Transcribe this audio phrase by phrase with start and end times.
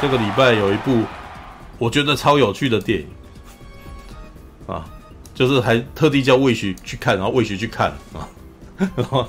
[0.00, 1.02] 这个礼拜有一部
[1.78, 3.06] 我觉得超有趣的电影
[4.66, 4.84] 啊，
[5.34, 8.28] 就是还特地叫魏徐去看，然后魏徐去看啊，
[8.96, 9.26] 然 后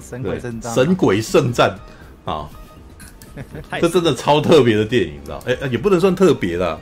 [0.00, 1.78] 神鬼圣战，神鬼圣战
[2.24, 2.48] 啊，
[3.80, 5.42] 这真的超特别的电影，你知道？
[5.46, 6.78] 哎，也不能算特别啦。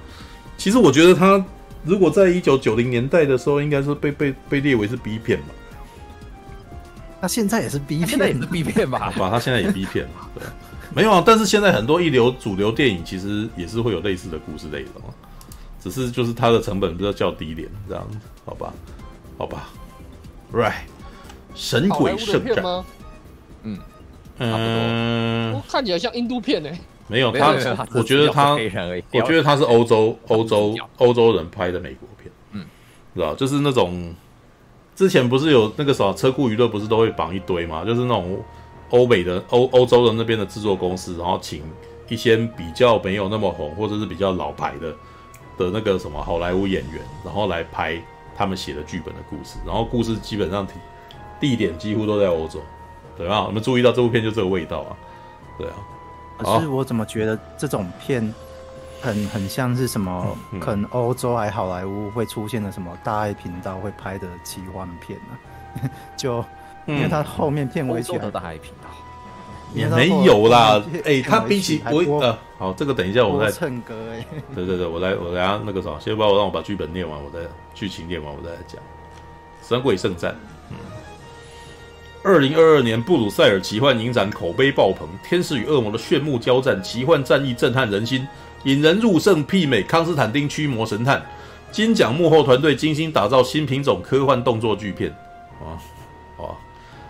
[0.56, 1.44] 其实我觉得他
[1.84, 5.46] 如果在一九九零年代的时候，应该是被被被列为是 B 片吧。
[7.20, 9.12] 那现在也是 B 片，现在也是 B 片吧？
[9.18, 10.26] 把 他现在也 B 片嘛？
[10.34, 10.44] 对，
[10.94, 11.22] 没有啊。
[11.24, 15.14] 但是现在很多一流主流电影其实也是会有类似的故事类的嘛，
[15.80, 18.72] 只是就是它的成本比较较低点，这样子，好吧？
[19.38, 19.68] 好吧
[20.52, 20.82] ，Right，
[21.54, 22.64] 神鬼圣战。
[23.64, 23.78] 嗯
[24.38, 26.70] 嗯，我看起来像印度片呢。
[27.08, 27.48] 没有他，
[27.94, 32.64] 我觉得他，我觉得他是欧洲欧洲欧洲人拍的美国片，嗯，
[33.14, 34.14] 知道就是那种。
[34.94, 37.82] 之前不是有那个什么车库娱乐，不是都会绑一堆嘛？
[37.82, 38.38] 就是那种
[38.92, 41.62] 欧美的欧欧洲的那边的制作公司，然后请
[42.08, 44.90] 一些比较没有那么红或者是比较老牌的
[45.58, 48.00] 的那个什么好莱坞演员，然后来拍
[48.36, 49.58] 他们写的剧本的故事。
[49.66, 50.66] 然后故事基本上
[51.40, 52.60] 地点几乎都在欧洲，
[53.18, 53.44] 对吧？
[53.44, 54.96] 我们注意到这部片就这个味道啊，
[55.58, 55.74] 对啊。
[56.38, 58.32] 可是我怎么觉得这种片？
[59.00, 60.38] 很很像是什么？
[60.60, 65.90] 可能欧洲还好莱坞会出现的什么大爱频道会拍的奇幻片呢、 啊？
[66.16, 66.36] 就
[66.86, 68.81] 因为它后面片尾曲的大爱频道
[69.74, 70.82] 也没有啦。
[71.04, 74.24] 哎、欸，它比起我呃，好，这个等一下我再唱歌哎。
[74.54, 77.40] 对对对，我来我来啊，那个啥，先把我让我把剧本念完，我再
[77.74, 78.80] 剧情念完，我再来讲
[79.68, 80.32] 《神鬼圣战》。
[80.70, 80.76] 嗯，
[82.22, 88.26] 二零二二年布鲁塞尔奇幻影展口碑爆棚，天使与恶魔的炫目交战，奇幻战役震撼人心。
[88.64, 91.18] 引人入胜，媲美《康斯坦丁驱魔神探》。
[91.72, 95.10] 金奖幕后团队精心打造新品种科幻动作巨片。
[95.60, 95.80] 啊，
[96.36, 96.54] 啊！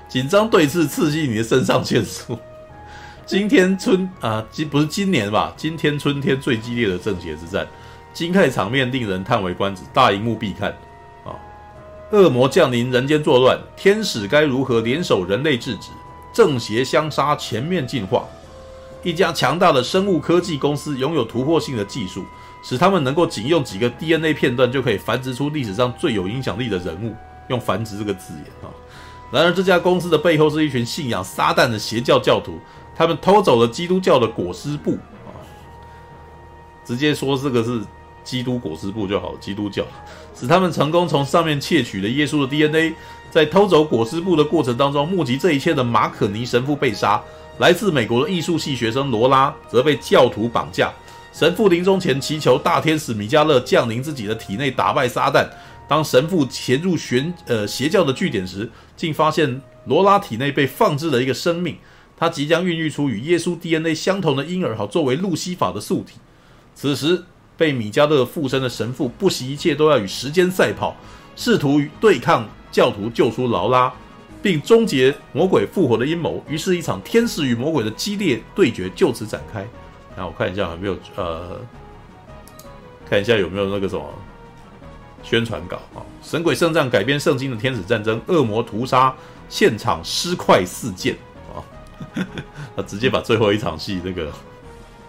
[0.08, 2.38] 紧张对峙刺激你的肾上腺素。
[3.32, 5.54] 今天春啊，今不是今年吧？
[5.56, 7.66] 今天春天最激烈的正邪之战，
[8.12, 10.68] 精彩场面令人叹为观止，大荧幕必看。
[11.24, 11.32] 啊！
[12.10, 15.88] 恶魔降临，人间作乱，天使该如何联手人类制止？
[16.30, 18.26] 正邪相杀，全面进化。
[19.02, 22.26] 一家强大的生物科技公司拥有突破性的技术，
[22.62, 27.16] 使他们能够仅用几个 DNA 片段就可以繁殖出历史上最有影响力的人物。
[27.48, 28.68] 用“繁殖”这个字眼啊。
[29.32, 32.60] 然而，这家公司的背后是一群信仰撒旦的邪教教徒，
[32.96, 34.92] 他们偷走了基督教的裹尸布
[35.26, 35.30] 啊。
[36.84, 37.80] 直接说这个是
[38.24, 39.84] 基督裹尸布就好了，基督教
[40.34, 42.94] 使他们成功从上面窃取了耶稣的 DNA。
[43.30, 47.18] 在偷走裹尸布的过程当中，目击这一切的马可尼神父被杀。
[47.58, 50.92] 来自美国的艺术系学生罗拉则被教徒绑架，
[51.32, 55.48] 神父临终前祈求大天使米迦勒降临自己的体内，打败撒旦。
[55.88, 61.76] 当神父潜入玄呃邪教的据点时，竟发现罗拉体内被放置了一个生命，
[62.22, 66.20] 他即将孕育出与耶稣 DNA 相同的婴儿，好作为路西法的宿体。
[66.72, 67.20] 此时
[67.56, 70.94] 被米迦勒附身的神父不惜一切都要与时间赛跑，
[71.34, 73.92] 试图对抗教徒，救出劳拉。
[74.40, 79.66] 并终结魔鬼复活的阴谋，于是，一场天使与魔鬼的激烈对决就此展开。
[80.16, 81.60] 然后我看一下有没有呃，
[83.10, 84.04] 看一下有没有那个什么
[85.24, 85.98] 宣传稿啊，
[86.30, 89.12] 《神鬼圣战》改编圣经的天使战争，恶魔屠杀
[89.48, 91.16] 现场尸块四溅，
[92.76, 94.30] 他直接把最后一场戏那个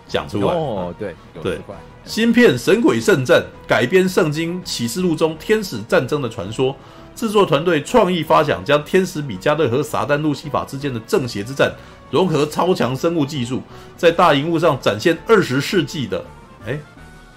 [0.08, 0.53] 讲出来。
[0.53, 1.59] 哦，对对，
[2.06, 6.75] 新片《神鬼圣战》改编圣经启示录中天使战争的传说。
[7.16, 11.72] 制作团队创意发想，将天使米迦勒和撒旦路西法之间的正邪之战
[12.09, 13.62] 融合超强生物技术，
[13.96, 16.25] 在大荧幕上展现二十世纪的，
[16.66, 16.80] 哎，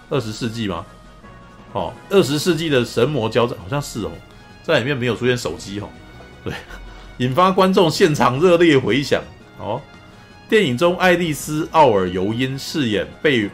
[0.09, 0.83] 二十世纪吗？
[1.75, 4.11] 哦，二十世纪的神魔交战，好像是哦，
[4.63, 5.91] 在里面没有出现手机哦，
[6.43, 6.55] 对，
[7.19, 9.23] 引发观众现场热烈回响
[9.59, 9.81] 哦。
[10.49, 13.51] 电影中，爱丽丝·奥尔尤因饰演被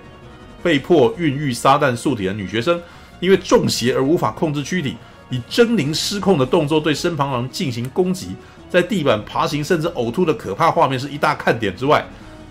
[0.63, 2.81] 被迫孕育撒旦素体的女学生，
[3.19, 4.97] 因为中邪而无法控制躯体。
[5.31, 8.37] 以狰狞失控的动作对身旁人进行攻击，
[8.69, 12.05] 在地板爬行甚至呕吐的可怕画面是一大看点之外，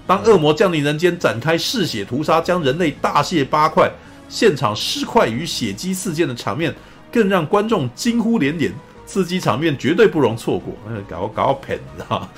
[0.07, 3.87] 当恶魔降临人间展开嗜血屠杀，将人类大卸八块，
[4.27, 6.73] 现场尸块与血迹四溅的场面，
[7.11, 8.71] 更让观众惊呼连连。
[9.11, 10.73] 刺激场面绝对不容错过，
[11.05, 12.29] 搞搞骗，你知道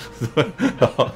[0.98, 1.12] 吗？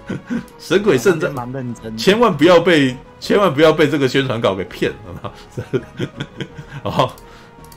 [0.59, 5.33] 神鬼圣战蛮认真，千万不要被千万不要被这个宣传稿给骗了
[6.83, 6.94] 啊！《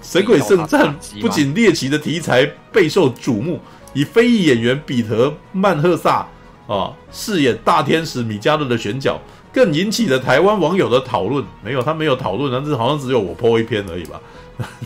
[0.03, 3.59] 神鬼圣战》不仅猎奇的题材备受瞩目，
[3.95, 6.27] 以非裔演员彼得·曼赫萨
[6.67, 9.19] 啊饰演大天使米迦勒的选角，
[9.55, 11.43] 更引起了台湾网友的讨论。
[11.65, 14.21] 没有，他没有讨论，但是好像只有我 po 一篇而已吧。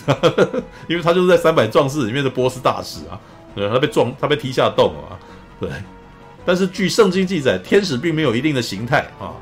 [0.88, 3.18] 因为他就是在三百壮士里面的波斯大使啊，
[3.54, 5.18] 对，他被撞，他被踢下洞啊。
[5.60, 5.68] 对，
[6.44, 9.32] 但是据圣经记载，天使并没有一定的形态啊。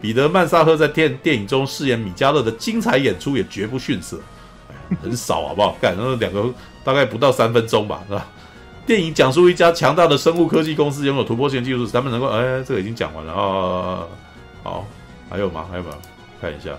[0.00, 4.18] 彼得曼萨赫在电电影中饰演米迦勒的精彩演出也绝不逊色，
[5.00, 5.76] 很少好不好？
[5.80, 6.44] 干，那两个
[6.82, 8.26] 大概不到三分钟吧，是吧？
[8.84, 12.26] 电影讲述一家强大的生物科技公司拥有突破性技术，他们能够……
[12.28, 14.02] 哎，这个已经讲完了啊。
[14.64, 14.86] 好，
[15.30, 15.66] 还有吗？
[15.70, 15.90] 还有吗？
[16.40, 16.70] 看一下，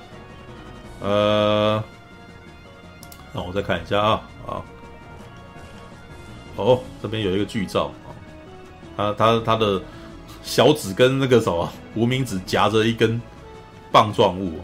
[0.99, 1.81] 呃，
[3.33, 4.61] 那我再看一下啊啊。
[6.55, 8.13] 哦，这边有一个剧照啊，
[8.95, 9.81] 他他他的
[10.43, 13.19] 小指跟那个什么无名指夹着一根
[13.91, 14.63] 棒状物啊。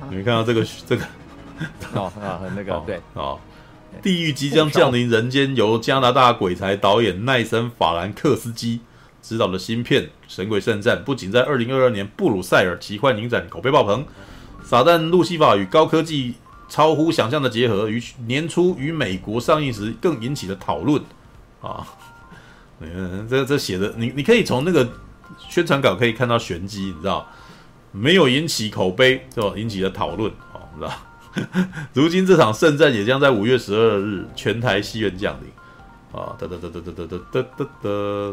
[0.08, 1.04] 你们看到这个这个？
[1.94, 3.36] 哦啊，那个对啊。
[4.00, 8.80] 地狱即将降临人间，由加拿大鬼才导演奈森·法兰克斯基
[9.20, 14.06] 执导的新片《神鬼圣战》，不仅在二零二二年布鲁塞尔奇幻影展口碑爆棚，
[14.64, 16.36] 撒旦路西法与高科技
[16.70, 21.02] 超乎想象的结合，于年初于美国上映时更引起了讨论
[21.60, 21.86] 啊！
[22.80, 24.88] 嗯，这这写的，你你可以从那个
[25.50, 27.28] 宣传稿可以看到玄机，你知道，
[27.92, 30.92] 没有引起口碑，就引起了讨论啊，你知道。
[31.92, 36.34] 如今这场圣战也将在五月十二日全台戏院降临啊！
[36.38, 37.88] 哒哒哒哒哒哒哒哒哒哒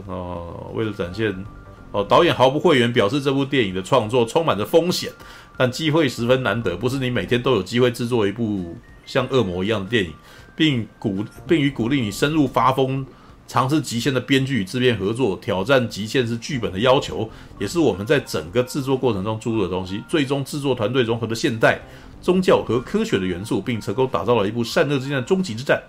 [0.07, 0.72] 哦！
[0.74, 1.45] 为了展现
[1.92, 5.12] 哦，导演毫不讳言表示，这部电影的创作充满着风险，
[5.57, 10.13] 但机会十分难得，不是你每天都有机会制作一部像恶魔一样的电影，
[10.56, 13.06] 并鼓并与鼓励你深入发疯、
[13.48, 20.04] 尝试极限的编剧与制片合作，挑战极限是剧本的要求，也是我们在整个制作过程中注入的东西。
[20.07, 21.80] 最终制作团队融合了现代。
[22.19, 25.80] 宗教和科学的元素，并成功打造了一部善恶之间的终极之战。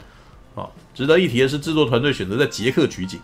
[0.54, 3.18] 啊，值得一提的是，制作团队选择在捷克取景，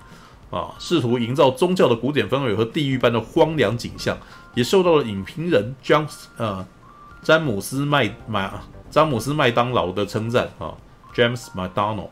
[0.50, 4.16] 啊，试图营造宗教的古典氛围和地狱般的荒凉景象，
[4.54, 6.06] 也受到了影评人詹
[6.36, 6.66] 呃
[7.22, 8.52] 詹姆斯麦麦
[8.90, 10.48] 詹姆斯麦当劳的称赞。
[10.58, 10.74] 啊
[11.14, 12.10] ，James McDonald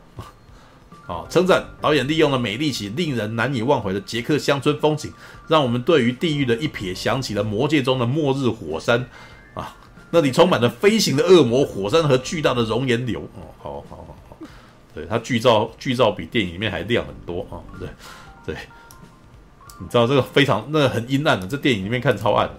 [1.06, 5.12] 啊，称赞导演利用了美丽且令人难以忘怀的捷克乡村风景，
[5.48, 9.08] 让我们对于地狱的一瞥想起了魔界中的末日火山
[9.54, 9.76] 啊。
[10.10, 13.20] 那里充满了飞行的恶魔、火山和巨大的熔岩流。
[13.34, 14.36] 哦，好好好好，
[14.94, 17.58] 对，它剧照剧照比电影里面还亮很多啊！
[17.78, 17.88] 对
[18.44, 18.56] 对，
[19.82, 22.54] 你知道这个非常那个很阴暗的，这电影里面看超暗的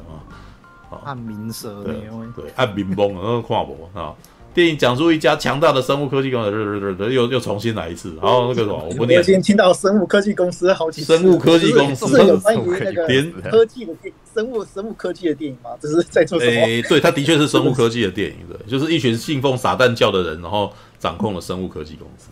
[0.95, 1.95] 啊，暗明色对
[2.35, 4.13] 对，暗明崩，然后跨博啊。
[4.53, 8.15] 电影讲述一家强大的生物科技公司，又又重新来一次。
[8.21, 9.17] 然后那个什么， 我不念。
[9.17, 11.17] 我今天听到生物科技公司好几次。
[11.17, 13.07] 生物科技公司是有关于那个
[13.49, 13.95] 科技的
[14.31, 15.71] 生物生物科技的电影吗？
[15.81, 16.51] 这是在做什么？
[16.51, 22.29] 诶，对，它的确是生物科技的电影，对，就是一群信奉撒旦教的人，然后掌控了生物科技公司。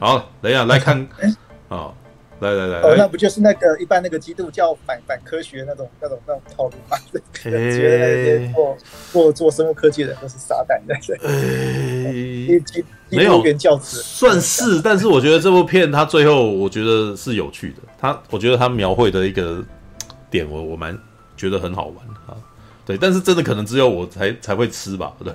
[0.00, 1.08] 好，等一下来看
[1.68, 1.92] 啊。
[2.40, 6.96] 来来来，哦，那不就是那个一般那个基督教反反科学那种那种那种套路吗？
[7.34, 7.58] 觉得
[7.98, 8.76] 那些做
[9.12, 13.98] 做做生物科技的人都是撒旦的，对， 没有原教旨。
[13.98, 19.64] 算是，但是我觉得这部片它最后我觉得是有趣的，它我觉得它描绘的一个
[20.30, 20.98] 点我我蛮
[21.36, 21.96] 觉得很好玩
[22.26, 22.36] 啊。
[22.90, 25.32] 对，但是真的可能只有我才才会吃吧，对，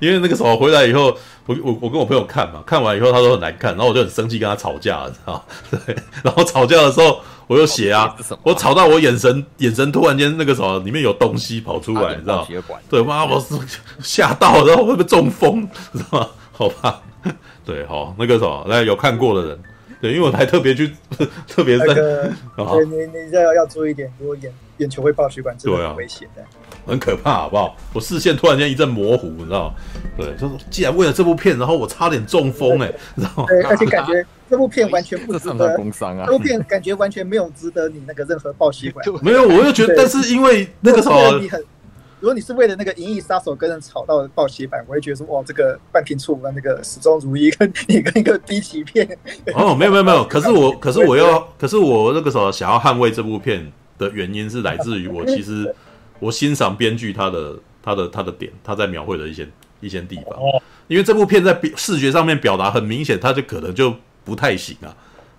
[0.00, 1.16] 因为那个时候回来以后，
[1.46, 5.44] 我我我跟我朋友看嘛，看完以后他说很难看，然后我就很生气跟他吵架了，知道
[5.86, 12.46] 对，然后吵架的时候我又写啊，我吵到我眼神眼神突然间那个什么里面有东西跑出来，你知道？
[12.90, 13.54] 对，妈，我是
[14.02, 16.28] 吓到，然后会不会中风，知道吗？
[16.52, 17.02] 好吧，
[17.64, 19.58] 对，好，那个什么，来有看过的人。
[20.00, 20.92] 对，因为我还特别去，
[21.48, 22.30] 特别在，那个，
[22.84, 26.44] 你你这要要注意一点，如果眼眼球会爆血管，真的很危险的，
[26.86, 27.76] 很可怕，好不好？
[27.92, 29.74] 我视线突然间一阵模糊，你知道吗？
[30.16, 33.48] 对，就是既然为了这部片，然后我差点中风，哎，你知道吗？
[33.48, 41.62] 对，而且感觉这部片完全不值得工伤啊，这部片感觉完全没有值得你那个任何爆血管，没有，我又觉得，但是因为那个时候你很。
[42.20, 49.06] 如果你是为了那个《银翼杀手》跟人吵到爆血版，我会觉得说哇，这个半瓶醋跟那个始终如一，跟你跟一个低级片
[49.54, 55.74] 哦， 没有没有没有，可是我可是我要可是我那个时候想要捍卫这部片的原因是来自于我其实
[56.18, 59.48] 我欣赏编剧他的他的他的点，他在描绘的一些
[59.80, 60.38] 一些地方，
[60.88, 63.94] 因为这部片在视觉上面表达很明显，他就可能就
[64.24, 64.88] 不太行啊，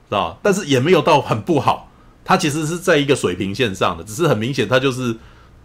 [0.09, 0.39] 知道？
[0.43, 1.89] 但是也没有到很不好，
[2.23, 5.15] 他其实是在一个水平线上的，只是很明显他就是。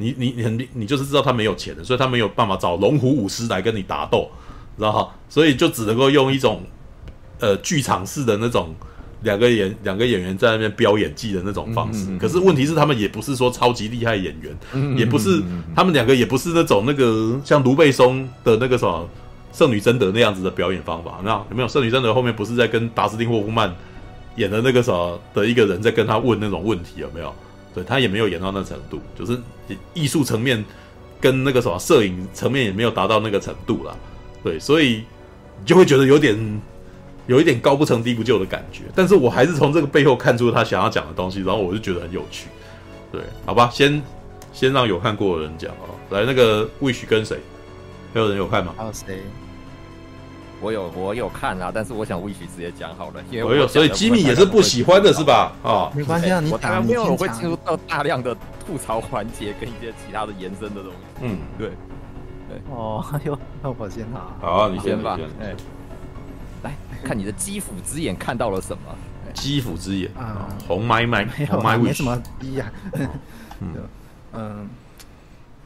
[0.02, 4.31] 你你你很你就是知道他没有钱的，所以他没有办法找龙虎舞狮来跟你打斗，
[4.79, 5.14] 知道哈？
[5.29, 6.62] 所以就只能够用一种
[7.38, 8.75] 呃剧场式的那种
[9.23, 12.07] 两个演两个演员在那边飙演技的那种方式。
[12.19, 15.43] 可是问题是他们也不是说超级厉害演员，也不是
[15.75, 19.09] 他们两个也不是那种那个像卢贝松的那个什么
[19.53, 21.21] 圣女贞德那样子的表演方法。
[21.25, 23.75] 那有没有圣女贞德后面不是在跟达斯汀霍夫曼
[24.37, 26.95] 演的那个什么的一个人在跟他问那种问题？
[26.97, 27.35] 有没有？
[27.73, 29.39] 对他也没有演到那程度，就是
[29.95, 30.65] 艺术层面
[31.21, 33.95] 跟那个什么摄影层面也没有达到那个程度啦。
[34.43, 35.05] 对，所以
[35.61, 36.37] 你就会觉得有点
[37.31, 38.83] 有一点高不成低不就的感觉。
[38.93, 42.49] 但是我还是从这个背后看出他想要讲的东西，然后我就觉得很有趣。
[43.13, 44.03] 对，好吧，先
[44.53, 45.95] 先让有看过的人讲哦。
[46.11, 47.39] 来，那个 Wish 跟谁？
[48.13, 48.75] 还有人有看吗？
[48.77, 49.21] 还有谁？
[50.61, 55.53] 我有我有看啊，但是我想 Wish 直接讲好了，因为我有，所以吉米也是不喜欢的是吧？
[55.63, 60.69] 啊，没关系啊，你打没有，我会进入到大量的吐槽环节跟一些其他的延伸
[67.04, 68.83] 看你的基辅之眼看到了什么？
[69.35, 72.73] 基辅之眼啊，红麦麦，红麦没什么逼呀。
[73.61, 73.75] 嗯
[74.33, 74.69] 嗯，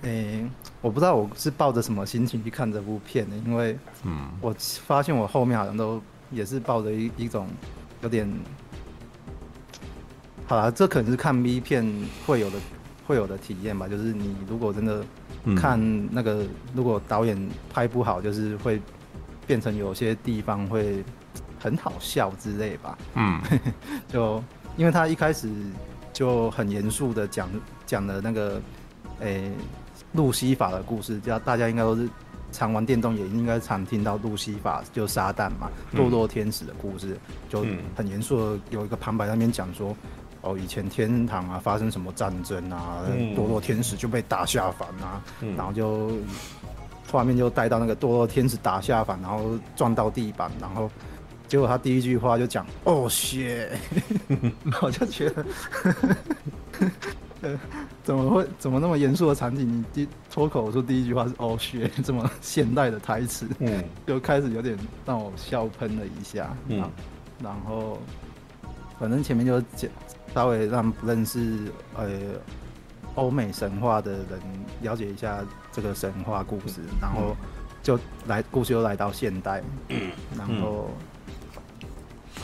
[0.02, 0.46] 诶。
[0.82, 4.54] 我不知道我是抱着什么心情去看这部片的，因为，嗯，我
[4.86, 5.98] 发现我后面好像都
[6.30, 7.48] 也是抱着一一种
[8.02, 8.30] 有点，
[10.46, 11.90] 好了，这可能是看 V 片
[12.26, 12.58] 会有的
[13.06, 13.88] 会有的体验吧。
[13.88, 15.02] 就是你如果真的
[15.56, 15.80] 看
[16.12, 18.78] 那个，如果导演拍不好，就是会
[19.46, 21.02] 变成有些地方会
[21.64, 22.98] 很好笑之类吧。
[23.14, 23.40] 嗯，
[24.08, 24.44] 就
[24.76, 25.50] 因为他一开始
[26.12, 27.48] 就很严肃的讲
[27.86, 28.60] 讲的那个，
[29.20, 29.50] 诶。
[30.12, 32.08] 路西法的故事，叫大家应该都是
[32.52, 37.18] 常玩电动，也应该常听到路西法就撒旦嘛，堕落天使的故事，
[37.48, 37.66] 就
[37.96, 39.96] 很严肃的有一个旁白在那边讲说，
[40.42, 43.02] 哦，以前天堂啊发生什么战争啊，
[43.36, 45.20] 堕落天使就被打下凡啊，
[45.56, 46.12] 然后就
[47.10, 50.88] 画面就带到那个堕落天使打下凡，然后撞到地板，然后
[51.54, 53.68] 结果他第一句话就讲，哦，shit，
[54.82, 55.46] 我就觉得。
[58.02, 59.64] 怎么会怎么那么严肃的场景？
[59.64, 66.90] 你第脱口说第一句话是“哦，血”这么现代的台词，嗯，就开始有点让我笑喷了一下，嗯，
[67.40, 68.00] 然后
[68.98, 69.88] 反正前面就讲
[70.34, 72.08] 稍微让不认识呃
[73.14, 74.40] 欧美神话的人
[74.82, 75.38] 了解一下
[75.70, 77.36] 这个神话故事，然后
[77.80, 77.96] 就
[78.26, 80.90] 来故事又来到现代，嗯，然后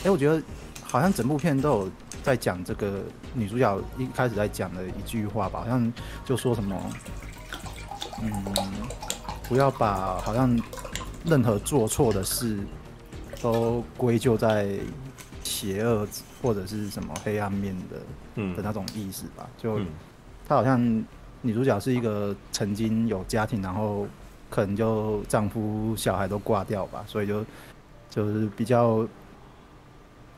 [0.00, 0.42] 哎、欸，我觉得
[0.82, 1.90] 好像整部片都有。
[2.22, 3.00] 在讲这个
[3.32, 5.90] 女主角一开始在讲的一句话吧，好像
[6.22, 6.78] 就说什么，
[8.20, 8.44] 嗯，
[9.48, 10.54] 不要把好像
[11.24, 12.58] 任何做错的事
[13.40, 14.78] 都归咎在
[15.42, 16.06] 邪恶
[16.42, 17.96] 或者是什么黑暗面的，
[18.34, 19.48] 嗯的那种意思吧。
[19.56, 19.80] 就
[20.46, 20.78] 她好像
[21.40, 24.06] 女主角是一个曾经有家庭，然后
[24.50, 27.42] 可能就丈夫小孩都挂掉吧，所以就
[28.10, 29.08] 就是比较。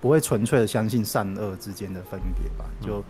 [0.02, 2.64] 不会纯粹的相信善恶之间的分别吧？
[2.84, 3.02] 就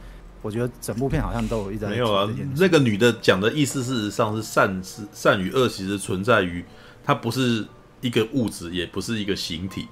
[0.43, 2.29] 我觉得整部片好像都有一张没有啊。
[2.57, 6.63] 那个女的讲的意思，事实上是善是善与恶，其实存在于
[7.03, 7.67] 它不是
[8.03, 9.89] 一个物质，也不是一个形体。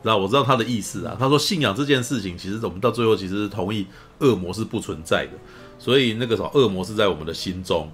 [0.00, 1.16] 然后我知道她的意思啊。
[1.18, 3.84] 她说信仰这件事情，其实我们到最后其实是同意
[4.20, 5.32] 恶魔是不存在的。
[5.76, 7.90] 所以那个什么恶魔是在我们的心中，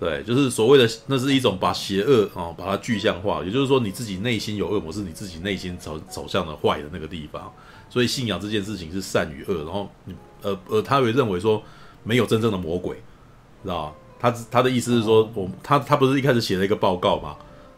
[0.00, 3.44] 对，就是所谓的那是一种把邪恶啊把它具象化。
[3.44, 7.52] 也就是说，你自己内心有恶魔，是你自己内心走走向了坏的那个地方。
[7.90, 11.62] 所以信仰这件事情是善与恶，然后你呃呃，他会认为说
[12.04, 12.96] 没有真正的魔鬼，
[13.62, 13.94] 知道吧？
[14.20, 17.36] 他他的意思是说，我他他不是一开始写了一个报告嘛？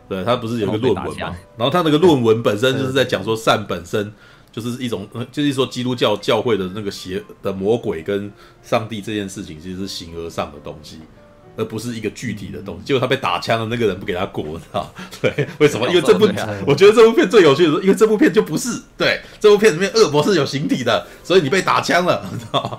[0.08, 1.36] 对，他不是有一个论文嘛？
[1.56, 4.12] 然后他那个论文本身就是在讲说善本身
[4.50, 10.98] 就是一种，就是说基督教教会的那个邪的魔鬼跟上帝这件事情其实是形而上的东西。
[11.60, 14.90] 而不是一个具体的东西，结果他被打枪了，那个人不给他过，知道？
[15.20, 15.86] 对，为什么？
[15.88, 16.26] 因为这部，
[16.66, 22.78] 我觉得这部片最有趣的是，因为这部片就不是对这部片里面恶魔是有形体的，所以你被打枪了，知道？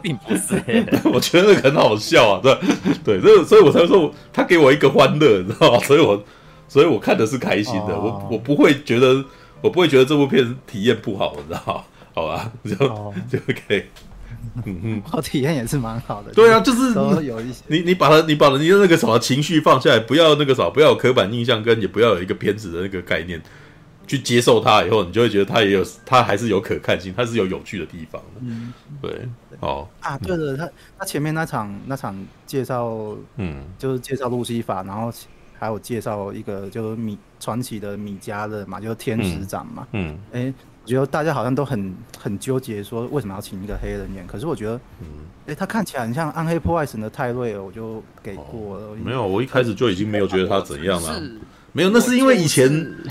[0.00, 0.54] 并不是，
[1.12, 2.58] 我觉得那个很好笑啊，对
[3.04, 5.78] 对，所以所以我才说他给我一个欢乐，你知道吗？
[5.84, 6.24] 所以我
[6.66, 9.22] 所以我看的是开心的，我我不会觉得
[9.60, 11.84] 我不会觉得这部片体验不好，你知道？
[12.14, 13.84] 好吧，就就可以。
[14.64, 16.32] 嗯嗯，我体验也是蛮好的。
[16.32, 16.92] 对啊，就是
[17.24, 23.40] 有一些你你把它你把人家那个什么情绪放下来，不要那个什么，不要有刻板印象，跟也不要有一个偏执的那个概念，
[24.06, 28.40] 去接受它以后，你就会觉得它也有它还是有可看性，它是有有趣的地方的。
[28.42, 29.28] 嗯，对，
[29.60, 30.68] 哦啊，对的，他
[30.98, 32.16] 他前面那场那场
[32.46, 35.12] 介绍，嗯，就是介绍路西法，然后
[35.58, 40.54] 还有介绍一个就是米传奇的米迦勒嘛，就是天使长嘛，嗯，哎、欸。
[40.90, 44.26] 我觉得大家好像都很很纠结，说为什么要请一个黑人演？
[44.26, 45.06] 可是我觉得，嗯，
[45.46, 48.88] 哎，他看起来很像暗黑破坏神的泰瑞尔，我就给过了。
[48.96, 51.22] 没有，我一开始就已经没有觉得他怎样了。
[51.70, 52.68] 没有，那是因为以前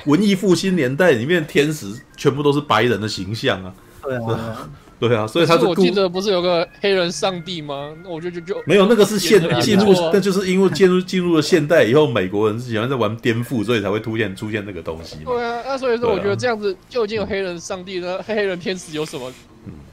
[0.07, 3.73] 文艺复兴年代里面天使全部都是白人的形象啊。
[4.03, 4.69] 对啊。
[4.99, 5.65] 对啊，所以他是。
[5.65, 7.95] 我记得不是有个黑人上帝吗？
[8.03, 15.17] 那我就就就没有那个是现进入，那就是因为进入 进入了现代以后，美国人是喜欢在玩颠覆，所以才会突现出现那个东西。
[15.23, 19.31] 对啊，那所以说我觉得这样子就已经有黑人上帝了，黑人天使有什么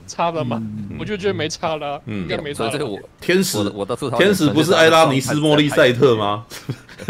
[0.06, 0.62] 差了吗？
[0.98, 2.68] 我就觉得没差了，应该没差。
[2.68, 6.44] 这个我天使，我的天使不是艾拉尼斯莫利赛特吗？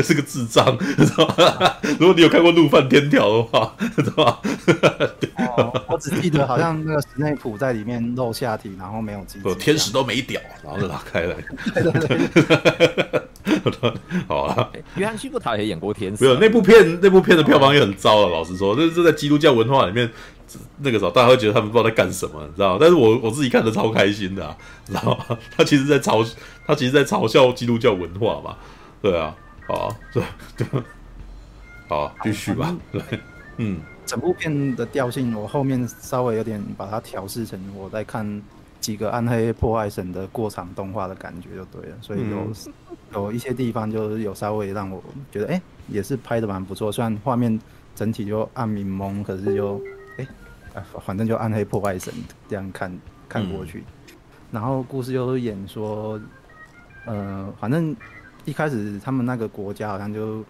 [0.02, 1.34] 是个智障，知道吗？
[2.00, 4.38] 如果你有看过《怒犯天条》的话，知道吗？
[5.88, 9.38] 我只记得好像那个史内普在里面露下体，然后没有机。
[9.38, 11.36] 不，天使都没屌，然后就拉开来。
[14.26, 16.24] 好啊，约翰·希布塔也演过天使。
[16.24, 18.28] 没有那部片，那部片的票房也很糟了。
[18.28, 20.10] 老实说，这是在基督教文化里面，
[20.78, 22.78] 那个时候大家会觉得他们不知道在干什么，你知道吗？
[22.80, 24.56] 但是我我自己看的超开心的，
[24.86, 25.38] 你知道吗？
[25.56, 26.28] 他其实在嘲，
[26.66, 28.56] 他其实在嘲笑基督教文化嘛。
[29.00, 29.34] 对啊，
[29.66, 30.22] 好，对
[30.56, 30.66] 对，
[31.88, 32.76] 好，继续吧。
[32.92, 33.02] 对，
[33.58, 38.42] 嗯，整部片的调性，我后面稍微有点把它调试成我在看。
[38.78, 42.54] 几个暗黑破坏神的过场动画的感觉就对了，所以有、嗯、
[43.14, 45.02] 有一些地方就是有稍微让我
[45.32, 46.92] 觉得，哎、欸，也是拍的蛮不错。
[46.92, 47.58] 虽然画面
[47.96, 49.80] 整体就暗迷蒙，可是就，
[51.04, 52.12] 反正就暗黑破坏神
[52.48, 53.84] 这样看看过去。
[54.08, 54.14] 嗯、
[54.52, 56.20] 然后故事又演说，
[57.06, 57.94] 呃，反正
[58.44, 60.40] 一开始他们那个国家好像就，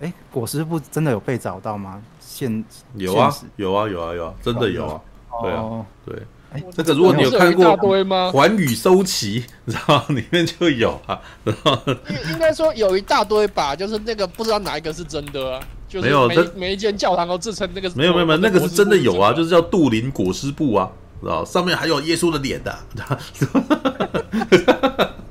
[0.00, 2.02] 哎、欸，裹尸布真的有被找到吗？
[2.20, 6.26] 现有啊，有啊，有啊，有啊，真的有啊，哦、对啊，对。
[6.50, 7.66] 哎，这个如果你有看过
[8.32, 20.90] 《环宇搜奇》，然后里面就有啊，然后应应该说有一大堆吧，就是那个不知道哪一个是真的啊，就是没有，每一间教堂都自称那个没有没有没有，那个是真的有啊，就是叫杜林裹尸布啊，
[21.22, 22.78] 知道上面还有耶稣的脸的。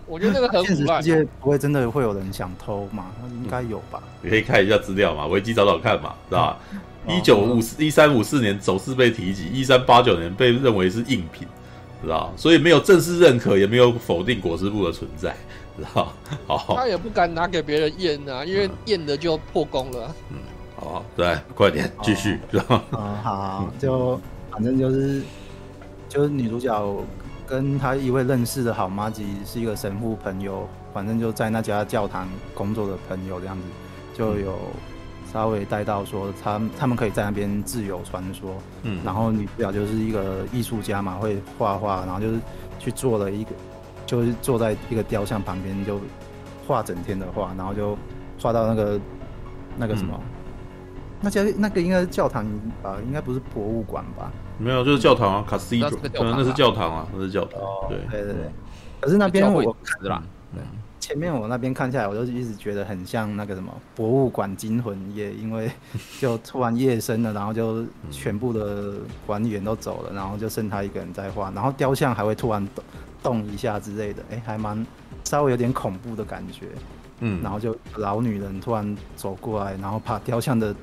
[0.08, 3.06] 我觉得那个很现实世界不会真的会有人想偷嘛？
[3.44, 4.02] 应该有吧？
[4.24, 6.58] 你可以看一下资料嘛，维基找找看嘛，知道吧？
[7.08, 11.48] 一九五四一三五四年首次被提及，一三八九年被认为是赝品，
[12.04, 12.34] 知道？
[12.36, 15.36] 所以没有正式认可，也没有否定裹尸布的存在，
[15.78, 16.12] 知道？
[16.48, 20.16] 好，他也不敢拿给别人验啊，因为验的就破功了。
[20.32, 20.38] 嗯，
[20.76, 22.82] 好，对，快点继续，知道？
[22.92, 24.20] 嗯，好，就
[24.52, 25.22] 反正就是
[26.10, 26.96] 就是女主角
[27.46, 33.64] 跟她一位认识的好妈吉是一个神父朋友，反正就在那家教堂工作的朋友这样子，
[34.14, 34.58] 就有。
[35.34, 38.48] 稍微带到说他他们可以在那边自由穿梭，
[38.84, 42.40] 嗯，然后女主角就是一个艺术家嘛，会画画，然后就是
[42.80, 43.52] 去做了一个，
[44.08, 46.00] 就是坐在一个雕像旁边就
[46.66, 47.96] 画整天的画，然后就
[48.42, 49.00] 画到那个
[49.78, 50.22] 那个什么，嗯、
[51.22, 52.44] 那家那个应该是教堂
[52.82, 54.32] 啊，应该不是博物馆吧？
[54.58, 58.52] 没有，就是教堂啊，Cathedral，可能那是教堂啊，那是教堂，对对对对，
[59.00, 60.24] 可是那边我是吧？
[60.52, 60.64] 对。
[61.00, 65.72] 前面我那边看下来，我就一直觉得很像那个什么博物馆惊魂夜，因为
[66.20, 72.68] 就突然夜深了，然后就全部的管理员都走了，然后就剩他一个人在画，然后雕像还会突然
[73.24, 74.86] 动动一下之类的，哎、欸，还蛮
[75.24, 76.68] 稍微有点恐怖的感觉。
[77.20, 80.76] 嗯，然后就老女人突然走过来，然后把雕像的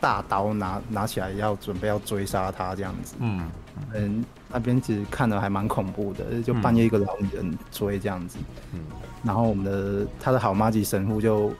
[0.00, 3.16] 大刀拿拿起来，要准备要追杀他这样子。
[3.20, 3.50] 嗯
[3.94, 8.38] 嗯，那边其实看的还蛮恐怖的，就半夜一个老女人追这样子。
[8.72, 8.80] 嗯。
[9.24, 11.50] 然后我们的他的好妈吉神父就，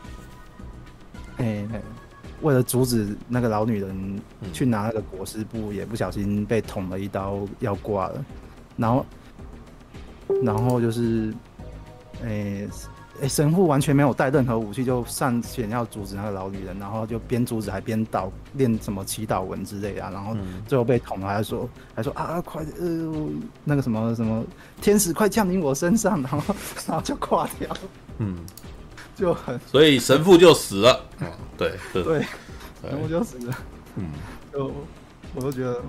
[1.38, 1.66] 哎，
[2.42, 8.24] 为了阻止那个老女人去拿那个裹尸布，也不小心被捅了一刀要挂了。
[8.76, 9.04] 然后，
[10.42, 11.32] 然后就是，
[12.24, 12.66] 哎。
[13.22, 20.36] 哎，神父完全没有带任何武器，就上前要阻止那个老女人，然后就边阻止还边祷念什么祈祷文之类的，然后
[20.68, 23.10] 最后被捅了，还说还说啊快呃
[23.64, 24.44] 那个什么什么
[24.82, 26.54] 天使快降临我身上，然后
[26.86, 27.74] 然后就挂掉，
[28.18, 28.36] 嗯，
[29.14, 32.26] 就很所以神父就死了，嗯，对对对，
[32.82, 33.54] 神父就死了，
[33.94, 34.10] 嗯，
[34.52, 34.70] 就
[35.34, 35.80] 我都觉得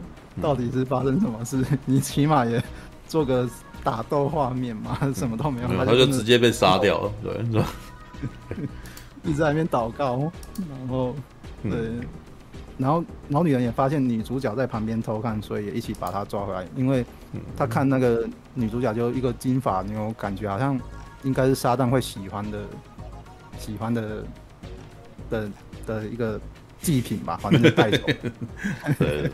[0.42, 2.64] 到底是发生什么事，你起码也
[3.06, 3.46] 做个。
[3.88, 7.12] 打斗画面嘛，什么都没有，他就直接被杀掉了。
[7.24, 7.66] 对，是吧
[9.24, 10.30] 一直在那边祷告，
[10.70, 11.16] 然后
[11.64, 11.92] 对，
[12.78, 16.68] 然后老女人也发现女主角在旁边偷看，所以也一起把她抓回来。
[16.76, 17.06] 因为
[17.56, 20.78] 她看那个女主角就一个金发妞，感觉好像
[21.24, 22.60] 应该是撒旦会喜欢的、
[23.58, 24.26] 喜欢的
[25.30, 25.50] 的
[25.86, 26.38] 的一个
[26.82, 28.04] 祭品吧，反正就带走。
[29.00, 29.32] 对，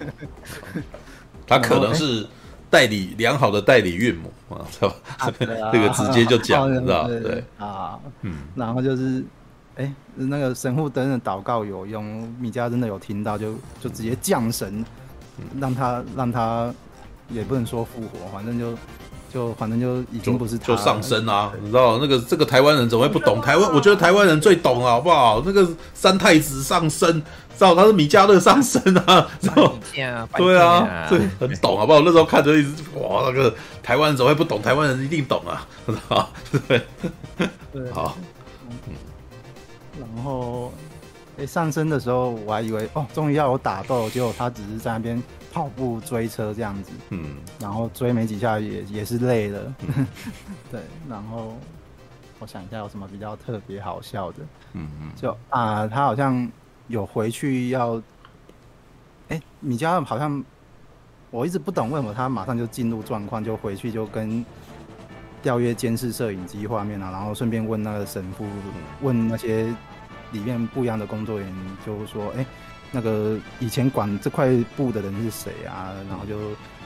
[1.47, 2.27] 他可能是。
[2.73, 4.95] 代理良好的代理孕母啊， 知道吧？
[5.19, 5.33] 啊啊、
[5.71, 9.23] 这个直接就讲， 知道对啊，嗯，然后就是，
[9.75, 12.03] 哎、欸，那个神父等等祷告有用，
[12.39, 14.83] 米迦真的有听到，就就直接降神，
[15.59, 16.73] 让他让他
[17.29, 18.75] 也不能说复活，反正就。
[19.33, 23.41] 就反正就已经不是就上升啊，你知道那个这个台湾人怎么会不懂？
[23.41, 25.41] 台湾我觉得台湾人最懂了，好不好？
[25.43, 27.11] 那个三太子上升，
[27.57, 29.73] 知道他是米迦勒上升啊， 知道？
[30.37, 32.01] 对啊，对，很懂好不好？
[32.01, 34.61] 那时候看着一直哇，那个台湾人怎么会不懂？
[34.61, 36.29] 台湾人一定懂啊，知道？
[36.67, 36.81] 对，
[37.73, 38.15] 对， 好，
[38.87, 38.93] 嗯，
[39.99, 40.71] 然后
[41.39, 45.21] 哎，上升的时候我还以为哦，终于要有打斗，结果他只是在那边
[45.53, 50.07] 跑步追车这样子，嗯，然后追没几下也也是累了，嗯、
[50.71, 51.55] 对，然后
[52.39, 54.37] 我想一下有什么比较特别好笑的，
[54.73, 56.51] 嗯嗯，就啊，他好像
[56.87, 58.01] 有回去要，
[59.29, 60.43] 哎，米迦好像
[61.29, 64.43] 我一直不懂为什么他马上就进入状况，就回去就跟
[65.43, 68.45] 调阅监视摄影机画面啊，然后顺便问那个神父，
[69.01, 69.71] 问那些。
[70.31, 72.45] 里面不一样的工作人员就说：“哎、欸，
[72.93, 76.37] 那个以前管这块布的人是谁啊？”然后就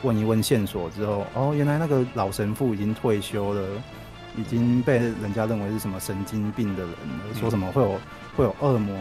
[0.02, 3.62] 问一问线索之后，哦，原来那个老神父已经退休了，
[4.36, 8.00] 已经被人家认为是什么神经病的人了，说什么会有
[8.36, 8.98] 会有恶魔，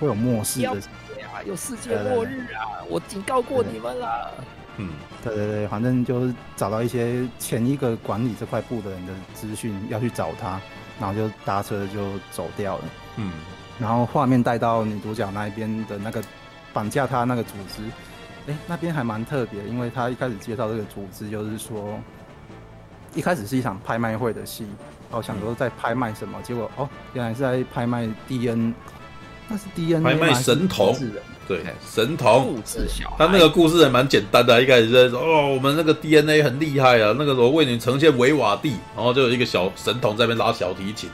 [0.00, 2.80] 会有末世的啊，有世界末日啊！
[2.88, 4.30] 我警告过你们了。
[4.76, 4.90] 嗯，
[5.22, 10.60] 对对对，反正就是找到一些前一个管理这块布的人的资讯，要去找他。
[11.00, 12.84] 然后就搭车就走掉了。
[13.16, 13.32] 嗯，
[13.78, 16.22] 然后画面带到女主角那一边的那个
[16.72, 17.82] 绑架她那个组织，
[18.46, 21.98] 哎，那边还蛮特别，因为他一开始介绍这个组织，就是说
[23.14, 24.64] 一开始是一场拍卖会的戏，
[25.10, 28.74] 然后，想说在拍卖什么，结果哦，原来是在拍卖 D N，
[29.48, 30.96] 那是 DNA 拍卖神童。
[31.46, 32.56] 对，神童，
[33.18, 41.10] 他那个故事还蛮简单的，一开始在说哦，我们那个 DNA 很厉害啊，那个时候为你呈现维瓦蒂，然后就有一个小神童在那边拉小提琴，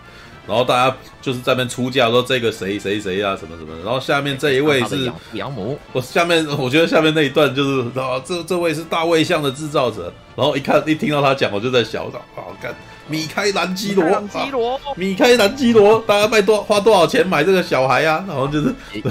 [0.46, 12.74] 然后大家就是在那边出价说这个谁谁谁啊什么什么，然后下面这一位是养母，我下面我觉得下面那一段就是啊，这这位是大卫像的制造者，然后一看一听到他讲，我就在笑，好干。
[13.08, 18.24] 米开朗基罗，米开朗基罗，大家卖多花多少钱买这个小孩啊？
[18.28, 18.72] 然后就是，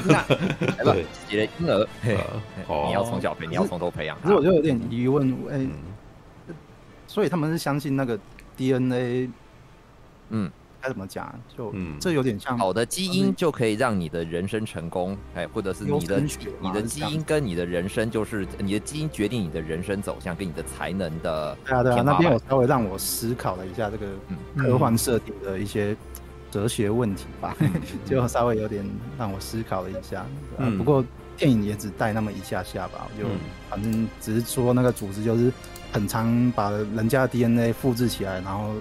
[0.84, 1.88] 对，你的婴儿，
[2.88, 4.18] 你要从小培，你要从头培养。
[4.22, 5.70] 可是我就有点疑问，哎、欸，
[7.08, 8.18] 所以他们是相信那个
[8.56, 9.30] DNA，
[10.30, 10.50] 嗯。
[10.82, 11.34] 该怎么讲？
[11.58, 16.22] 就嗯，这有点像好的基因就可以让你的人生成功，哎，或者是你的
[16.62, 21.58] 你的基因跟你的人生，就是你的基因决定你的人生走向跟你的才能的。
[21.66, 24.06] 对啊，对啊，那边我稍微让我思考了一下这个
[24.56, 25.96] 科幻设定的一些
[26.50, 27.56] 哲学问题吧，
[28.06, 28.84] 就稍微有点
[29.18, 30.26] 让我思考了一下。
[30.58, 31.04] 嗯，不过
[31.36, 33.28] 电影也只带那么一下下吧，我就
[33.70, 35.52] 反正只是说那个组织就是
[35.92, 38.74] 很常把人家的 DNA 复制起来，然后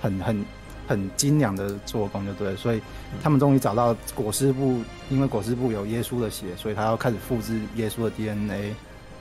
[0.00, 0.44] 很很。
[0.86, 2.80] 很精良的做工，就对，所以
[3.22, 8.74] 他们终于找到裹尸布，因为裹尸布有耶稣的血，所以他要开始复制耶稣的 DNA，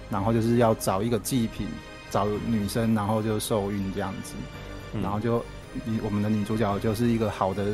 [0.10, 1.68] 然后就是要找一个祭品，
[2.12, 4.34] 找女生，然后就受孕这样子，
[5.02, 5.44] 然后就
[5.86, 7.66] 女我们的女主角就是一个好的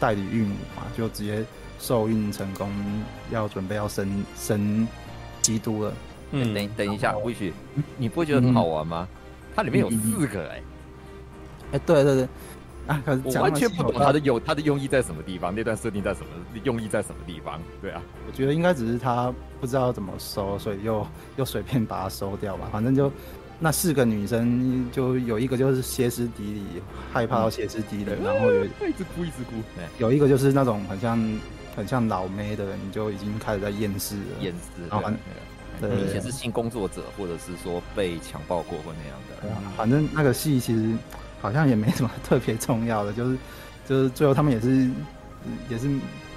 [0.00, 1.44] 代理孕母嘛，就直接
[1.78, 2.70] 受孕成功，
[3.30, 4.86] 要准备要生生
[5.40, 5.92] 基督了。
[6.32, 7.52] 嗯，等等一下，或许
[7.96, 9.06] 你不会觉得很好玩吗？
[9.54, 10.62] 它里面有四个哎、欸，
[11.72, 12.28] 哎，对对对。
[12.86, 16.26] 啊，我完全不懂他的用他的用意在什么地方，那段设定在什么
[16.62, 17.60] 用意在什么地方？
[17.82, 22.68] 对啊，我觉得应该只是他不知道怎么收，所以又又随便把它收掉吧。
[22.70, 23.10] 反正就
[23.58, 26.62] 那四个女生，就有一个就是歇斯底里，
[27.12, 29.56] 害怕到歇斯底里，嗯、然后有一直哭一直哭。
[29.98, 31.18] 有一个就是那种很像
[31.74, 34.22] 很像老妹的人，就已经开始在厌世了。
[34.40, 35.10] 厌世，然后
[35.80, 39.42] 对，以前是性工作者，或者是说被强暴过或那样的。
[39.42, 40.94] 对啊，反正那个戏其实。
[41.46, 43.38] 好像也没什么特别重要的， 就是
[43.86, 44.90] 就是最后他们也是
[45.68, 45.88] 也是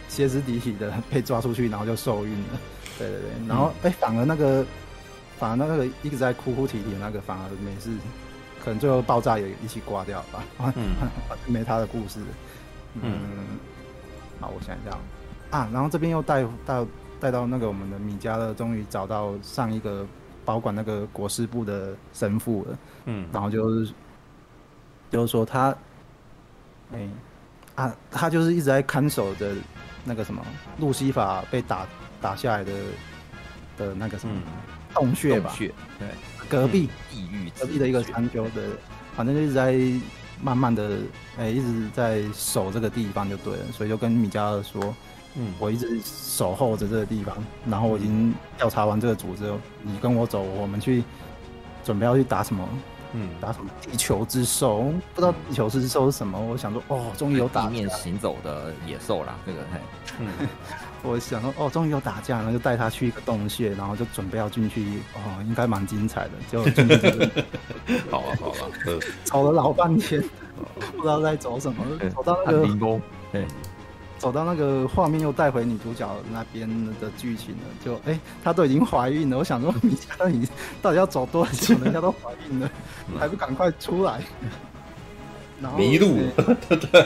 [0.08, 2.60] 歇斯底里的被抓出去，然后就受孕了。
[3.00, 4.64] 对对对，然后哎、嗯欸，反而那个
[5.40, 7.90] 反而那个一直在哭哭啼啼的那个反而没事，
[8.64, 10.44] 可能最后爆炸也一起挂掉吧。
[10.76, 10.94] 嗯，
[11.52, 12.20] 没他的故事。
[12.94, 13.20] 嗯，嗯
[14.40, 14.96] 好，我想一下
[15.58, 16.86] 啊，然后这边又带带
[17.20, 20.06] 带到那个我们的米迦勒，终于找到上一个
[20.46, 22.78] 保管那个国师部的神父了。
[23.06, 23.92] 嗯，然后就是。
[25.10, 25.70] 就是说他，
[26.94, 27.10] 哎、欸，
[27.76, 29.54] 啊，他就是一直在看守着
[30.04, 30.46] 那个什么
[30.78, 31.88] 路西法被打
[32.22, 32.72] 打下来的
[33.78, 34.36] 的那个什么
[34.94, 35.52] 洞穴吧？
[35.56, 36.08] 穴对，
[36.48, 38.62] 隔壁地狱隔壁的一个山丘的，
[39.16, 39.76] 反正就一直在
[40.42, 41.00] 慢慢的
[41.38, 44.96] 哎、欸，一直在守这个地方就对了，所以就跟米迦勒说，
[45.36, 51.04] 嗯，我一直守候着这个地方，然后我已经调查完这个组织，你跟我走，我们去
[51.84, 52.68] 准备要去打什么？
[53.14, 54.94] 嗯，打什么地球之兽？
[55.16, 56.40] 不知道地球之兽是什么。
[56.40, 59.80] 我想说，哦，终于有打地面行走的野兽啦，这个嘿。
[60.20, 60.28] 嗯，
[61.04, 65.00] 我想说，哦，终于有打架，然后就带他去一个洞穴，然后就准备要进去。
[65.16, 66.32] 哦，应该蛮精彩的。
[66.52, 66.62] 就
[68.12, 70.24] 好了好了， 走了老半天，
[70.96, 71.84] 不知道在走什么，
[72.16, 73.02] 走到那个。
[74.20, 76.70] 走到那个画面，又带回女主角那边
[77.02, 77.62] 的剧情了。
[77.84, 79.38] 就哎、欸，她都已经怀孕了。
[79.38, 80.48] 我想说，米家你
[80.82, 81.76] 到底要走多久？
[81.80, 82.70] 人家都怀孕了，
[83.18, 84.22] 还不赶快出来？
[85.76, 86.18] 迷路，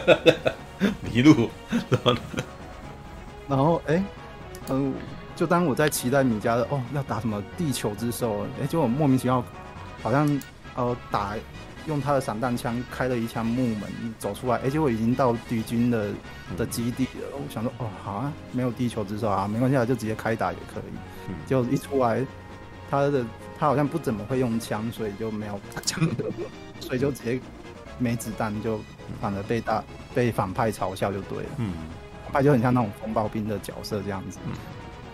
[1.01, 1.49] 迷路。
[3.47, 4.03] 然后哎，
[4.69, 4.93] 嗯、呃，
[5.35, 9.43] 就当我在期待米迦的哦要打什么地球之兽，哎，结果莫名其妙
[10.01, 10.41] 好像
[10.75, 11.35] 呃打
[11.87, 13.81] 用他的散弹枪开了一枪木门
[14.17, 16.11] 走出来，而且我已经到敌军的
[16.57, 17.27] 的基地了。
[17.33, 21.33] 我想说哦好啊，没有地球之手啊，没关系啊，就直接开打也可以。
[21.47, 22.25] 就一出来，
[22.89, 23.25] 他的
[23.57, 26.25] 他好像不怎么会用枪，所以就没有打枪的，
[26.79, 27.39] 所以就直接
[27.97, 28.79] 没子弹，就
[29.21, 31.49] 反而被大被反派嘲笑就对了。
[31.57, 31.73] 嗯。
[32.31, 34.53] 他就很像那种风暴兵的角色这样子，嗯、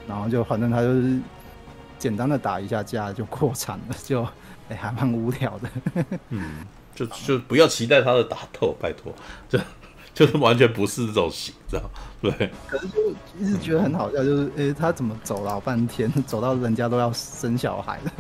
[0.08, 1.20] 然后就反正他就是
[1.98, 4.26] 简单的打一下架就破产了，就
[4.70, 5.70] 哎、欸、还蛮无聊的。
[6.30, 9.14] 嗯，就就不要期待他的打斗，拜托，
[9.50, 9.60] 就
[10.14, 11.84] 就是完全不是这种型，知道
[12.22, 12.32] 对。
[12.68, 18.12] 可是就一直觉得很好笑，就是哎、欸、他怎么走老半天，走到人家都要生小孩了，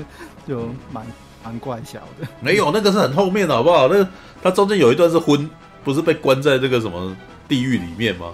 [0.48, 1.06] 就蛮
[1.44, 2.28] 蛮怪笑的。
[2.42, 3.88] 没有，那个是很后面的好不好？
[3.88, 4.08] 那
[4.42, 5.50] 他中间有一段是昏，
[5.84, 7.16] 不是被关在这个什么
[7.48, 8.28] 地狱里面吗？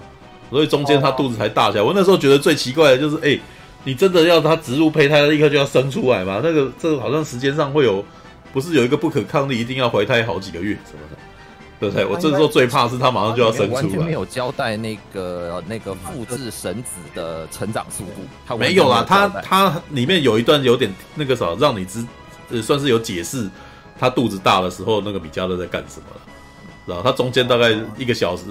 [0.48, 1.82] 所以中间他肚子才大起来。
[1.82, 3.36] 我那时候觉得最奇怪的就是，哎，
[3.86, 6.40] 你真的要他植入胚胎，立刻就要生出来吗？
[6.42, 8.04] 那个这个好像时间上会有，
[8.52, 11.16] 不是有一个不可抗力，一定要怀胎好几个月什么的，
[11.78, 12.04] 对不对？
[12.04, 13.82] 我这时候最怕是他马上就要生出来。
[13.82, 18.22] 完全没有交代那个那个复制神子的成长速度。
[18.44, 22.04] 他没有啦，他他里面有一段有点那个啥，让你知，
[22.50, 23.48] 呃，算是有解释
[23.98, 26.20] 他肚子大的时候那个米迦勒在干什么了。
[26.86, 28.42] 然后他中间大概一个小时。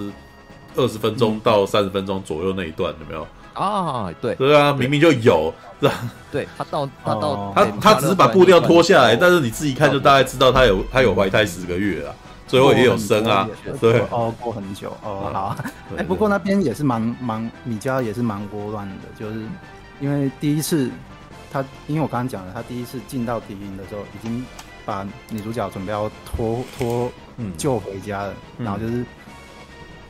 [0.78, 4.12] 二十分钟到三十分钟左右那一段有没有啊？
[4.20, 5.94] 对对啊，明明就有，是吧？
[6.30, 12.14] 对他到他到他他只是把布料脱下来，但是你自己看就大概知道他有他有怀胎十个月了，
[12.46, 13.48] 最后也有生啊。
[13.80, 15.56] 对哦，过很久哦，好。
[15.96, 19.40] 哎，不过那边也是蛮蛮米家也是蛮窝乱的，就是
[20.00, 20.90] 因为第一次
[21.50, 24.44] 他，因为我刚刚讲了，他第一次进到敌营的时候，已经
[24.84, 27.10] 把女主角准备要拖拖
[27.56, 29.04] 救回家了，然后就是。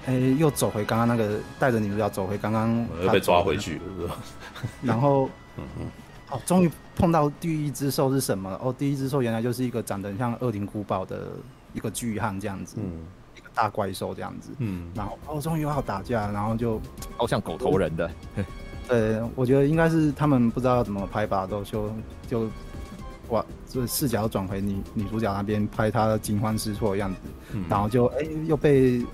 [0.07, 4.16] 哎，又走回刚刚那个带着女主角走回刚刚，又被抓回去了，是吧？
[4.81, 5.87] 然后，嗯嗯，
[6.31, 8.61] 哦，终于碰到第一只兽是什么了？
[8.62, 11.33] 哦，第一只兽原来就是一个长得像恶灵古堡的
[11.75, 13.05] 一个巨汉这样子，嗯，
[13.37, 16.81] 一个大怪兽这样子，嗯，然后哦，终于要打架，然后就
[17.16, 18.11] 好像狗头人的，
[18.88, 21.90] 呃，我觉得应该是他们不知道要怎么拍吧，都就
[22.29, 22.49] 就
[23.31, 27.19] 哇，这视角转回女女主角那边拍她惊慌失措的样子，
[27.55, 29.05] 嗯、然后就哎又被。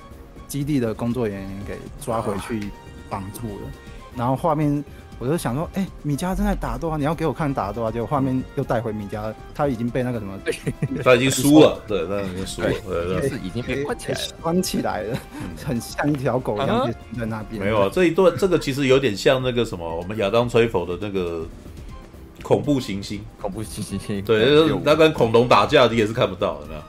[0.53, 2.69] 基地的工作人员给抓回去
[3.09, 3.71] 绑住了，
[4.15, 4.85] 然后画面
[5.19, 10.39] 我就想说，哎，米迦正在打斗啊，你要给我看打斗啊，结果画面又带回米迦，他已经被那个什么，
[11.03, 15.19] 他已经输了，对，他已经输了，对对， 是已经被关起来了，关起来了，
[15.65, 17.63] 很像一条狗一样在那边。
[17.63, 21.47] 没有啊，这一段这个其实有点像那个什么，我们亚当吹佛的那个
[22.43, 26.83] 恐怖行星，恐怖行星，对，那跟恐龙打架你也是看不到的，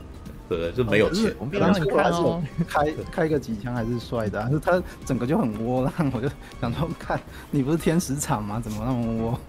[0.57, 1.33] 对，就没有钱。
[1.39, 6.29] 我们刚刚看哦，开开个几枪还是帅的，是他整个就很窝囊，我就
[6.61, 7.19] 想说，看
[7.51, 8.59] 你不是天使场吗？
[8.59, 9.39] 怎么那么窝？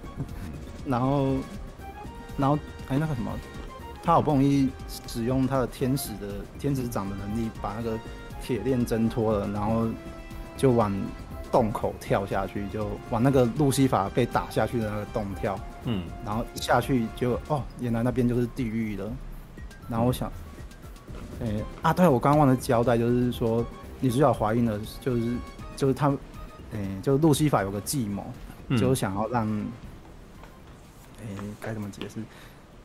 [0.86, 1.34] 然后，
[2.36, 3.30] 然后哎，那个什么，
[4.02, 7.98] 他好不容易使用他的天使的天使长的能力，把那个
[8.42, 9.88] 铁链挣脱了，然后
[10.56, 10.92] 就往
[11.50, 15.58] 洞口跳下去，就往那个路西法被打下去的那个洞跳。
[15.84, 19.10] 嗯，然后一下去就哦，原来那边就是地狱了。
[19.88, 20.30] 然后我想。
[21.40, 23.64] 哎、欸、啊，对，我刚刚忘了交代，就是说
[24.00, 25.36] 女主角怀孕了，就是
[25.76, 26.08] 就是他，
[26.72, 28.24] 哎、欸，就是路西法有个计谋，
[28.68, 29.48] 嗯、就是想要让，
[31.20, 32.20] 哎、欸，该怎么解释？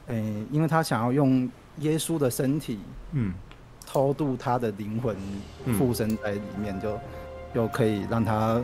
[0.07, 2.79] 哎、欸，因为他想要用耶稣的身体，
[3.11, 3.33] 嗯，
[3.85, 5.15] 偷渡他的灵魂
[5.77, 6.99] 附身在里面，嗯、就
[7.53, 8.61] 又可以让他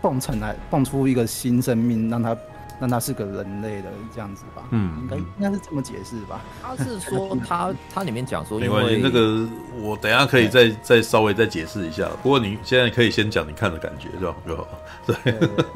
[0.00, 2.36] 蹦成来，蹦出一个新生命，让他。
[2.84, 4.64] 那他是个人类的这样子吧？
[4.70, 6.40] 嗯，应该应该是这么解释吧？
[6.60, 9.46] 他是说他 他里面讲说，没关系，那个
[9.80, 12.08] 我等下可以再再稍微再解释一下。
[12.24, 14.34] 不过你现在可以先讲你看的感觉，是吧？
[14.44, 14.66] 就好。
[15.06, 15.14] 对，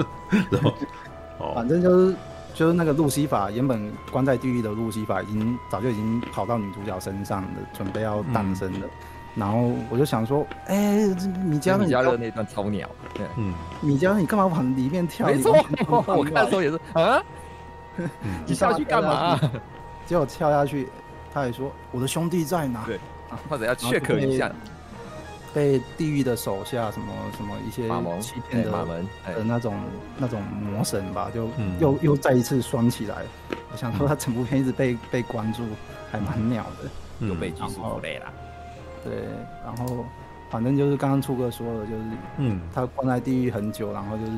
[0.50, 0.74] 然后
[1.38, 2.16] 哦，反正就是
[2.54, 8.86] 就是那个路西法原本关在地狱的路西法，已经早就已经跑到女主角身上了，准备要诞生了。
[9.36, 11.06] 然后我就想说，哎、欸，
[11.44, 15.26] 米迦勒，米迦勒那段超鸟，对，嗯，米迦勒，你干嘛往里面跳？
[15.26, 15.54] 没错，
[16.06, 17.22] 我看的时候也是啊，
[18.46, 19.38] 你下去干嘛？
[20.06, 20.88] 结果跳下去，
[21.34, 22.82] 他还说我的兄弟在哪？
[22.86, 22.98] 对，
[23.46, 24.50] 或者要 check 一下，
[25.52, 27.88] 被地狱的手下什么什么一些
[28.22, 29.74] 欺骗的马门的那种
[30.16, 33.16] 那种魔神吧，就又、嗯、又再一次拴起来。
[33.70, 35.62] 我想说他整部片一直被被关注，
[36.10, 38.32] 还蛮鸟的，又、嗯、被拘束累了。
[39.08, 39.24] 对，
[39.64, 40.04] 然后
[40.50, 42.02] 反正就是刚刚初哥说的，就是
[42.38, 44.32] 嗯，他关在地狱很久，然后就是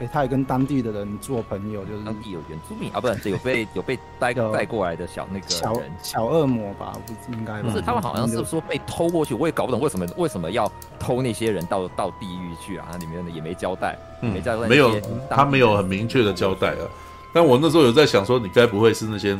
[0.00, 6.92] 哎，他也跟当地的人做朋友，就是当地有原住民啊，不是有被 有被带带过来的小那个小小恶魔吧？
[7.06, 12.88] 不是应该不是，他们好像是说被偷过去，我也搞不懂为什么为什么要偷那些人到到地狱去啊？
[12.90, 16.88] 它里面的也没交代，嗯、没交代，没有，他没有很明确的交代啊。
[17.32, 19.38] 但我那时候有在想说，你该不会是那些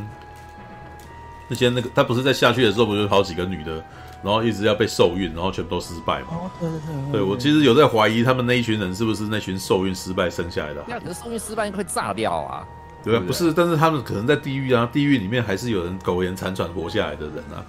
[1.48, 3.84] 那些那个他不是在下去的时候，不是有好几个女的？
[4.24, 6.28] 然后一直要被受孕，然后全部都失败嘛？
[6.30, 7.12] 哦，对对对。
[7.12, 10.82] 对我其实有在怀疑他们那一群人是不是那群受孕失败生下来的？
[10.88, 12.66] 那可是受孕失败应该会炸掉啊？
[13.04, 17.60] 对啊，不是，但是他们可能在地狱啊，地狱里面还是有人苟延残喘活下来的人啊。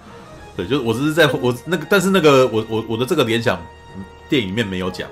[0.56, 3.60] 对，就是我只是在我那个，但是那个我我我的这个联想，
[4.26, 5.06] 电影里面没有讲，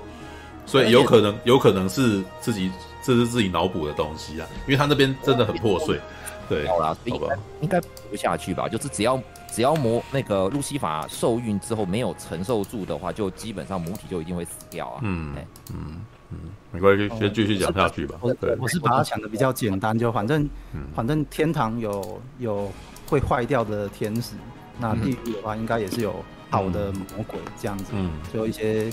[0.65, 2.71] 所以有可能有可能是自己
[3.03, 6.01] 这是自己脑补的东西啊，因为他那边真的很破碎。
[6.49, 7.29] 对，好啦，好吧，
[7.61, 8.67] 应该补不下去吧？
[8.67, 9.23] 就是只要。
[9.55, 14.99] 只要魔那个路西法受孕之后没有承受住的话，就基本上母体就一定会死掉啊。
[15.03, 15.33] 嗯
[15.73, 16.39] 嗯嗯，
[16.73, 18.19] 没关系，先继续讲下去吧。
[18.21, 20.49] 我我是把它想的比较简单，就反正
[20.93, 22.69] 反正天堂有有
[23.09, 24.35] 会坏掉的天使，
[24.81, 26.17] 那地狱的话应该也是有
[26.51, 28.93] 好的魔鬼这样子，嗯就一些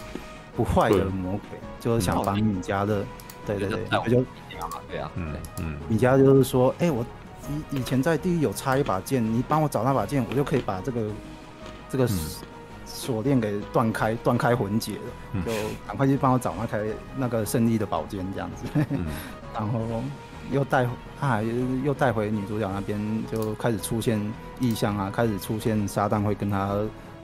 [0.55, 3.03] 不坏的魔鬼，就是想帮米迦的，
[3.47, 4.23] 对对对，我就
[4.91, 7.03] 对啊，嗯嗯，米迦就是说，哎我。
[7.49, 11.01] 以以前在地狱有插一把剑，你帮我找那把剑，我就可以把这个
[11.89, 12.07] 这个
[12.85, 15.01] 锁链给断开，断开魂结了。
[15.33, 15.51] 嗯、就
[15.87, 16.83] 赶快去帮我找那台
[17.17, 18.65] 那个胜利的宝剑，这样子。
[18.89, 19.05] 嗯、
[19.55, 19.79] 然后
[20.51, 20.85] 又带
[21.19, 21.41] 啊，
[21.83, 22.99] 又带回女主角那边，
[23.31, 24.21] 就开始出现
[24.59, 26.77] 异象啊，开始出现撒旦会跟他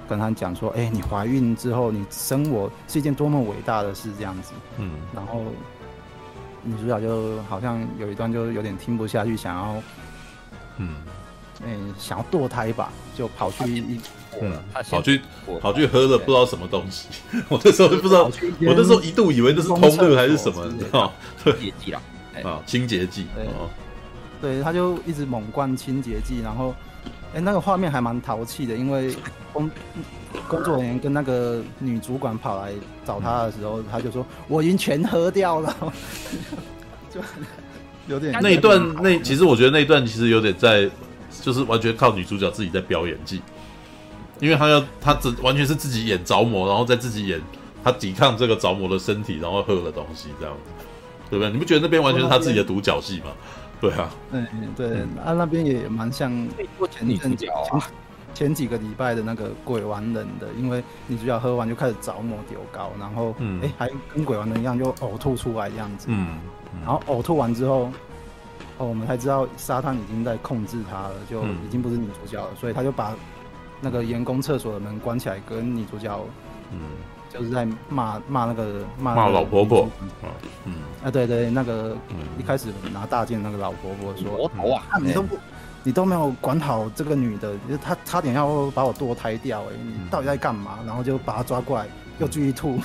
[0.10, 4.54] 跟他讲说，哎、欸，你怀孕之后，你生我是一件多么伟大的事，这样子。
[4.78, 4.92] 嗯。
[5.14, 5.44] 然后
[6.64, 9.76] 女主角就好像有一段就有点听不下去，想要。
[10.78, 10.90] 嗯，
[11.64, 14.00] 哎、欸，想要堕胎吧，就跑去一，
[14.42, 14.54] 嗯，
[14.90, 15.22] 跑去
[15.62, 17.08] 跑去喝了不知道什么东西。
[17.50, 21.12] 我那时候就不知道，我那时候一度以为那是通路还是什么，你知道？
[21.44, 22.02] 清洁剂啦，
[22.44, 23.26] 啊，清洁剂。
[23.38, 23.70] 哦，
[24.42, 26.76] 对，他就一直猛灌清洁剂，然后，
[27.34, 29.16] 哎、欸，那个画面还蛮淘气的，因为
[29.52, 29.70] 工
[30.48, 32.72] 工作人员跟那个女主管跑来
[33.06, 35.76] 找他的时候，他就说我已经全喝掉了，
[37.10, 37.20] 就。
[38.08, 40.90] 有点那一段，那其实我觉得那一段其实有点在，
[41.42, 43.42] 就是完全靠女主角自己在表演技，
[44.40, 47.42] 因为她要她只完全是自己演着魔，然后再自己演
[47.84, 50.72] 她抵抗这个着魔的身体，然后喝的东西这样子，
[51.30, 51.52] 对不对？
[51.52, 53.32] 你不觉得那边完全是她自己的独角戏吗？
[53.80, 54.88] 对啊，嗯对，
[55.24, 56.32] 啊那边也蛮像
[56.90, 57.48] 前女主角
[58.38, 63.60] 前几个礼拜的那个鬼玩人的，因为女主角喝完就开始着魔丢高，然后嗯。
[63.64, 66.38] 哎还跟鬼玩人一样就呕吐出来这样子，嗯。
[66.86, 67.90] 然后呕吐完之后，
[68.78, 73.16] 哦，我们才知道沙滩已经在控制他了，就已经不是女主角了，嗯、所以他就把
[73.82, 76.24] 那个员工厕所的门关起来，跟女主角，
[76.72, 76.80] 嗯，
[77.30, 79.90] 就是在骂骂那个骂骂老婆婆，
[80.66, 81.98] 嗯，啊，对对，那个
[82.38, 85.36] 一开始拿大剑那个老婆婆说，头啊，你都不，
[85.88, 90.80] 你都没有管好这个女的，就是她差点要把我堕胎掉，哎，你到底在干嘛？
[90.86, 91.88] 然后就把她抓过来，
[92.20, 92.78] 又继续吐。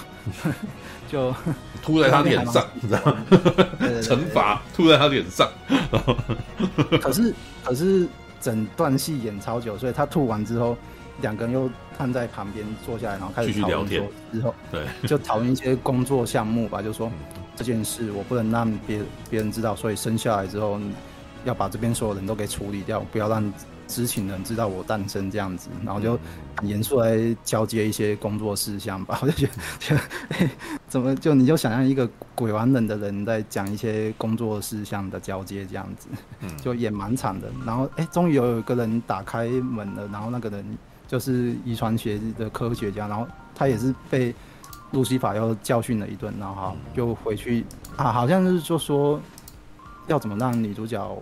[1.10, 1.34] 就
[1.82, 3.16] 吐在他脸上， 你知道吗？
[4.02, 5.50] 惩罚吐在他脸上。
[7.00, 7.34] 可是
[7.64, 8.06] 可是
[8.40, 10.76] 整段戏演超久，所以他吐完之后，
[11.22, 14.08] 两个人又站在旁边坐下来，然后开始讨论聊天。
[14.32, 17.10] 之后对，就讨论一些工作项目吧，就说
[17.56, 20.78] 这件事我不能让别别人知道，所以生下来之后
[21.44, 23.52] 要把这边所有人都给处理掉，不要让。
[23.88, 26.18] 知情人知道我诞生这样子，然后就
[26.56, 29.18] 很严肃来交接一些工作事项吧。
[29.20, 29.46] 我就觉
[29.90, 29.98] 得，
[30.38, 30.50] 欸、
[30.88, 36.08] 怎么就你就想象一个鬼玩人的人在讲一些工作事项的交接这样子，
[36.62, 37.48] 就也蛮惨的。
[37.66, 40.64] 然后哎，终于有一个人打开门了，然后那个人
[41.06, 44.34] 就是遗传学的科学家，然后他也是被
[44.92, 47.62] 路西法又教训了一顿，然后就回去
[47.96, 49.20] 啊，好像是就说
[50.06, 51.16] 要怎么让女主角。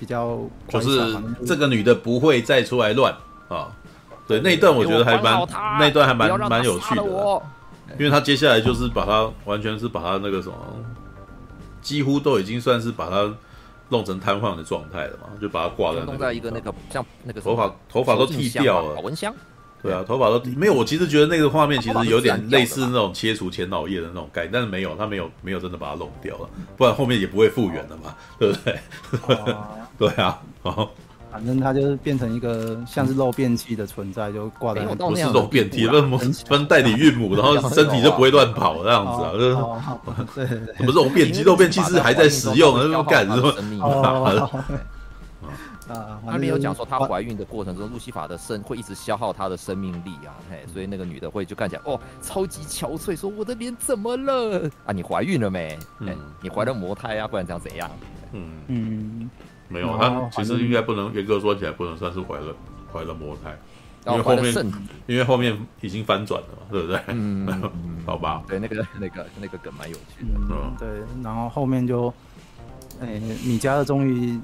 [0.00, 3.12] 比较就是这个女的不会再出来乱
[3.48, 3.66] 啊，
[4.28, 5.44] 对那一段我觉得还蛮
[5.80, 7.02] 那一段还蛮蛮有趣的，
[7.98, 10.54] 因为他接下来就是把他完全是把他那个什么，
[11.82, 13.34] 几乎都已经算是把他
[13.88, 19.34] 弄成瘫痪的状态了嘛，就把他挂在弄在一个那个像那个头发头发都剃掉了，保温箱。
[19.82, 20.74] 对啊，头发都没有。
[20.74, 28.78] 我其实觉得那个画面其实有点类似那种切除前脑叶的那种概念，但是没有，他没有没有真的把它弄掉了，不然后面也不会复原了嘛，对不对？
[29.98, 30.88] 对啊，哦。
[31.30, 39.54] 反正它就是变成一个像是漏便器的存在，就挂在不是漏便器，分分代理孕母，然后 身体就不会乱跑这样子啊，就是。
[40.34, 43.52] 对对对，不是 漏便器，漏便器是还在使用，那干什么？
[45.88, 54.92] 啊，他没有讲说她怀孕的过程中，路西法的生会一直消耗她的生命力啊，嘿，所以那个女的会就看起来哦，超级憔悴，说我的脸怎么了啊？
[54.92, 55.78] 你怀孕了没？
[56.00, 57.90] 嗯，你怀了魔胎啊，不然这样怎样？
[58.32, 59.30] 嗯嗯，
[59.68, 62.54] 没有，她其实应该不能严格说起来，不能算是怀了
[62.92, 63.56] 怀了魔胎，
[64.06, 64.72] 因为后面
[65.06, 67.00] 因为后面已经翻转了嘛，对不对？
[67.08, 67.70] 嗯，
[68.04, 70.88] 好吧，对，那个那个那个梗蛮有趣的，嗯，对，
[71.22, 72.12] 然后后面就，
[73.00, 74.38] 哎，米迦勒终于。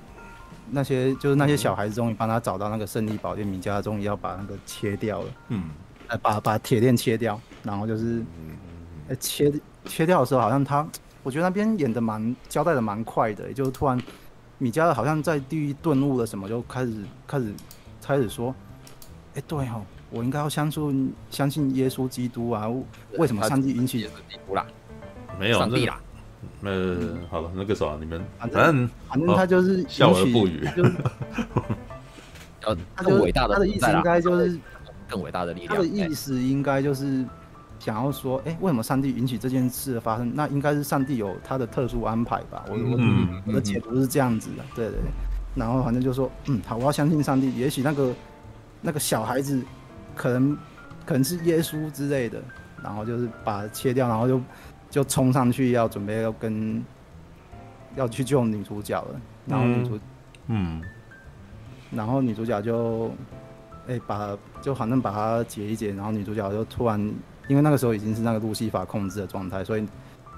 [0.70, 5.70] 那些就是那些小孩子终于帮他找到那个胜利宝剑，米迦终于要把那个切掉了，嗯，
[6.08, 8.24] 呃，把把铁链切掉，然后就是，
[9.08, 9.52] 呃，切
[9.84, 10.86] 切掉的时候，好像他，
[11.22, 14.00] 我觉得那边演的蛮交代的蛮快的，也就是突然
[14.58, 16.92] 米迦好像在地狱顿悟了什么，就开始
[17.26, 17.54] 开始
[18.02, 18.54] 开始说，
[19.34, 22.68] 哎，对哦，我应该要相信相信耶稣基督啊，
[23.18, 24.08] 为什么上帝允许？
[25.38, 26.00] 没有上帝啦。
[26.64, 26.96] 呃，
[27.30, 30.92] 好了，那个啥，你们反正反正他就是笑而不语，就是
[32.96, 34.58] 更伟大的，他的意思应该就是
[35.08, 35.74] 更伟大的力量。
[35.74, 37.24] 他的意思应该就是
[37.78, 40.32] 想要说，哎，为什么上帝允许这件事的发生？
[40.34, 42.64] 那应该是上帝有他的特殊安排吧？
[42.68, 42.98] 我我
[43.46, 44.98] 我的解读是这样子的，对对。
[45.54, 47.54] 然后反正就说，嗯，好，我要相信上帝。
[47.54, 48.12] 也许那个
[48.80, 49.62] 那个小孩子
[50.16, 50.56] 可能
[51.04, 52.42] 可能是耶稣之类的，
[52.82, 54.40] 然后就是把它切掉，然后就。
[54.94, 56.80] 就冲上去要准备要跟
[57.96, 59.98] 要去救女主角了，然后女主
[60.46, 60.80] 嗯，
[61.90, 63.08] 然后女主角就
[63.88, 67.00] 哎、欸、把就反正把她解一解，然后女主角就突然
[67.48, 69.84] 因为那个时候已经是那个路西法控制的状态，所以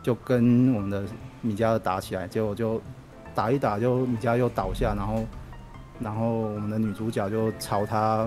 [0.02, 1.04] 就跟我们的
[1.42, 2.80] 米迦打起来，结果就
[3.34, 5.22] 打一打就米迦又倒下，然后
[6.00, 8.26] 然后我们的女主角就朝他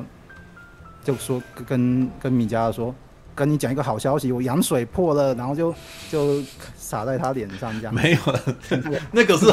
[1.03, 2.93] 就说跟跟米迦说。
[3.39, 5.73] 跟你讲一个好消息，我羊水破了，然后就
[6.11, 6.43] 就
[6.77, 7.95] 洒在他脸上这样。
[7.95, 8.19] 没有，
[9.13, 9.45] 那个是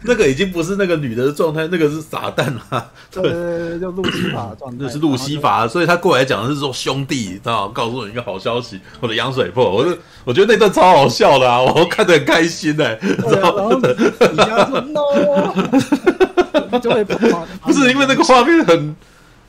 [0.00, 2.90] 那个已经不是那个女的状态，那个是撒旦啊。
[3.10, 4.78] 对对对，就路西法的状态。
[4.80, 9.70] 那是路西法，所以他过来讲的是说兄弟，知道告诉你一个好消息，我的羊水破。
[9.70, 12.98] 我就我觉得那段超好笑的啊，我看得很开心哎、欸。
[13.30, 17.46] 然后你要说 no， 就会破。
[17.60, 18.96] 不是因为那个画面很，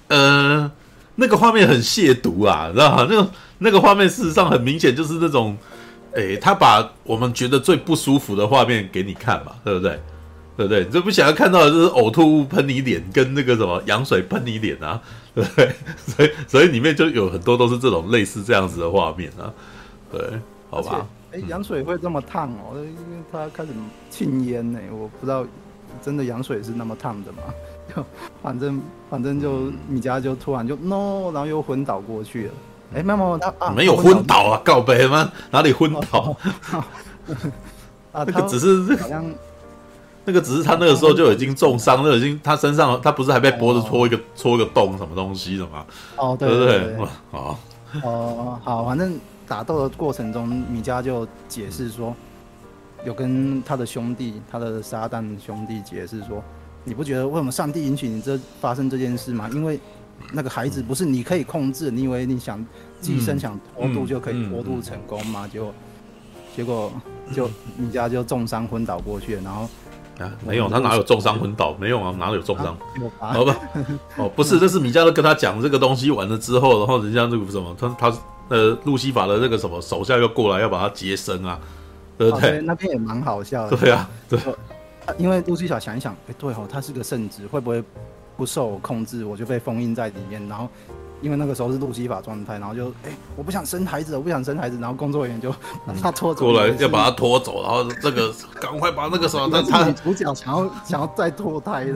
[0.10, 0.70] 呃，
[1.16, 3.08] 那个画面很亵渎啊，知道吗？
[3.10, 3.30] 那个。
[3.58, 5.58] 那个画面事实上很明显就是那种，
[6.14, 9.99] 诶，他把我们觉得最不舒服的画面给你看嘛，对不对？
[10.55, 10.84] 对不对？
[10.86, 14.99] 你就不想要看到的就是呕吐物喷你脸，跟那个什么羊水喷你脸啊，
[15.36, 15.72] 对不对？
[16.05, 19.53] 所以所以里面就有很多都是这种类似这样子的画面啊，
[20.12, 20.20] 对，
[20.72, 21.05] 好吧？
[21.32, 22.74] 哎，羊水会这么烫哦？
[22.76, 23.70] 因为它开始
[24.10, 25.45] 沁烟呢，我不知道
[26.03, 27.43] 真的羊水是那么烫的吗？
[27.95, 28.03] 就
[28.41, 32.53] 反正反正就米家就突然就 no，然后又昏倒过去了。
[32.96, 35.30] 哎，没有他啊，没有昏倒啊，告白吗？
[35.52, 36.36] 哪里昏倒？
[38.14, 39.26] 啊，那个只是好像，
[40.24, 45.86] 那个只是他那个时候就已经重伤，那已经他身上他不是还被脖子戳一个戳一个洞什么东西的吗？
[46.16, 46.96] 哦，对对对，
[47.32, 47.56] 哦
[48.04, 52.16] 哦好，反正打斗的过程中，米迦就解释说，
[53.04, 56.42] 有跟他的兄弟，他的撒旦兄弟解释说，
[56.86, 59.50] 你不觉得为什么上帝允许你这发生这件事吗？
[59.52, 59.78] 因为。
[60.34, 62.63] 那个孩子不是你可以控制，你以为你想
[62.99, 65.47] 寄生想脱度就可以脱度成功吗？
[65.51, 65.74] 就
[66.55, 66.91] 结果
[67.34, 67.47] 就
[67.78, 69.70] 米迦就重伤昏倒过去了，然后
[70.20, 71.74] 啊没有，他哪有重伤昏倒？
[71.80, 72.76] 没有啊，哪有重伤？
[73.20, 73.55] 好吧，
[74.18, 78.18] 哦 不是，这是米迦勒跟他讲这个东西完了之后，然后人家那个什么，他他
[78.49, 81.59] 呃路西法的那个什么手下又过来要把他接生啊，
[82.18, 82.59] 对不对？
[82.61, 83.78] 那边也蛮好笑的。
[83.78, 84.39] 对啊，对，
[85.20, 87.84] 因为路西法想一想，哎对哦，他是个圣职，会不会？
[88.38, 90.48] 不受控制，我就被封印在里面。
[90.48, 90.70] 然后，
[91.22, 94.78] 因为那个时候是路西法状态，然后就哎、我不想生孩子，我不想生孩子。
[94.80, 95.52] 然后工作人员就
[95.86, 97.64] 把 他拖走，过来要把他拖走。
[97.64, 98.32] 然后这个
[98.62, 101.94] 赶快把那个什么，他女主角想要想要再脱胎的，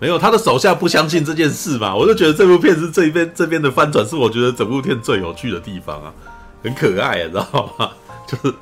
[0.00, 1.94] 没有他的手下不相信这件事嘛？
[1.94, 6.12] 我就觉得这部片是这边这边的翻转，是我觉得整部片最有趣的地方啊，
[6.62, 7.90] 很可爱，你知道吗？
[8.26, 8.54] 就是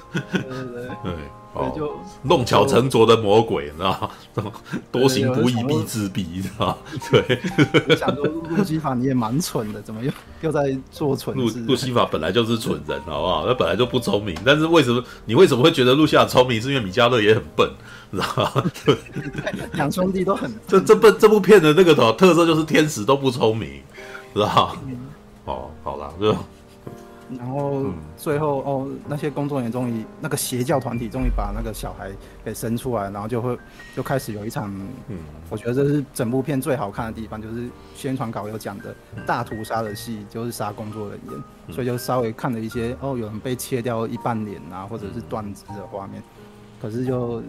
[1.05, 1.12] 对。
[1.59, 1.92] 对就
[2.22, 3.90] 弄巧成拙的魔鬼，你知道
[4.36, 4.50] 吗？
[4.92, 6.76] 多行不义必自毙，你知道吗？
[7.11, 7.40] 对。
[7.88, 10.11] 我 想说，路西法你也蛮蠢的，怎么又
[10.42, 11.61] 又在做蠢事？
[11.61, 13.46] 路路西法本来就是蠢人，好不好？
[13.46, 16.61] 他本来就不聪明，但是为什么你为什么会觉得路西法聪明？
[16.61, 17.70] 是因为米迦勒也很笨，
[18.12, 18.64] 知道吗？
[19.74, 23.80] 两兄弟都很这这部这部片的那个特色就是天使都不聪明，
[24.34, 24.72] 知道吗？
[25.46, 26.36] 哦，好了，就。
[27.31, 32.12] 然后最后哦，那些工作人员终于，那个邪教团体终于把那个小孩
[32.45, 33.59] 给生出来，然后就会
[33.97, 34.72] 就开始有一场，
[35.09, 35.18] 嗯，
[35.51, 38.95] 我觉得这是整部片最好看的地方，就是宣传稿有讲的
[39.27, 46.22] 大屠杀的戏，就是杀工作人员，所以就稍微看了一些哦，有人被切掉一半脸啊，或者是断肢的画面，
[46.81, 47.43] 可是就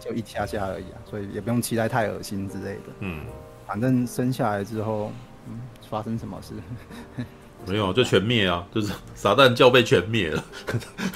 [0.00, 2.80] 就一下下而已啊，所以也不用期待太恶心之类的。
[2.98, 3.24] 嗯，
[3.64, 5.12] 反正生下来之后，
[5.48, 6.54] 嗯，发生什么事？
[7.66, 8.66] 没有，就全灭啊！
[8.72, 10.44] 就是撒旦教被全灭了。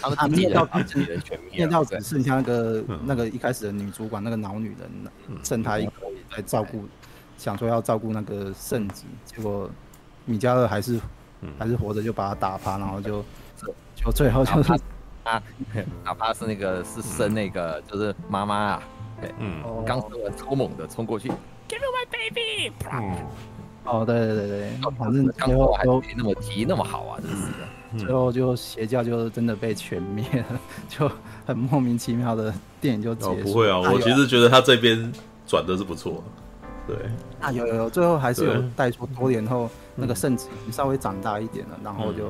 [0.01, 4.91] 他们灭掉自己人全灭，灭掉只剩下那个那个一开始的女主管那个脑女人，
[5.45, 5.93] 剩她一个
[6.31, 6.87] 来照顾，
[7.37, 9.71] 想说要照顾那个圣子，结果
[10.25, 11.01] 米迦勒还是
[11.59, 13.25] 还是活着，就把他打趴，然后就
[13.95, 14.73] 就最后就是
[15.25, 15.43] 啊，
[16.05, 18.83] 哪怕是那个是生那个就是妈妈啊，
[19.21, 21.29] 对，嗯，刚生完超猛的冲过去
[21.69, 22.73] ，Give me my baby，
[23.91, 28.05] 哦，对对对对，反正最后还都那么急那么好啊，真是的。
[28.05, 31.11] 最后就邪教就真的被全灭了， 就
[31.47, 33.31] 很莫名其妙的电影就结束。
[33.31, 35.11] 哦，不会啊，我其实觉得他这边
[35.47, 36.23] 转的是不错。
[36.87, 36.97] 对
[37.41, 42.25] 啊，有有有，最后还是有带出多年后那个圣子稍微长大一点了，然后就。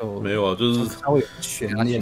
[0.00, 2.00] 就没有啊，就是稍微悬念，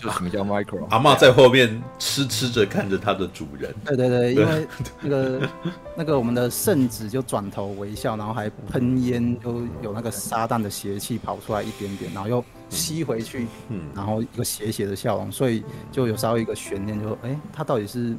[0.00, 0.86] 就什么叫 micro？
[0.88, 3.74] 阿妈在后面痴痴着看着他的主人。
[3.84, 4.66] 对对对，因为
[5.02, 5.48] 那个
[5.98, 15.62] 那个我们的圣子就转头微笑，然后还喷烟，就有那个撒旦的邪气跑出来一点点，然后又吸回去，嗯，然后一个邪邪的笑容，所以
[15.92, 18.16] 就有稍微一个悬念，就哎，他到底是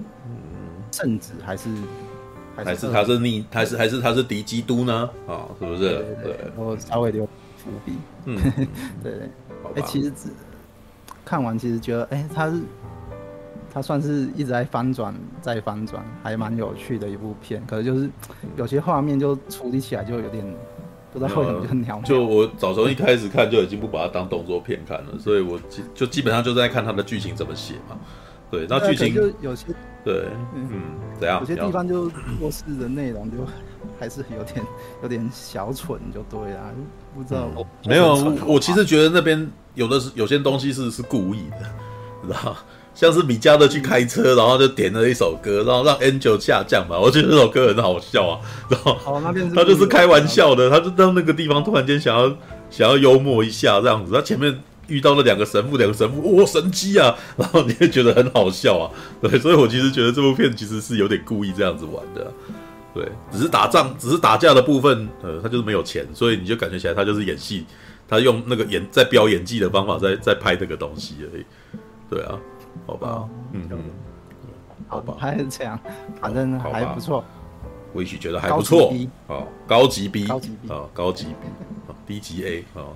[0.92, 1.70] 圣子还是
[2.56, 5.10] 还是他是逆，还是还是他是敌基督呢？
[5.28, 5.80] 啊，是不是？
[5.80, 7.28] 对对，然后稍微留。
[7.68, 7.94] 伏笔，
[8.26, 8.36] 嗯，
[9.04, 9.30] 对对，
[9.76, 10.30] 哎，其实只
[11.24, 12.62] 看完，其实觉得，哎，他是
[13.74, 17.62] 他算是一直在翻转，在翻转，还蛮有趣的一部片。
[17.68, 18.10] 可是就是
[18.56, 20.44] 有些画面就处理起来就有点
[21.12, 22.02] 不知道为什么就鸟。
[22.02, 27.98] 就我早从一开始看就已经不把它当动作片看了，所以我基就基本上就在看它的剧情怎么写嘛。
[28.50, 29.68] 对，那剧情就有些
[30.06, 30.70] 对，嗯，
[31.20, 31.42] 怎样？
[31.42, 32.10] 有些地方就
[32.40, 33.38] 弱势的内容就
[34.00, 34.66] 还是有点
[35.04, 36.70] 有点小蠢，就对啊。
[37.16, 37.50] 不知道，
[37.86, 38.14] 没有，
[38.46, 41.58] 我其实觉得那边有的是有些东西是是故意的，
[42.28, 42.56] 知道
[42.94, 46.98] 像是米迦勒去开车，然后就点了一首歌，然后让 Angel 下降嘛。
[46.98, 49.20] 我觉得这首歌很好笑啊， 然后
[49.56, 52.36] 他就是开玩笑的，他就到那个地方突然间想要
[52.70, 54.12] 想要幽默一下这样子。
[54.12, 57.16] 他前面遇到了两个神父，两个神父，哇，神机啊！
[57.36, 62.32] 然后你会觉得很好笑啊，对，所以我其实觉得这部片其实是有点故意这样子玩的。
[62.98, 67.64] 对，只是打仗，只是打架的部分，呃，他就是没有钱，所以你就感觉起来他就是演戏，
[68.08, 71.46] 他用那个演在飙演技的方法在在拍这个东西而已。
[72.10, 72.40] 对啊，
[72.88, 73.80] 好吧，哦、嗯嗯，
[74.88, 75.80] 好吧，还是这样，
[76.20, 77.24] 反正还不错。
[77.94, 78.92] 我也许觉得还不错，
[79.28, 81.34] 哦，高级 B，高级 B，哦，高级 B，
[82.08, 82.94] 低级 A，哦，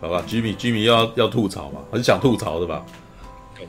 [0.00, 2.84] 好吧，Jimmy，Jimmy 要要吐槽嘛，很想吐槽的吧？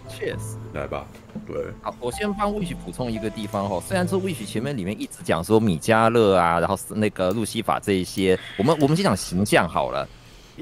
[0.10, 1.06] 确实，来吧。
[1.48, 3.82] 对，好，我先帮 Wish 补充一个地方哈。
[3.86, 10.08] 虽然说 Wish 前面里面一直讲说米迦勒啊，然后那个路西法这一些，我们我们先讲形象好了。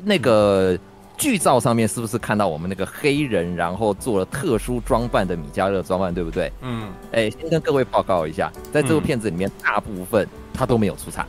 [0.04, 0.78] 那个
[1.18, 6.52] 剧照上面是不是看到我们那个黑人，然后做了特殊装扮的米迦勒装扮，对不对？
[6.62, 6.90] 嗯。
[7.12, 11.28] 哎，先跟各位报告一下，在这部片子里面，大部分他都没有出场。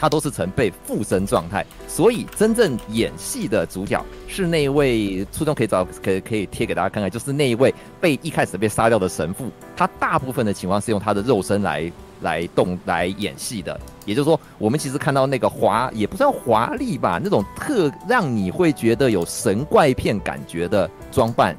[0.00, 11.92] 他都是呈被附身状态，所以真正演戏的主角是那一位，初中可以找可以可以贴给大家看看，就是那一位被一开始被杀掉的神父，他大部分的情况是用他的肉身来
[12.22, 21.54] 来动来演戏的，也就是说，我们其实看到那个华也不算华丽吧，那种特让你会觉得有神怪片感觉的装扮，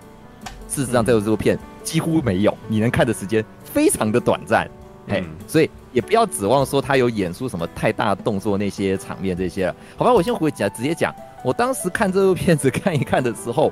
[0.68, 4.68] 事实上在这部片几乎没有，你能看的时间非常的短暂，
[5.08, 5.70] 哎，所以。
[5.92, 10.14] 也不要指望说他有演出什么太大动作那些场面这些了，好吧？
[10.14, 11.14] 我先回讲，直接讲。
[11.44, 13.72] 我当时看这部片子看一看的时候，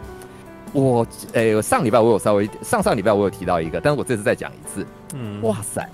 [0.74, 4.86] 我诶、欸，上礼拜我有稍微上上礼拜我有提到一个，但是我这次再讲一次。
[5.14, 5.88] 嗯，哇塞，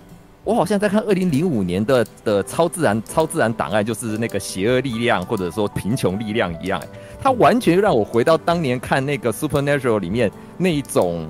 [0.44, 6.82] 我好像在看二零零五年的的超自然超自然档案，就是那个邪恶力量或者说贫穷力量一样，
[7.22, 11.28] 它完全让我回到当年看那个 Supernatural 里面那一种。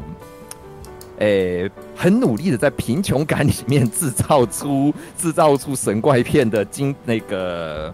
[1.19, 7.93] 诶、欸，很努力的在贫穷感里面制造出 制造出神怪片的惊那个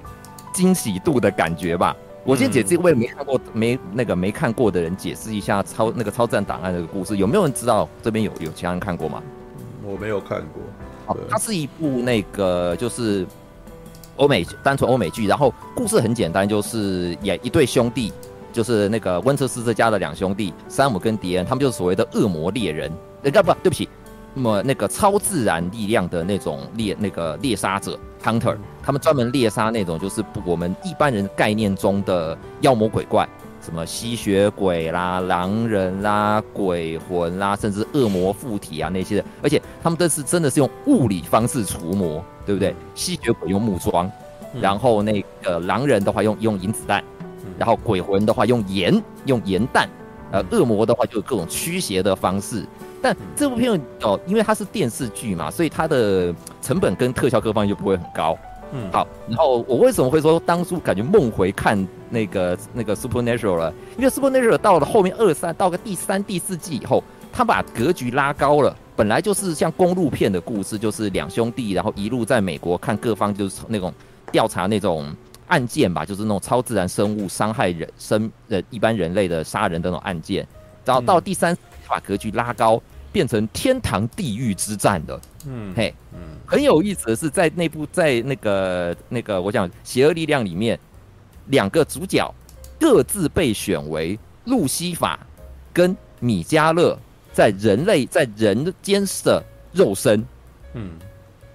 [0.54, 1.96] 惊喜度的感觉吧。
[2.24, 7.90] 我先解释为没看过没那个没看过的人解释一下超那个超自然档案这个故事，有没有人知道？
[8.04, 9.24] 这边有有其他人看过吗？
[9.84, 10.62] 我没有看过。
[11.08, 13.26] 好它是一部那个就是
[14.18, 18.14] 欧美单纯欧美剧，然后故事很简单，就是演一对兄弟，
[18.52, 22.92] 就是那个温彻斯特家的两兄弟山姆跟迪恩，他们就是所谓的恶魔猎人。
[23.24, 23.88] 呃，不，对不起，
[24.34, 33.28] 那么那个超自然力量的那种猎那个猎杀者 hunter，他们专门猎杀那种就是我们一般人概念中的妖魔鬼怪，
[33.62, 42.76] 什么吸血鬼啦、狼人啦、鬼魂啦，甚至恶魔附体啊那些的，而且他们都是真的是用物理方式除魔，对不对？
[42.96, 44.12] 吸血鬼用木桩，
[44.60, 47.04] 然后那个狼人的话用用银子弹，
[47.58, 49.88] 然后鬼魂的话用盐用盐弹。
[50.32, 52.66] 呃，恶魔的话就有各种驱邪的方式。
[53.02, 58.38] 但这部片哦，因为它是电视剧嘛，所以它的成本跟特效各方面就不会很高。
[58.72, 63.74] 嗯，好，然后我为什么会说当初感觉梦回看那个那个 Supernatural 了？
[63.98, 68.74] 因为 Supernatural 到了后面二三到个第三第四季以后，他把格局拉高了。
[68.96, 73.94] 本来就是像公路片的故事，就是两兄弟，然后一路在美国看各方，就是那种
[74.32, 75.14] 调查那种
[75.52, 80.48] 案件吧，就是那种超自然生物伤害人生呃一般人类的杀人的那种案件。
[80.84, 81.56] 然后到第三，
[81.88, 82.82] 把格局拉高。
[83.14, 90.80] 变成天堂地狱之战的，嗯，嘿，嗯，很有意思的是，在那部在那个那个我讲邪恶力量里面，
[91.48, 92.34] 两个主角
[92.80, 95.20] 各自被选为路西法
[95.74, 96.98] 跟米迦勒
[97.34, 99.44] 在人类在人间的
[99.74, 100.26] 肉身，
[100.74, 100.92] 嗯，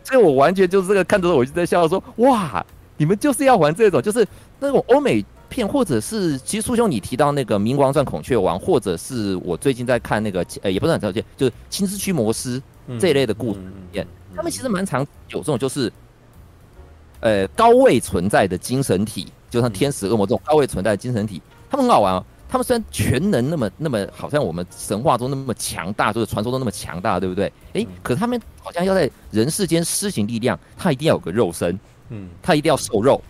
[0.05, 2.62] 所以我完全就是这个看着我就在笑说，哇，
[2.97, 4.26] 你们就是要玩这种，就是
[4.61, 5.24] 那种欧美。
[5.49, 12.61] 片或者是，其实苏兄你提到那个《冥王传孔雀王》，或者是我最近在看那个，呃，也不是很常见，就是《青之驱魔师》
[12.99, 15.90] 这一类的故事里面，他们其实蛮常有这种，就是，
[17.20, 21.40] 呃，高位存在的精神体，就像天使、恶魔这种高位存在的精神体，
[21.70, 22.24] 他们很好玩哦。
[22.49, 27.53] 他们虽然全能那么那么，好像我们神话中那么强大，就是传说中那么强大，对不对？
[27.74, 31.78] 诶，可是他们好像要在人世间施行力量，他一定要有个肉身，
[32.11, 33.21] 嗯，他一定要瘦肉。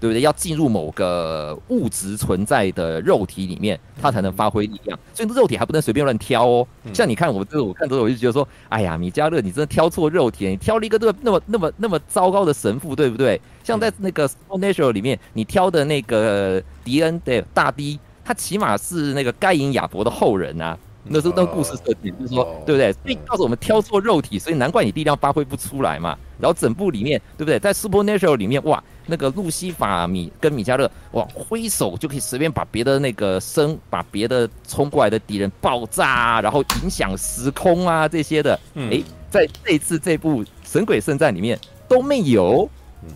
[0.00, 0.20] 对不对？
[0.20, 4.98] 要进入某个物质存在的肉体里面，他才能发挥力量。
[5.14, 6.66] 所以这肉体还不能随便乱挑哦。
[6.92, 13.40] 像你看我这个，我看这个我就觉得说，哎呀，米迦勒，你真的挑错肉体，你挑了一个这么那么那么那么糟糕的神父，对不对？
[13.62, 20.76] 像在那个《Supernatural》里面，你挑的那个迪恩对大 D，他起码是那个该隐亚伯的后人啊。
[21.06, 22.92] 那是那故事设定，就是说，对不对？
[22.92, 26.16] 所以告诉我们挑错肉体，所以难怪你力量发挥不出来嘛。
[26.40, 27.58] 然后整部里面，对不对？
[27.58, 38.58] 在 Supernatural 里面，哇，那个路西法米跟米迦勒，哇，挥手就可以随便把别的那个生，把别的冲过来的敌人爆炸，然后影响时空啊这些的。
[38.74, 42.68] 哎，在这次这部《神鬼圣战》里面都没有，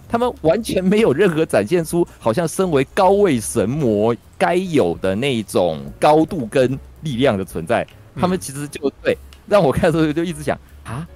[0.09, 6.79] 他们完全没有任何展现出好像身为高位神魔该有的那种高度跟。
[7.03, 7.87] 力量的存在，
[8.17, 9.17] 他们其实就对
[9.47, 11.07] 让我看的时候就一直想啊，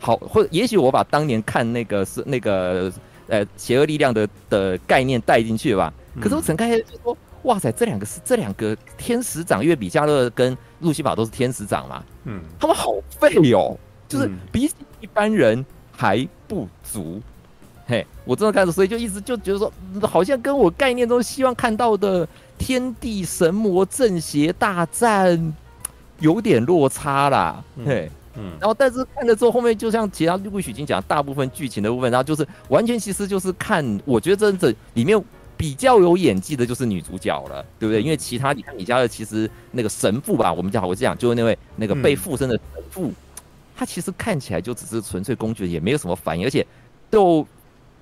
[0.00, 2.92] 好，或者也许我把当年看那个是那个
[3.28, 5.94] 呃邪恶力量的的概念带进去吧。
[6.20, 13.78] 可是我整个就说，哇塞，这两个是这两个天使长，因为比加勒跟路西法都是天使长嘛，嗯，他们好废哦，
[14.08, 17.22] 就是比起一般人还不足。
[17.86, 19.72] 嘿，我真的看着，所以就一直就觉得说，
[20.02, 22.26] 好像跟我概念中希望看到的。
[22.56, 25.52] 天地神魔正邪大战
[26.20, 35.20] 有点落差啦，嘿，嗯，然后但是看了之后，后面就像其他陆续已经讲大部分剧情的部分，然后就是完全其实就是看，我觉得真的里面
[35.56, 38.00] 比较有演技的就是女主角了，对不对？
[38.00, 43.12] 因为其他你看你家的其实那个神父吧，我们讲我这样，就是那位那个被附身的神父，
[43.76, 46.64] 他其实看起来就只是纯粹工具，也没有什么反应，而且
[47.10, 47.44] 都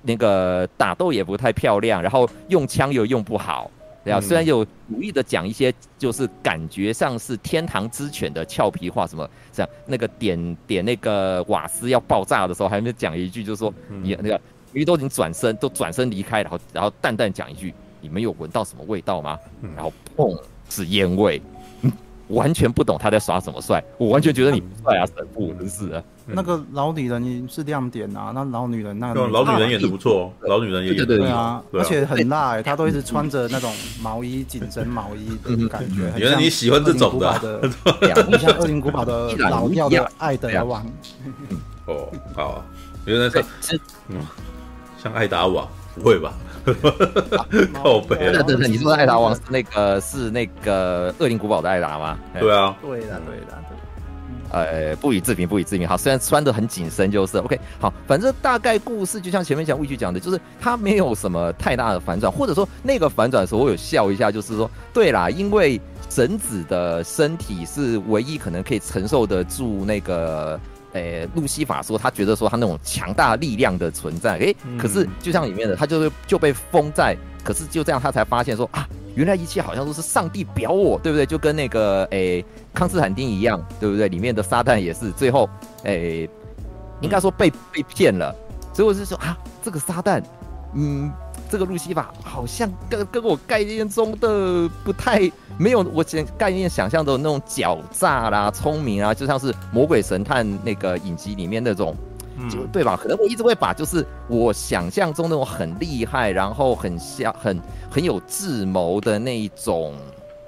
[0.03, 3.71] 那个打斗也不太漂亮，然后用枪又用不好。
[4.03, 14.39] 对啊，虽然有努力的讲一些，就是感觉上是天堂之犬的俏皮话，什么像那个点点那个瓦斯要爆炸的时候，还没讲一句，就是说你那个
[14.73, 19.39] 鱼都已经转身，都转身离开，然后然后淡淡讲一句，你们有闻到什么味道吗？
[19.73, 20.37] 然后砰，
[20.69, 21.41] 是烟味。
[22.33, 26.03] 完全不懂他在耍什么帅，我完全觉得你不帅啊，神父真是的。
[26.25, 36.11] 那个老女人也是亮点啊，那老女人那个老女人演的不错，老女人也演的对啊，而且很辣哎，她都一直穿着那种毛衣紧身毛衣的感觉。
[36.17, 40.85] 原来你喜欢这种的，你像《恶灵古堡》的老调的爱德王。
[41.87, 42.63] 哦，好，
[43.05, 43.43] 原来是
[44.07, 44.17] 嗯，
[44.97, 46.33] 像爱达瓦，不会吧？
[47.73, 48.41] 靠北了！
[48.43, 52.17] 等等，你说的艾达王是那个是那个恶灵古堡的艾达吗？
[52.39, 53.63] 对啊，对的，对的，
[54.51, 55.87] 呃，不予置评，不予置评。
[55.87, 57.59] 好，虽然穿得很紧身，就是 OK。
[57.79, 70.59] 好，反正大概故事就像前面讲魏剧讲的，就是他没有什么太大的反转，或者说那个反转的时候，我有笑一下，就是说，对啦，因为神子的身体是唯一可能可以承受得住那个。
[70.93, 81.25] 诶、欸，路西法说他觉得说他那种强大力量的存在，诶、欸，可是就像里面的他就是就被封在，可是就这样他才发现说啊，原来一切好像都是上帝表我，对不对？
[81.25, 84.07] 就跟那个诶、欸、康斯坦丁一样，对不对？
[84.07, 85.49] 里面的撒旦也是最后
[85.83, 86.29] 诶、欸，
[87.01, 88.33] 应该说被被骗了，
[88.73, 90.23] 所以我是说啊，这个撒旦，
[90.73, 91.11] 嗯。
[91.53, 101.95] 这个路西法好像跟跟我概念中的不太没有，我想概念想象的那种狡诈啦、聪明啊，就像是魔鬼神探那个影集里面那种，
[102.49, 102.99] 就对吧？
[102.99, 109.93] 可能我一直会把就是我想象中那种很厉害，然后很像很很有智谋的那一种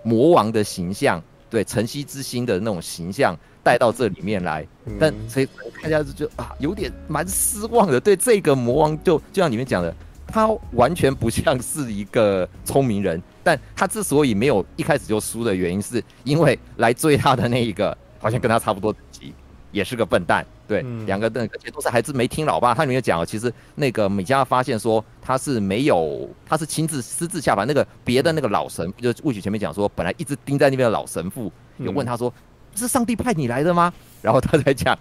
[0.02, 4.68] 魔王的形象，对晨曦之星的那种形象带到这里面来，
[5.00, 5.48] 但所以
[5.84, 8.00] 大家就就啊有点蛮失望的。
[8.00, 9.96] 对这个魔王就，就就像里面讲的，
[10.36, 19.34] 他完全不像是一个聪明人，但他之所以没有一开始就输的原因，是因为来追他的那一个好像跟他差不多等级，
[19.72, 20.46] 也是个笨蛋。
[20.68, 22.74] 对，两个那个都是孩子没听老爸。
[22.74, 27.66] 他里面讲，其实那个米迦发现说他是没有，他是亲自私自下凡。
[27.66, 32.34] 那个别的那个老神，就魏许前面讲说，本来一直盯在那边的老神父，有问他说，
[32.76, 33.94] 是上帝派你来的吗？
[34.22, 34.98] 然后他才讲，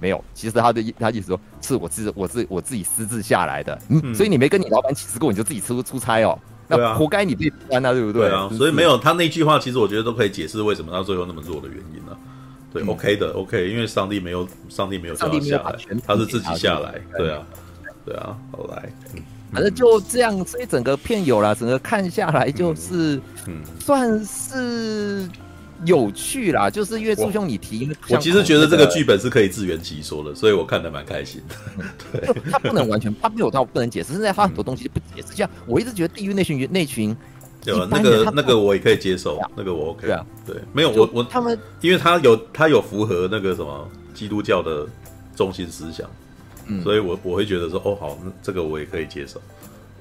[0.00, 3.78] 没有，其实他的他意思说，是我自我自我自己私自下来的。
[3.88, 8.28] 嗯，所以你没跟你老板请示过，你就自己出出差哦，那活该你被关啊，对不对？
[8.28, 12.18] 对啊，所以没有他那句话，其实我觉得都可以解释为什么他最后那么弱的原因了。
[12.72, 15.76] 对，OK 的，OK，因为上帝没有，上帝没有叫他下来，
[16.06, 17.30] 他是自己下来，对。
[17.30, 17.42] 啊，
[18.04, 18.90] 对啊，后来，
[19.52, 25.28] 反正就这样，所以整个片有了，整个看下来就是，嗯，算是
[25.84, 31.84] 有趣啦，就是因为朱兄你提，我其实觉得这个剧本是可以自圆其说的，所以我看的蛮开心的。
[32.12, 37.16] 对， 他不能完全，他没有到不能解释，现在他很多东西不解释，像我一直觉得地狱那群那群。
[37.64, 40.06] 有那个那个我也可以接受，那个我 OK。
[40.06, 44.86] 对啊，对，没有我我他们，因为他有他有符合那个什么基督教的
[45.34, 46.08] 中心思想，
[46.66, 49.42] 嗯，所以我我会觉得说哦好，那这个我也可以接受。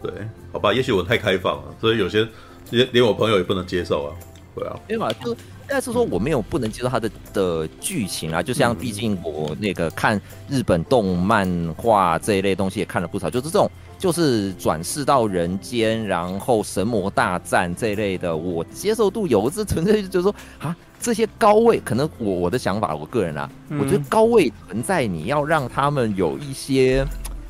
[0.03, 0.11] 对，
[0.53, 2.25] 好吧，也许我太开放了，所以有些
[2.69, 4.09] 连连我朋友也不能接受啊。
[4.57, 5.35] 对啊，因为嘛，就
[5.67, 11.47] 但是说我没有不能接受他的的剧情啊，就像毕竟我那个看日本动漫
[11.77, 13.69] 画这一类东西也看了不少，就是这种。
[13.99, 27.03] 就是转世到人间，然后神魔大战这一类的，我接受度有，这纯粹就是说啊，这些高位可能我我的想法，我个人啊，嗯、我觉得高位存在，你要让他们有一些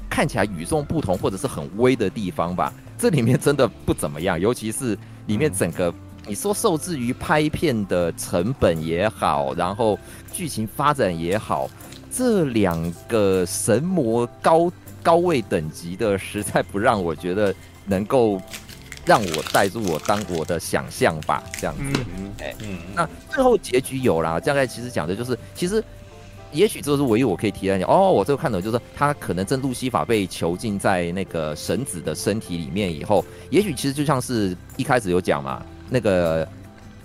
[0.10, 2.74] 看起来与众不同或者是很威的地方吧。
[2.98, 5.94] 这里面真的不怎么样，尤其是里面整个
[6.28, 9.98] 你说受制于拍片的成本也好，然后
[10.32, 11.70] 剧情发展也好，
[12.12, 14.72] 这两个神魔高。
[15.04, 17.56] 高位等级的实在不让我觉得
[17.86, 18.42] 能够
[19.06, 22.02] 让我带入我当我的想象吧，这样子。
[22.40, 25.82] 哎，嗯，那最后结局有啦，大概其实讲的就是，其实
[26.52, 27.82] 也许这是唯一我可以提的。
[27.86, 36.48] 哦，我这个看懂就是他可能正路西法被囚禁在那个神子的身体里面以后，也许其实就像是一开始有讲嘛，那个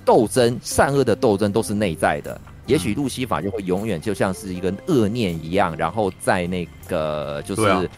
[0.05, 2.41] 斗争善恶的斗争都是内在的。
[2.67, 7.91] 也许路西法就会永远就像是一个恶念一样，然后在那个就是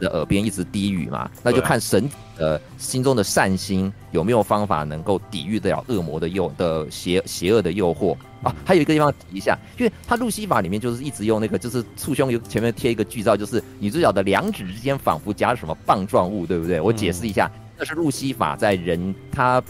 [0.00, 2.08] 的耳边一直低语嘛，那就看神
[2.38, 8.54] 呃心中的善心有没有方法能够抵御得了恶魔的诱的邪邪恶的诱惑啊。
[8.64, 16.80] 还有一个地方提一下，因为他路西法里面就是一直用那个就是簇胸有前面贴一个剧照，就是女主角的两指之间仿佛夹着什么棒状物，对不对？
[16.80, 19.62] 我解释一下，那是路西法在人他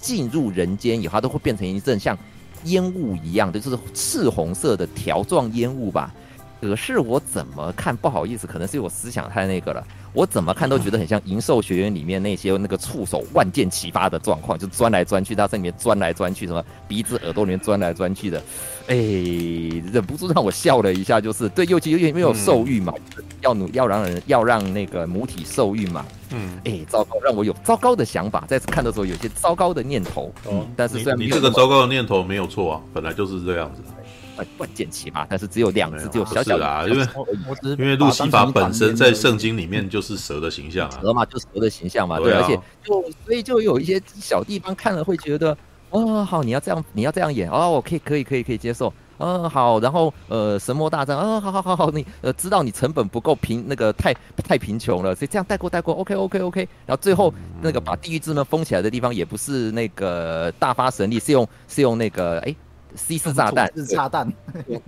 [0.00, 2.16] 进入人间以后，它都会变成一阵像。
[2.64, 6.12] 烟雾一样的，就是赤红色的条状烟雾吧。
[6.60, 9.82] 可是我怎么看，不好意思，可能是我思想太那个了。
[10.12, 18.42] 我怎么看都觉得很像《银兽学院》里面那些那个触手万箭齐发的状况，就钻来钻去，他在里面钻来钻去，什么鼻子、耳朵里面钻来钻去的。
[18.88, 18.96] 哎，
[19.92, 26.04] 忍不住让我笑了一下，就是对，尤其因为有受欲嘛，嗯、要努要让人要让那个母体受孕嘛。
[26.32, 30.32] 嗯，哎，糟糕，让我有糟糕的想法，在看的时候有些糟糕的念头。
[30.44, 33.82] 哦、嗯，但是虽然你，你这个糟糕的念头没有错啊，本来就是这样子。
[34.58, 36.66] 万箭齐发，但是只有两只，只有小小的。
[36.66, 37.06] 啊，因为
[37.78, 45.56] 因为路西法本身在圣经里面就是蛇的形象啊，蛇嘛，就是蛇的形象嘛，对，而且就所以就有一些小地方看了会觉得，
[45.90, 62.54] 哦，好，你要这样，你要这样演，哦，我可以，可以，可以，可以接受，嗯，好，然后呃，神魔大战，嗯，好好好好，你呃知道你成本不够贫，那个太太贫穷了，所以这样带过带过，OK OK OK，然后最后那个把地狱之门封起来的地方也不是那个大发神力，是用是用那个哎。
[62.96, 64.32] C 四炸弹，是炸弹，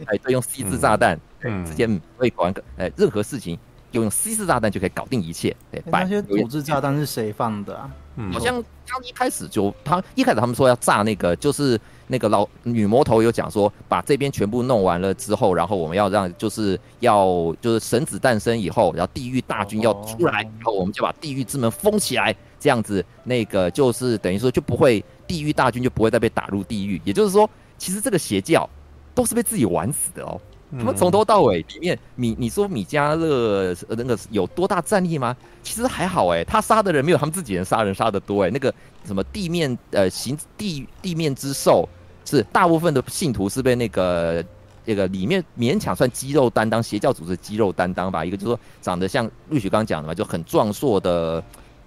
[0.06, 1.86] 哎，对，用 C 四炸弹，嗯，直接
[2.18, 3.58] 可以搞完个，哎，任何事情
[3.92, 5.54] 用 C 四炸弹就可以搞定一切。
[5.70, 7.90] 对，那些土制炸弹是谁放的啊？
[8.30, 27.48] 好像刚一开始就他一开始他们说要炸那个，就是那个老女魔头有讲说，把这边全部弄完了之后，然后我们要让就是要就是神子诞生以后，然后地狱大军要出来，然后我们就把地狱之门封起来，这样子那个就是等于说就不会地狱大军就不会再被打入地狱，也就是说。
[27.82, 28.68] 其实这个邪教
[29.12, 30.40] 都是被自己玩死的哦。
[30.78, 35.36] 他们从头到尾里面，米你说米迦勒那个有多大战力吗？
[35.64, 38.50] 其实还好哎，他杀的人没有他们自己人杀人杀的多哎。
[38.50, 38.72] 那个
[39.04, 41.88] 什么地面呃行地地面之兽
[42.24, 44.44] 是大部分的信徒是被那个
[44.84, 48.24] 那个里面勉强算肌肉担当邪教组织肌肉担当吧。
[48.24, 51.42] 一个就是说长得像绿雪刚刚讲的嘛，就很壮硕的，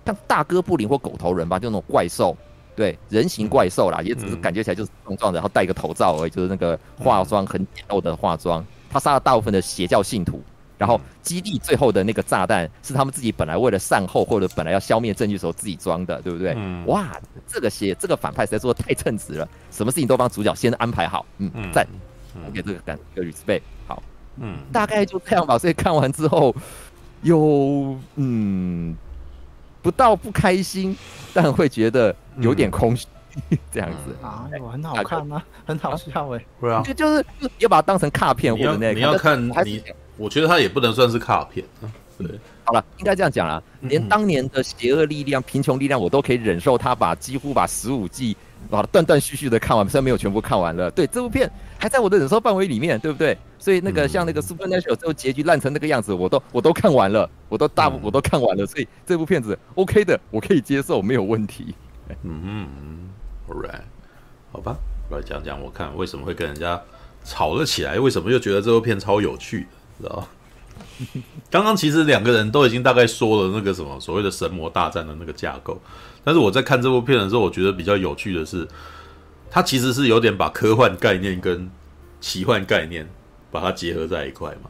[0.05, 2.35] 像大哥布林或狗头人吧，就那种怪兽。
[2.75, 8.63] 对，人形怪兽啦，也只是感觉起来就是壮壮的，然后戴个头罩而已，就是那个化妆很简陋的化妆。
[8.89, 10.41] 他杀了大部分的邪教信徒，
[10.77, 16.53] 然后基地最后的那个炸弹是他们自己本来为了善后或者本来要消灭证据的时候自己装的，对不对？
[16.57, 17.17] 嗯、哇，
[17.47, 21.87] 这个邪这个反派实在做的太称职了，什么事情都帮主角先安排好，嗯，赞，
[22.53, 24.03] 给这个感给 respect，好，
[24.37, 25.57] 嗯，大概就这样吧。
[25.57, 26.53] 所以看完之后，
[27.21, 28.95] 有嗯。
[29.85, 30.97] 不到不开心，
[31.31, 33.05] 但会觉得有点空虚，
[33.51, 34.15] 嗯、 这样子。
[34.25, 35.43] 啊，很好看吗？
[35.63, 37.23] 很好笑哎，对啊，就就是
[37.59, 39.83] 要把它当成卡片或者那个，你要看你，
[40.17, 41.63] 我觉得它也不能算是卡片，
[42.17, 42.27] 对，
[42.63, 48.35] 好了，应该这样讲啦，连当年的邪恶力量、贫穷力量，我都可以忍受他把几乎把十五季
[48.69, 53.37] 把断断续续的看完，虽然没有全部看完了，对，这部片还在我的忍受范围里面，对不对？
[53.59, 61.73] 所以那个像那个 Supernatural 最后结局烂成那个样子，我都我都看完了，我都大部我都看完了，所以这部片子 OK 的，我可以接受，没有问题。
[62.23, 63.09] 嗯嗯
[63.49, 63.81] ，All right，
[64.51, 64.75] 好吧，
[65.09, 66.81] 我来讲讲我看为什么会跟人家
[67.23, 69.67] 吵了起来，为什么又觉得这部片超有趣，
[69.99, 70.27] 知道吗？
[71.49, 75.79] 刚刚其实两个人都已经大概说了那个什么所谓的神魔大战的那个架构，
[76.25, 78.67] 但是我在看这部片的时候，我觉得比较有趣的是，
[79.49, 81.71] 它其实是有点把科幻概念跟
[82.19, 83.07] 奇幻概念。
[83.51, 84.69] 把它结合在一块嘛，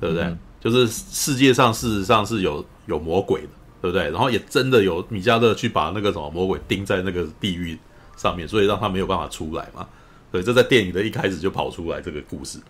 [0.00, 0.22] 对不对？
[0.22, 3.48] 嗯、就是世界上事实上是有有魔鬼的，
[3.80, 4.04] 对不对？
[4.10, 7.76] 然后也真的有米迦勒去把那个什么魔鬼钉在那个地狱
[8.16, 9.84] 上面，所以让他没有办法出来嘛。
[10.30, 12.60] 对，这在电影的一开始就跑出来这个故事。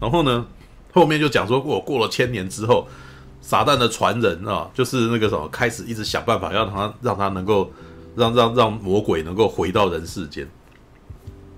[0.00, 0.46] 然后呢，
[0.92, 2.86] 后面就讲说过过了千年之后，
[3.44, 7.70] 撒旦的传人啊，就是那个什么开始一直想办法让他让他能够
[8.16, 10.48] 让让让魔鬼能够回到人世间。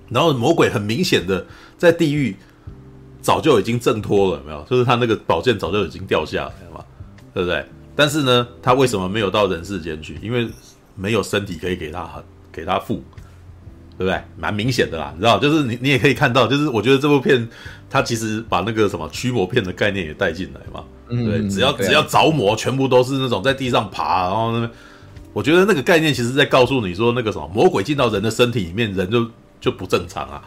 [0.09, 1.47] 然后魔鬼很明显的
[1.79, 2.37] 在地狱。
[3.23, 4.63] 早就已经挣脱了，没有？
[4.71, 6.85] 就是他那个宝剑早就已经掉下来了嘛，
[7.35, 7.67] 对不对？
[7.97, 10.17] 但是呢，他为什么没有到人世间去？
[10.23, 10.49] 因为
[10.95, 12.09] 没有身体可以给他
[12.53, 13.03] 给他附，
[13.99, 14.23] 对不对？
[14.37, 15.41] 蛮明显的啦，你知道？
[15.41, 17.49] 就是你你也可以看到，就是我觉得这部片
[17.91, 24.71] 它其实把那个什么驱魔片的概念也带进来嘛，嗯、对，只要只要着魔，全部都是那种在地上爬，然后那
[25.33, 29.31] 我觉得那个概念其实在告诉你说，那个什么魔鬼进到人的身体里面，人就
[29.61, 30.43] 就不正常啊，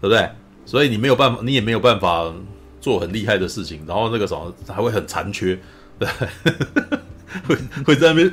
[0.00, 0.28] 对不对？
[0.64, 2.32] 所以你没有办法，你也没有办法
[2.80, 5.58] 做很厉害的事情，然后那个什么还会很残缺，
[5.98, 6.08] 对，
[7.46, 8.32] 会 会在那边，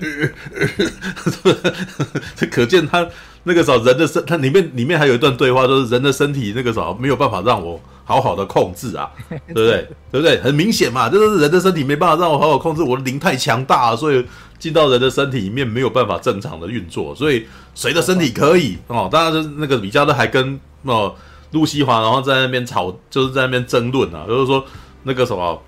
[2.36, 3.08] 这 可见他
[3.44, 7.80] 那个时候人的身，他里面里面还有一段对话，就是人的身体那个时候没有办法让我
[8.10, 9.88] 好好的控制啊， 对不对？
[10.12, 10.42] 对不对？
[10.42, 14.26] 很明显嘛，就是人的身体没办法让我好好控制，我的灵太强大了，所以
[14.58, 17.46] 进到人的身体里面没有办法正常的运作，所以
[17.76, 19.08] 谁的身体可以哦？
[19.12, 21.14] 当然就是那个李嘉乐还跟哦。
[21.52, 24.64] 路西华，然后在那边吵，就是在那边争论啊，就是说
[25.02, 25.60] 那个什么，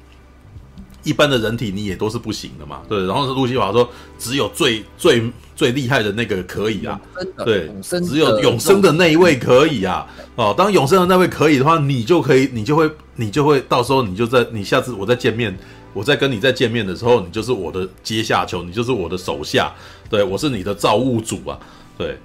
[1.04, 3.06] 一般的人体你也都是不行的嘛，对。
[3.06, 7.00] 然后是路西法说，只有最最最厉害的那个可以啊，
[7.46, 10.08] 对，只有永生的那一位可以啊。
[10.36, 15.58] 哦，当永生的那位可以的话，你就可以，你就会，你就会到时候你就在你下次我再见面，
[15.94, 19.72] 我再跟你再见面的时候，你就是我的阶下囚，你就是我的手下，
[20.10, 21.58] 对，我是你的造物主啊，
[21.98, 22.18] 对。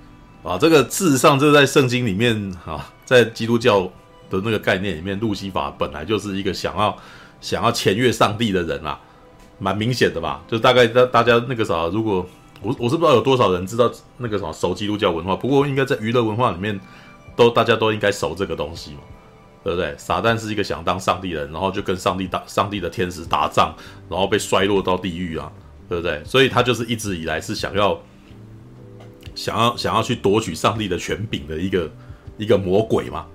[0.42, 3.80] 啊，这个事实上，这在圣经里面啊，在基督教
[4.30, 6.96] 的那个概念里面，路西法本来就是一个想要
[7.40, 8.98] 想要僭越上帝的人啦，
[9.58, 10.42] 蛮明显的吧？
[10.48, 12.26] 就大概大大家那个啥，如果
[12.62, 16.78] 我我是不知道有多少人知道那个什么熟基督教文化，不过应该在娱乐文化里面
[17.34, 19.00] 都大家都应该熟这个东西嘛，
[19.62, 19.94] 对不对？
[19.98, 23.74] 撒旦是一个想当上帝的人，然后就跟上帝打上帝的天使打仗，
[24.08, 25.50] 然后被摔落到地狱啊，
[25.88, 26.22] 对不对？
[26.24, 28.00] 所以他就是一直以来是想要。
[29.34, 31.90] 想要想要去夺取上帝的权柄的一个
[32.38, 33.26] 一个魔鬼嘛，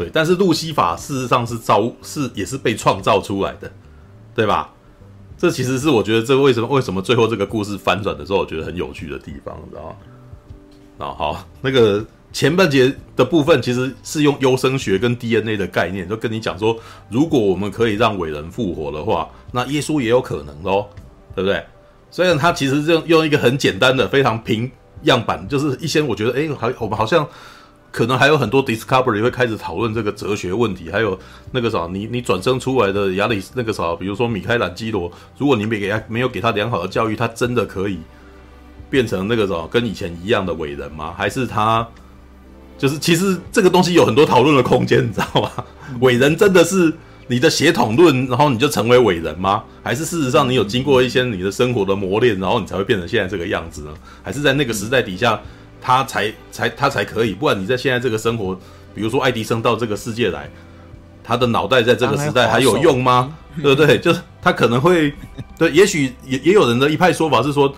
[0.00, 3.70] 对，但是路西法事实上是造是也是被创造出来的，
[4.34, 4.72] 对吧？
[5.36, 9.96] 这其实是我觉得这为什么为什么最后这个故事翻转的时候，我觉得很有趣的地方，你知道吗？
[10.96, 16.74] 那好，那个前半节的部分其实是用优生学跟 DNA 的概念，就跟你讲说，
[17.10, 20.86] 如果我们可以让伟人复活的话，那耶稣也有可能喽，
[21.34, 21.62] 对不对？
[22.10, 24.70] 虽然他其实用用一个很简单的、非常平。
[25.04, 27.26] 样板就是一些，我觉得，哎，还我们好像
[27.92, 31.18] 可能还有很多 discovery 会开始讨论这个哲学问题，还有
[31.52, 37.98] 那个啥，你你转生出来的亚里那个啥，比如说米开朗基罗，如果你没给他没有给他良好的教育，他真的可以
[38.88, 41.14] 变成那个啥跟以前一样的伟人吗？
[41.16, 41.86] 还是他
[42.78, 45.50] 就是其实这个东西有很多讨论的空间，你 知道吗？
[46.00, 46.92] 伟人真的是？
[47.26, 49.62] 你的血统论，然后你就成为伟人吗？
[49.84, 53.94] 还是事实上你有经过一些你的生活的磨练，然后你才会变成现在这个样子呢？
[54.20, 55.40] 还是在那个时代底下，
[55.80, 57.32] 他才才他才可以？
[57.32, 58.54] 不然你在现在这个生活，
[58.94, 60.50] 比如说爱迪生到这个世界来，
[61.24, 63.34] 他的脑袋在这个时代还有用吗？
[63.62, 63.98] 对不对？
[64.00, 65.12] 就是他可能会
[65.58, 67.74] 对，也许也也有人的一派说法是说，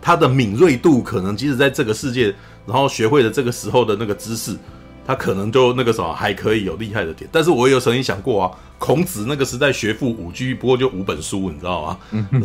[0.00, 2.34] 他的敏锐度可能即使在这个世界
[2.66, 4.56] 然后学会了这个时候的那个知识，
[5.06, 7.28] 他可能就那个什么还可以有厉害的点。
[7.32, 11.98] 但是我也有曾经想过啊，孔子那个时代学富五车，不过就五本书，你知道吗？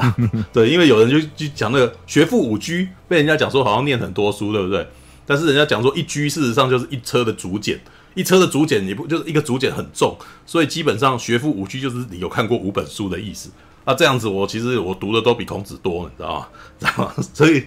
[0.51, 2.73] 对，因为有人就就讲那个学富五车，
[3.07, 4.87] 被人家讲说好像念很多书，对不对？
[5.31, 7.79] 但是人家讲说一居事实上就是一车的竹简，
[8.15, 13.49] 一车的竹简你不就是一个竹简很重，所以基本上学富五居就是你有看过五本书的意思。
[13.85, 16.47] 那这样子我其实我读的都比孔子多，你知道吗？
[16.77, 17.13] 知道吗？
[17.33, 17.63] 所以。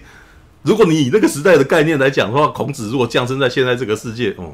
[0.67, 4.51] 如果你以那个时代的概念来讲的话，孔子如果降生在现在这个世界，嗯，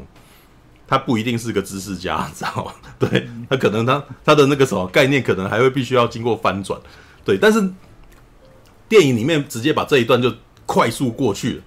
[0.85, 2.73] 他不一定是个知识家，知道吗？
[2.99, 6.77] 对，他可能他他的那个什么概念，可能还会必须要经过翻转，
[7.23, 7.37] 对。
[7.37, 7.65] 但是
[8.89, 10.29] 电影里面直接把这一段就
[10.65, 11.63] 快速过去了，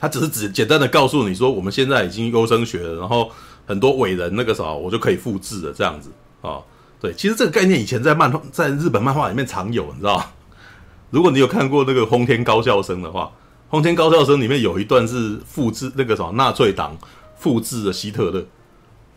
[0.00, 3.30] 他只是只简单的告诉你说，我们现在已经优生学了，然后
[3.66, 6.58] 很多伟人那个什么，我就可以复制了这样子啊。
[7.00, 10.32] 对，其实这个概念以前在漫画，在日本漫画里面常有，你知道？
[11.10, 13.30] 如果你有看过那个轰天高校生的话。
[13.72, 16.98] 《轰天高校生》里面有一段是复制那个什么纳粹党
[17.36, 18.46] 复制的希特勒，知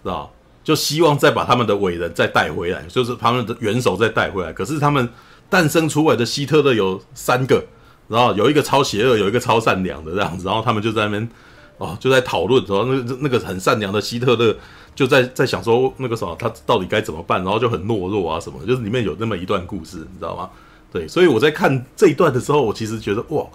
[0.04, 0.32] 道？
[0.64, 4.54] 就希望再把他们的伟人再带回来，就是他们的元首再带回来。
[4.54, 5.10] 可是他们
[5.50, 7.66] 诞生出来的希特勒有三个，
[8.08, 10.46] 然后有一个超邪恶，有一个超善良的这样子。
[10.46, 11.30] 然后他们就在那边
[11.78, 14.56] 哦，就在讨论，然后那个那个很善良的希特勒
[14.96, 17.44] 就在在想说那个什么，他到底该怎么办？
[17.44, 20.50] 然后就很懦弱啊什么，就是里面有那么一段故事，你知道吗？
[20.92, 23.46] 对，所以我在看这一段的时候，我其实觉得哇。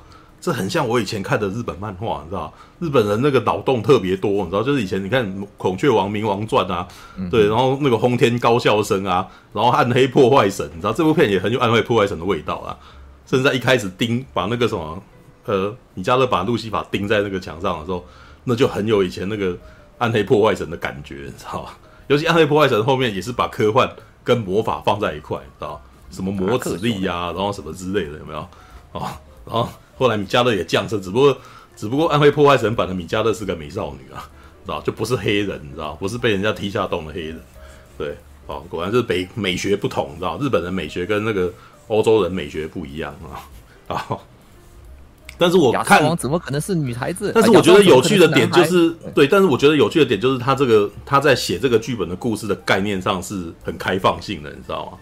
[0.40, 5.26] 这很像我以前看的日本漫画，你知道日本人那个脑洞特别多，你知道，就是以前你看
[5.56, 6.86] 《孔雀王冥王传》啊，
[7.28, 12.70] 对，然后那个轰天高校生啊，然后暗黑破坏神，你知道这部片也很有暗黑破坏神的味道啊。
[13.28, 15.00] 甚至在一开始钉把那个什么
[15.44, 18.04] 呃米迦勒把路西法钉在那个墙上的时候，
[18.44, 19.56] 那就很有以前那个
[19.98, 21.78] 暗黑破坏神的感觉，你知道吧？
[22.08, 23.88] 尤其暗黑破坏神后面也是把科幻
[24.24, 28.40] 跟魔法放在一块，知道什么魔子力呀、 然后什么之类的，有没有？
[28.92, 29.06] 哦，
[29.46, 29.68] 然后。
[29.98, 31.36] 后来米迦勒也降生，只不过，
[31.74, 34.30] 只不过暗黑破坏神版的米迦勒是个美少女啊，
[34.64, 37.40] 知道就不是黑人，你知道不是被人家踢下洞的黑人，
[37.98, 38.16] 对，
[38.46, 41.52] 哦，果然是北美学不同，知道日本人美学跟那个
[41.88, 43.14] 欧洲人美学不一样
[43.88, 44.18] 啊， 啊，
[45.36, 47.32] 但是我看怎么可能是女孩子？
[47.34, 54.98] 但是我觉得有趣的点就是，对，但是我觉得有趣的点就是他这个他在写这个剧本的故事的概念上是很开放性的，你知道吗？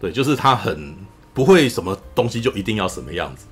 [0.00, 0.94] 对，就是他很
[1.32, 3.46] 不会什么东西就一定要什么样子。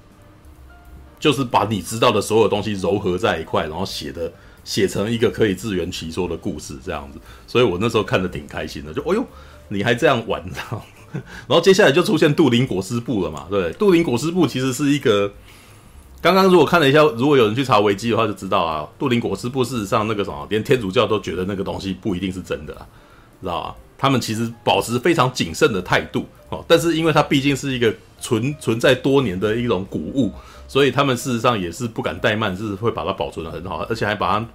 [1.20, 4.30] 就是把你知道的所有东西糅合在一块，然后写的
[4.62, 7.18] 写成一个可以自圆其说的故事，这样子。
[7.46, 9.24] 所以我那时候看的挺开心的，就哦呦，
[9.68, 10.82] 你还这样玩，然后，
[11.46, 15.32] 然后接下来就出现杜林裹尸布了嘛，对，杜林裹尸布其实是一个，
[16.20, 22.74] 刚刚如果看了一下，如果有人去查维基的话，就知道啊，杜林裹尸布事实上那个什么，连天主教都觉得那个东西不一定是真的，
[23.40, 23.74] 知道吧？
[23.96, 30.32] 他们其实保持非常谨慎的态度哦，但是因为它毕竟是一个存存在多年的一种古物。
[30.66, 34.46] 所以他们事实上也是不敢怠慢，是会把它保存得很好，而且还把它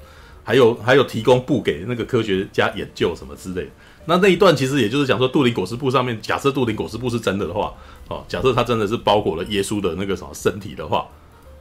[0.44, 3.70] 还有还有提供布给那个科学家研究什么之类的。
[4.10, 7.72] 那那一段其实也就是讲说，杜林裹尸布上面，假设杜林裹尸布是真的的话，
[8.08, 11.06] 哦，假设它真的是包裹了耶稣的那个什么身体的话，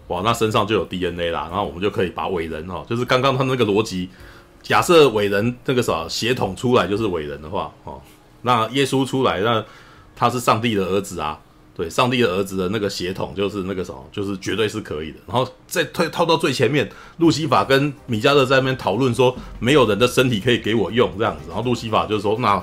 [0.07, 4.09] 哇，那身上就有 DNA 啦，然后我们就可以把伟人哦，就是刚刚他那个逻辑，
[4.63, 8.01] 假设伟人那个什么血统出来就是伟人的话，哦，
[8.41, 9.63] 那耶稣出来，那
[10.17, 11.39] 他是上帝的儿子啊。
[11.79, 15.19] 对，上帝的儿子的那个血统就是那个什么，就是绝对是可以的。
[15.29, 21.43] 然后再推套到最前面，路西法跟米迦勒在那边讨论说，没有人的身体可以给我用这样子。
[21.47, 22.61] 然后路西法就说，那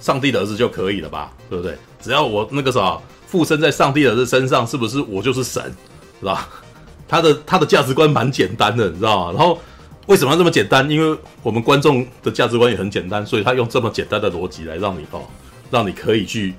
[0.00, 1.76] 上帝的儿子就可以了吧，对不对？
[2.00, 5.62] 只要我那个啥附身在上帝的儿子身上，是不是我就是神，
[6.18, 6.48] 是吧？
[7.06, 9.38] 他的他的价值观蛮简单的，你知道吗？
[9.38, 9.60] 然后
[10.06, 10.90] 为什么要这么简单？
[10.90, 15.24] 因为我们观众的价值观也很简单，所以他用这么简单的逻辑来让你哦，
[15.70, 16.54] 让你可以去。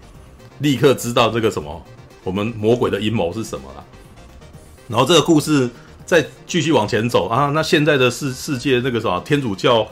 [0.61, 1.83] 立刻知道这个什么，
[2.23, 3.83] 我们魔鬼的阴谋是什么了。
[4.87, 5.69] 然后这个故事
[6.05, 9.87] 再继续往前走啊，那现在的世世界那个什么天主教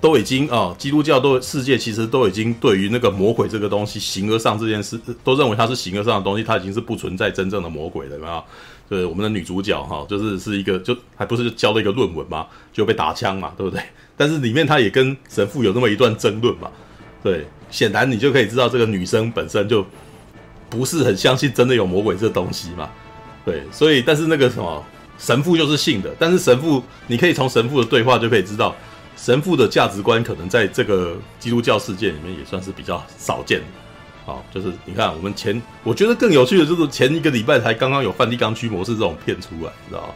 [0.00, 8.44] 都已经啊，基督教都世界其实都已经对于那个魔鬼这个东西形而上这件事，都认为它是形而上的东西，它已经是不存在真正的魔鬼了，有没有？
[8.88, 13.82] 对，我们的女主角哈，就是是一个就还不是就交了一个论文嘛，就被打枪嘛，对不对？
[14.16, 16.70] 但是里面他也跟神父有那么一段争论嘛，
[17.22, 19.84] 对，显然你就可以知道这个女生本身就。
[20.68, 22.88] 不是很相信真的有魔鬼这东西嘛？
[23.44, 24.84] 对，所以但是那个什么
[25.18, 28.74] 神父就是信的，但是神父你可以从神父的对话就可以知道，
[29.16, 33.66] 神父的价值观可能在这个基督教世界里面也算是比较少见的。
[34.26, 40.14] 好，就是你看我们前，我觉得更有趣的就是前一个礼拜才刚刚有梵蒂冈驱魔士这种片出来，你知道吗？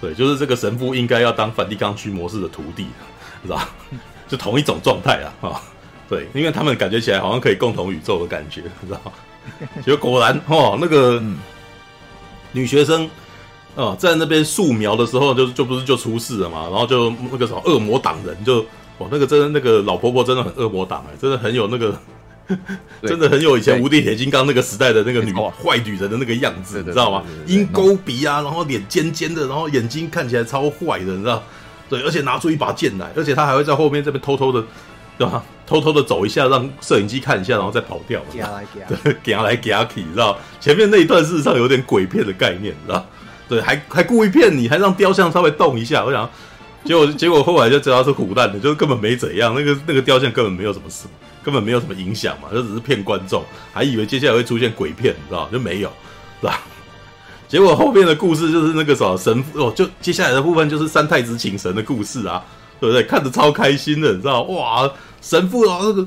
[0.00, 2.86] 对，就是这个神父应该要当梵蒂冈驱魔士的徒弟，
[3.42, 3.68] 你知道吧？
[4.28, 5.60] 就同一种状态啊，啊，
[6.08, 9.12] 对，因为他们感觉起来好像可以共同宇宙的感觉，你知道吗？
[9.84, 11.22] 结果果然哦，那个
[12.52, 13.08] 女学生
[13.74, 18.60] 哦，在那边素描的时候就，就就不是就出事了嘛，然后就那个什么恶魔党人就，
[18.98, 21.98] 哇，那个真的那个老婆婆真的很恶魔党哎，真的很有那个，
[23.02, 27.22] 真的很有以前无敌铁金刚那个时代的那个女坏女人的那个样子，你知道吗？
[27.46, 31.42] 鹰钩鼻啊，然后脸尖尖的，然后眼睛看起来超坏的，你知道？
[31.88, 34.64] 对，而且拿出一把剑来，而且他还会在后面这边偷偷的，
[35.18, 35.42] 对吧？
[35.70, 38.20] 偷偷的走一下，让摄影机看一下，然后再跑掉。
[38.28, 40.36] 夹来夹， 对，夹来夹去，你知道？
[40.58, 43.06] 前面那一段事实上有点鬼片的概念，你知道？
[43.48, 46.04] 对，还还故意骗你，还让雕像稍微动一下。
[46.04, 46.28] 我想，
[46.84, 49.54] 结果 结果后来就知道是唬烂的，就是根本没怎样。
[49.54, 51.06] 那个那个雕像根本没有什么事，
[51.44, 55.48] 根本没有什么影响嘛，就只是骗观众，还以为接下来会出现鬼片，你知道？
[55.52, 55.92] 就没有，
[56.40, 56.60] 是吧？
[57.46, 62.44] 结果后面的故事就是那个什么神父哦，就接下来的部分就是三太子请神的故事啊，
[62.78, 63.02] 对不对？
[63.02, 64.42] 看着超开心的，你知道？
[64.42, 64.88] 哇，
[65.20, 66.06] 神父啊，那个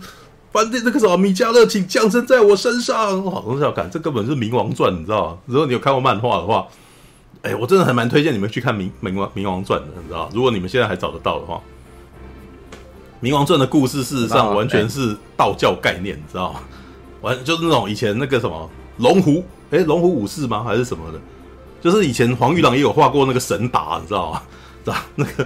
[0.52, 3.24] 班那个什么米迦勒，请降生在我身上。
[3.26, 5.38] 哇，我想看，这根本是《冥王传》，你知道吗？
[5.46, 6.68] 如果你有看过漫画的话。
[7.42, 10.30] 哎、我真的还蛮推荐你们去看冥《冥王冥王传》的，你知道？
[10.34, 11.62] 如果你们现在还找得到的话，
[13.22, 16.62] 《冥王传》的故事事实上完全是道教概念，你知道吗？
[17.20, 20.64] 完就是那种以前那个什么龙虎，哎、龙虎武士吗？
[20.64, 21.20] 还是什么的？
[21.82, 24.42] 就是以前黄玉郎也有画过那个神打，你知道吗？
[24.86, 25.46] 知道那个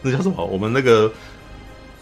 [0.00, 0.42] 那叫什么？
[0.42, 1.12] 我们那个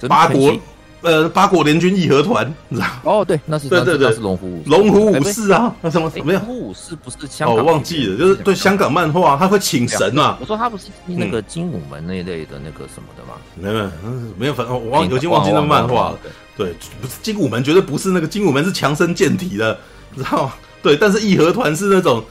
[0.06, 0.54] 八国。
[1.02, 2.88] 呃，八国联军义和团，你知道？
[3.02, 6.32] 哦，对，那是对对对，是龙虎龙虎武士啊，那什么什么？
[6.32, 7.58] 龙虎武士不是香港？
[7.58, 10.38] 哦，忘记了，就是对香港漫画，他会请神嘛。
[10.40, 13.34] 我说他不是那个精武门那一类的那个什么的吗？
[13.56, 13.90] 没有，
[14.38, 16.18] 没有，反正我忘，已经忘记那个漫画了。
[16.56, 19.76] 对，不是精武门，绝对不是那个精武门，是强身健体的，
[20.16, 20.52] 知道吗？
[20.82, 22.22] 对，但是义和团是那种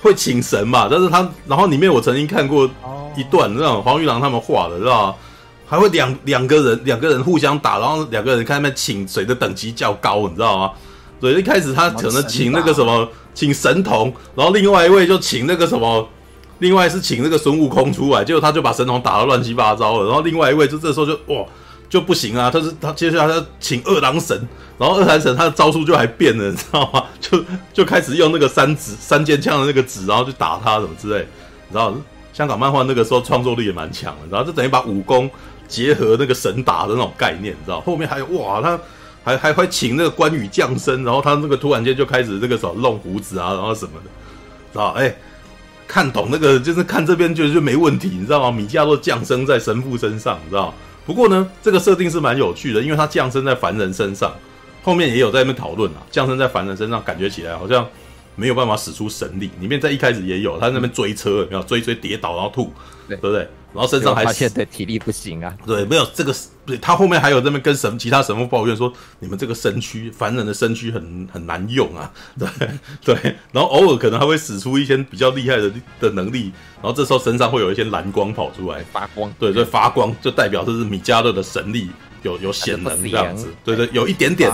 [0.00, 2.70] 会请神嘛，但是他，然后里面我曾经看过
[3.16, 5.14] 一段那种黄玉郎他们画的，知道吗？
[5.68, 10.72] 还会两两个人两个人互相打，然后两个人看他们请谁的等级较高，你知道吗？
[11.20, 16.08] 所以一开始他可能请那个什么，请神童，然后另外一位就请那个什么，
[16.60, 20.06] 另外是请那个孙悟空出来，结果他就把神童打得乱七八糟了。
[20.06, 21.44] 然后另外一位就这时候就哇
[21.90, 24.48] 就不行啊，他是他接下来他请二郎神，
[24.78, 27.04] 然后二郎神他的招数就还变了，你知道吗？
[27.20, 27.44] 就
[27.74, 31.26] 就开始用那个三指三尖枪的那个指，然后去打他什么之类，
[31.68, 31.92] 你知道？
[32.32, 35.28] 香港漫画那个时候创作力也蛮强的，然后就等于把武功。
[35.68, 37.80] 结合那个神打的那种概念，你知道？
[37.82, 38.80] 后面还有哇，他
[39.22, 44.10] 还还会请那个关羽降生，然后他那个突然间就开始那个什么弄胡子啊，然后什么的，
[44.72, 44.88] 知道？
[44.92, 45.16] 哎、欸，
[45.86, 48.50] 看懂那个就是看这边就就没问题，你知道吗？
[48.50, 50.72] 米迦勒降生在神父身上，你知道？
[51.04, 54.32] 不过呢，这个设定是蛮有趣的，因为他降生在凡人身上，
[54.82, 57.86] 后面也有在那边讨论啊，降生在凡人身上，感觉起来好像
[58.36, 59.50] 没有办法使出神力。
[59.60, 62.72] 里面在一开始也有他在那边追车，有没有追追跌倒然后吐，
[63.08, 63.48] 对，对不对？
[63.74, 72.48] 然后身上还发现的体力不行啊，对，没有这个，对他后面还有那边跟神其他神父抱怨说，你们这个身躯凡人的身躯很很难用啊， 对
[73.04, 76.50] 对，然后偶尔可能还会使出一些比较厉害的的能力，
[76.82, 78.82] 然后这时候身上会有一些蓝光跑出来。
[78.90, 81.90] 发光，对对，发光就代表这是米迦勒的神力
[82.22, 84.50] 有有显能这样子，对对，有一点点，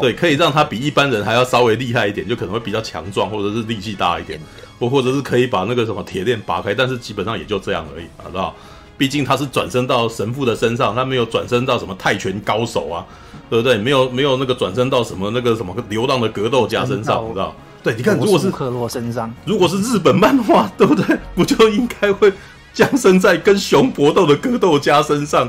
[0.00, 4.40] 对，可以让他比一般人还要稍微厉害一点，就可能会比较强壮或者是力气大一点。
[4.78, 8.54] 或或者是可以把那个什么铁链拔开，但是基本上也就这样而已，知道？
[8.96, 13.06] 毕竟他是转身到神父的身上，他没有转身到什么泰拳高手啊，
[13.48, 13.78] 对不对？
[13.78, 17.54] 没有没有那个转身到什么那个什么流浪的格斗家身上，你知道？
[17.80, 21.16] 对，你看，如果是克洛身上，如果是日本漫画，对不对？
[21.36, 22.32] 不就应该会
[22.74, 25.48] 降生在跟熊搏斗的格斗家身上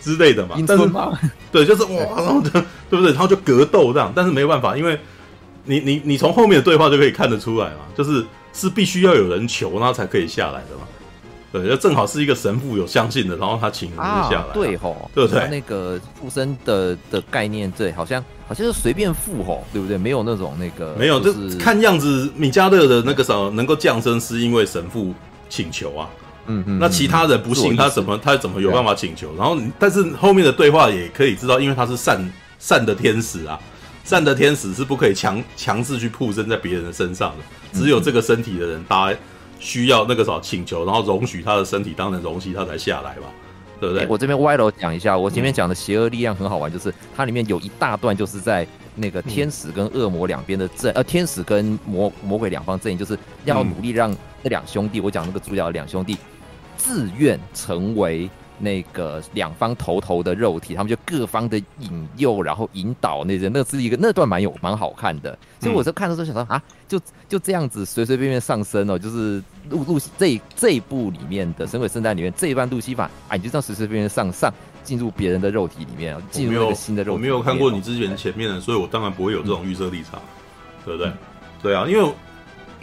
[0.00, 0.56] 之类的嘛？
[0.66, 0.90] 但是
[1.52, 2.62] 对，就是哇，然后对
[2.98, 3.10] 不对？
[3.10, 4.98] 然后就格斗这样，但是没有办法，因为
[5.64, 8.24] 你你你从后面的对话就可以看得出来嘛，就是。
[8.56, 10.88] 是必须要有人求，他才可以下来的嘛？
[11.52, 15.46] 对，就正好是一个神父有相信的，然后他请人下来，啊、对吼，对不对？
[15.48, 19.96] 那个附身的的概念，对，好像好像是随便附吼，对不对？
[19.96, 25.14] 没有那种那个，没有，就看样子米迦勒的那个什么能够降生，是因为神父
[25.48, 26.08] 请求啊。
[26.48, 29.34] 嗯嗯，那其他人不信，他怎么他怎么有办法请求？
[29.36, 33.58] 然后，但是后面的对话也可以知道，因为他是善善的天使啊。
[34.06, 39.12] 善的天使是不可以强强制去附身在别人的身上的，只有这个身体的人，他
[39.58, 43.26] 需要那个什么请求，然后容许他的身体当成容器，他才下来吧，
[43.80, 44.04] 对不对？
[44.04, 48.64] 欸、我这边歪楼讲一下，我前面讲的邪恶力量很好玩，就是它里面有一大段就是在
[48.94, 56.16] 那个天使跟恶魔两边的阵，呃，天使跟魔魔鬼两方阵营，就是要努力让那两兄弟，我讲那个主角两兄弟
[56.76, 58.30] 自愿成为。
[58.58, 65.36] 那个两方头头的肉体，他们就各方的引诱，然后引导那些，那是一个那段蛮有蛮好看的。
[65.60, 74.52] 所以我就看的时候想到啊，就就这样子随随便便上升哦，就是路路西这这一部里面的《神鬼圣诞》里面这一半路西法，啊，你就这样随随便便上上
[74.84, 77.14] 进入别人的肉体里面，进入那个新的肉体。
[77.14, 80.20] 我没有看过你之前前面的，所以我当然不会有这种预设立场，
[80.84, 81.12] 对不对？
[81.62, 82.12] 对啊，因为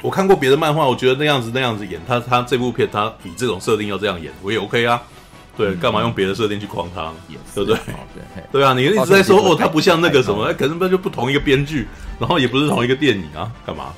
[0.01, 5.01] 我看过别的漫画，我觉得那样子那样子演，他他这部片他以这种设定要这样演，我也 OK 啊。
[5.55, 7.13] 对，干嘛用别的设定去框他？
[7.53, 7.77] 对不对？
[7.85, 11.87] 对对啊，你一直在说哦，他不像那个什么，可能那就不同一个编剧，
[12.19, 13.93] 然后也不是同一个电影啊，干嘛？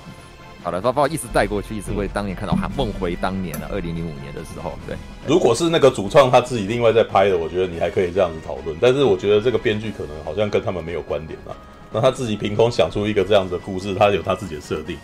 [0.61, 4.97] 好了，包包一直带过去，一直会当年看到他，梦回当年啊，二零零五年的时候，对。
[5.27, 8.75] 如果是那个主创他自己另外在拍的，我觉得你还可以这样子讨论。
[8.81, 11.53] 但是我觉得这个编剧可能好像跟他们没有关联啊。
[11.91, 14.97] 那他自己凭空想出一个这样子的故事，他有他自己的设定，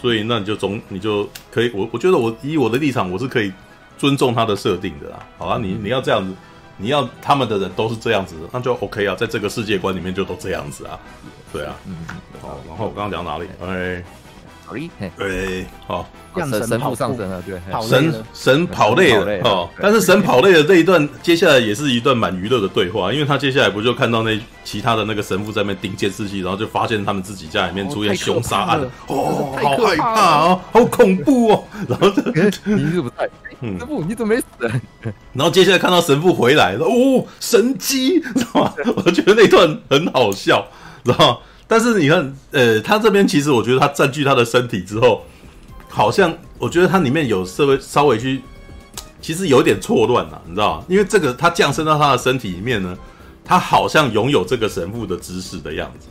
[0.00, 3.52] 所以那你就总你就可以，我我觉得我以我的立场，我是可以
[4.00, 5.18] 尊重他的设定的啦。
[5.36, 6.34] 好啊，你你要这样子，
[6.78, 10.98] 你要他们的人都是这样子，那就 OK 啊，在这个世界观里面就都这样子啊，
[11.52, 11.94] 对啊，嗯，
[12.40, 13.46] 好，然后我刚刚讲哪里？
[13.60, 14.02] 哎。
[15.00, 19.40] 哎，好，神神父上身了，对，神神跑累了。
[19.42, 32.22] 哦，但是神跑累了这一段，接下来也是一段蛮娱乐的对话，因为他接下来不就看到那其他的那个神父在那边盯监视器，然后就发现他们自己家里面出现凶杀案，哦，好害怕哦，好恐怖哦，然后这
[32.64, 33.28] 你怎么在，
[33.60, 34.70] 神父你怎么没死？
[35.32, 38.74] 然后接下来看到神父回来了，哦，神机，知道吗？
[39.04, 40.66] 我觉得那段很好笑，
[41.04, 41.38] 知道吗？
[41.66, 45.24] 但是你看，呃，他这边其实我觉得他占据他的身体之后，
[45.90, 48.40] 好像我觉得它里面有稍微稍微去，
[49.20, 50.84] 其实有点错乱了，你知道吗？
[50.88, 52.96] 因为这个他降生到他的身体里面呢，
[53.44, 56.06] 他好像拥有这个神父的知识的样子，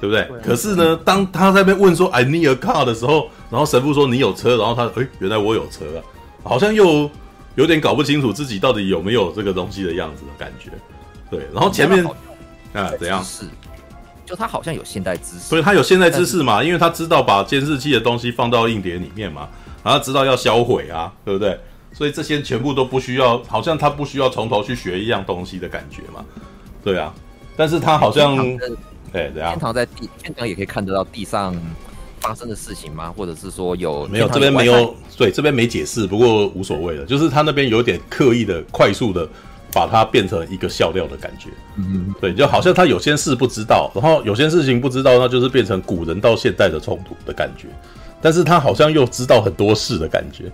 [0.00, 0.24] 对不对？
[0.24, 6.02] 对啊，可是呢，当他在那边问说 “I need a car” 的时候，然后神父说你有车，然后他哎，原来我有车啊，
[6.42, 7.08] 好像又
[7.54, 10.70] 有点搞不清楚自己到底有没有这个东西的样子的感觉。
[11.30, 12.04] 对，然后前面
[12.74, 13.24] 啊怎样？
[14.24, 19.48] 就他好像有现代知识，所以他有现代知识嘛，因为他知道把监视器的东西放到硬碟里面嘛，
[19.82, 21.58] 然后知道要销毁啊，对不对？
[21.92, 26.24] 所以这些全部都不需要，好像他不需要从头去学一样东西的感觉嘛，
[26.82, 27.12] 对啊。
[27.54, 28.34] 但是他好像，
[29.12, 29.50] 哎，怎样？
[29.50, 31.54] 天堂在地，天堂也可以看得到地上
[32.20, 33.12] 发生的事情吗？
[33.14, 34.08] 或者是说有？
[34.08, 39.28] 没有，这边没有，对，这边没解释，不过无所谓了，就是他那边有点刻意的、快速的。
[39.72, 47.68] 把它变成一个笑料的感觉，嗯，对，就好像他有些事不知道，然后有些事情不知道，那就是变成古人到现代的冲突的感觉。
[48.20, 50.44] 但是他好像又知道很多事的感觉，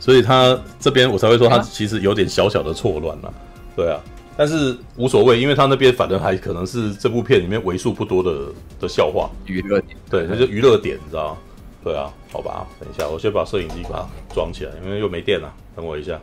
[0.00, 3.34] 所以他这边我才会说他其实有点小小的错乱了，
[3.76, 4.00] 对啊，
[4.36, 11.36] 但是无所谓，因为他那边反正还可能是这部片里面为数不多的的笑话娱乐点，对，那就娱乐点，你知道吗？
[11.84, 16.18] 对啊，好吧，等一下，我先把摄影机把它装起来，因为又没电了，等我一下，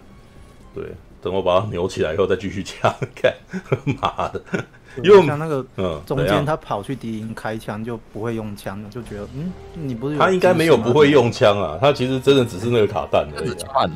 [0.75, 0.83] 对。
[1.23, 3.33] 等我把它扭起来以后再继续加， 看，
[4.01, 4.41] 妈的！
[5.03, 13.89] 因为像那个，嗯，中间他跑去敌营开枪就不会用枪了，就觉得，嗯，你不是他应该没有不会用枪啊，他其实真的只是那个卡弹而已，啊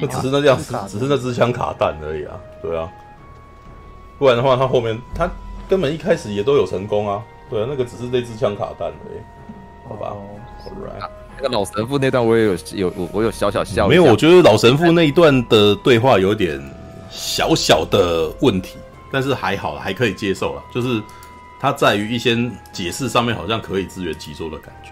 [0.00, 0.56] 那只是那这样，
[0.86, 2.88] 只是那支枪卡弹而已啊，对啊，
[4.18, 5.28] 不然的话他后面他
[5.68, 7.20] 根本一开始也都有成功啊，
[7.50, 10.12] 对啊，那个只是那支枪卡弹而已，好吧
[10.68, 11.08] ，Alright。
[11.36, 16.60] 那个老神父那段我也有有我我有小小笑，没有，我觉得老神父那一段的对话有点
[17.16, 18.76] 小小的问题，
[19.12, 21.00] 但是还好还可以接受了，就是
[21.60, 22.36] 它在于一些
[22.72, 24.90] 解释上面好像可以自圆其说的感觉，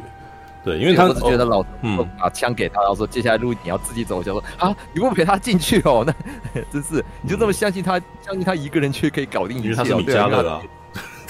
[0.65, 2.09] 对，因为他只觉得老嗯。
[2.21, 6.05] 把枪给他，然后说接下来路你要自己走，就说啊你不陪他进去哦，
[6.55, 10.63] 那真是你就这么相信他，相信他一个人去可以搞定一切，他是米迦勒啊，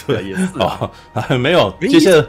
[0.07, 0.91] 对， 也是啊，
[1.41, 2.25] 没有接下来。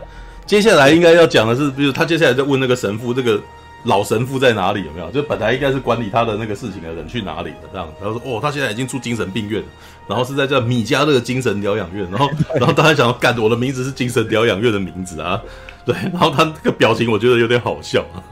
[0.46, 3.42] 接下来应该要讲的是，比如他接下来在问那个神父，这个
[3.84, 4.84] 老神父在哪里？
[4.86, 5.12] 有没有？
[5.12, 7.58] 就本来应该是管理他的那个事情的人去哪里了？
[7.72, 9.68] 这样，然后说哦，他现在已经住精神病院了，
[10.08, 12.10] 然后是在这米加勒精神疗养院。
[12.10, 15.42] 然后， 然后大家想要干，我的名字是精神疗养院的名字啊，
[15.86, 15.94] 对。
[16.12, 18.24] 然后他这个表情我觉得有点好笑啊，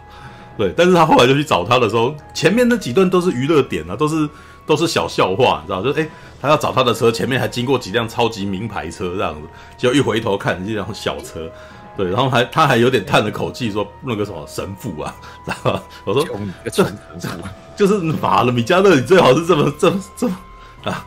[0.58, 0.74] 对。
[0.76, 4.30] 但是他后来就去找他的时候，前面那几段都是娱乐点啊，都是
[4.66, 5.82] 都是小笑话，你知道？
[5.84, 6.10] 就诶、欸，
[6.42, 9.42] 他要找他的车，前面还经过几辆超级名牌车这样子，
[9.76, 11.52] 结果一回头看这辆小车。
[11.98, 15.14] 对，然后还他还有点叹了口气说那个什么神父啊，
[15.46, 16.26] 然后我说
[16.72, 16.84] 这
[17.20, 17.30] 这
[17.76, 20.38] 就是马了米迦勒，你最好是这么这么这么
[20.86, 21.06] 啊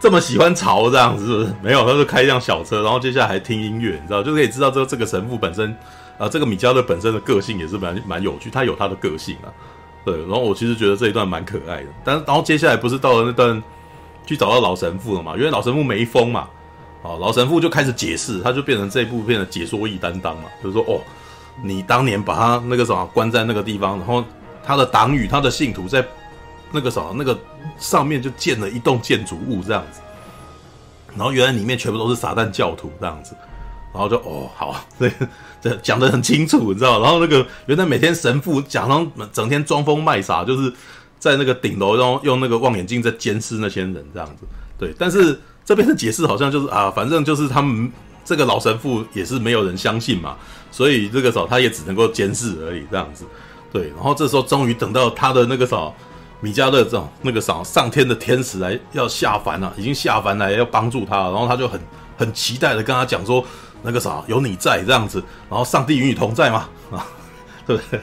[0.00, 1.54] 这么喜欢潮这样子是不是？
[1.62, 5.74] 没有，他就开一辆小车，然后接下来还听音乐，你知道就可以知道这个这个神父本身
[6.18, 9.48] 啊，这个米迦勒本身的个性也是蛮蛮有趣，他有他的个性啊。
[10.04, 13.62] 对，然后我其实觉得这一段蛮可爱的，但然后接下来不是到了那段
[14.26, 15.34] 去找到老神父了嘛？
[15.36, 16.48] 因为老神父没疯嘛。
[17.06, 21.00] 哦，老神父就开始解释，他就变成这部片的解说役担当嘛，就是说，哦，
[21.62, 24.24] 你当年把他那个什么关在那个地方，然后
[24.64, 26.04] 他的党羽、他的信徒在
[26.72, 27.38] 那个什么那个
[27.78, 30.00] 上面就建了一栋建筑物这样子，
[31.14, 33.36] 然后原来里面全部都是撒旦教徒这样子，
[33.92, 35.08] 然后就哦好， 这
[35.60, 40.72] 这讲的很清楚，你知道，然后那个原来每天神父假装整天装疯卖傻，就是
[41.20, 44.44] 在那个顶楼然后用那个望远镜在监视那些人这样子，
[44.76, 45.40] 对，但是。
[45.66, 47.92] 这边的解释好像就是啊，反正就是他们
[48.24, 50.36] 这个老神父也是没有人相信嘛，
[50.70, 53.24] 所以这个时候他也只能够监视而已，这样子。
[53.72, 55.92] 对，然后这时候终于等到他的那个什么
[56.40, 61.80] 米迦勒这种那个什么上天的天使来要下凡了，已经下凡来要帮助他了，然后他就很
[62.16, 63.44] 很期待的跟他讲说，
[63.82, 66.68] 那个啥有你在这样子，然后上帝与你同在吗？
[66.92, 67.04] 啊，
[67.66, 68.00] 对不对？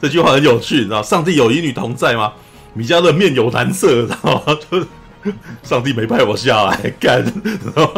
[0.00, 2.32] 这句话很有趣，你知道上帝有与你同在吗？
[2.74, 4.56] 米迦勒面有难色，知道吗？
[4.70, 4.86] 就
[5.62, 7.24] 上帝没派我下来 干，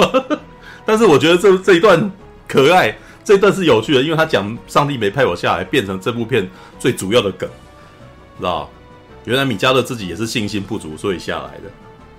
[0.84, 2.10] 但是我觉得这这一段
[2.46, 6.48] 可爱，这一段是有趣的，因为他讲上帝没派我下来，变成这部片
[6.78, 7.48] 最主要的梗，
[8.38, 8.68] 知道？
[9.24, 11.70] 原来米迦勒自己也是信心不足，所以下来的。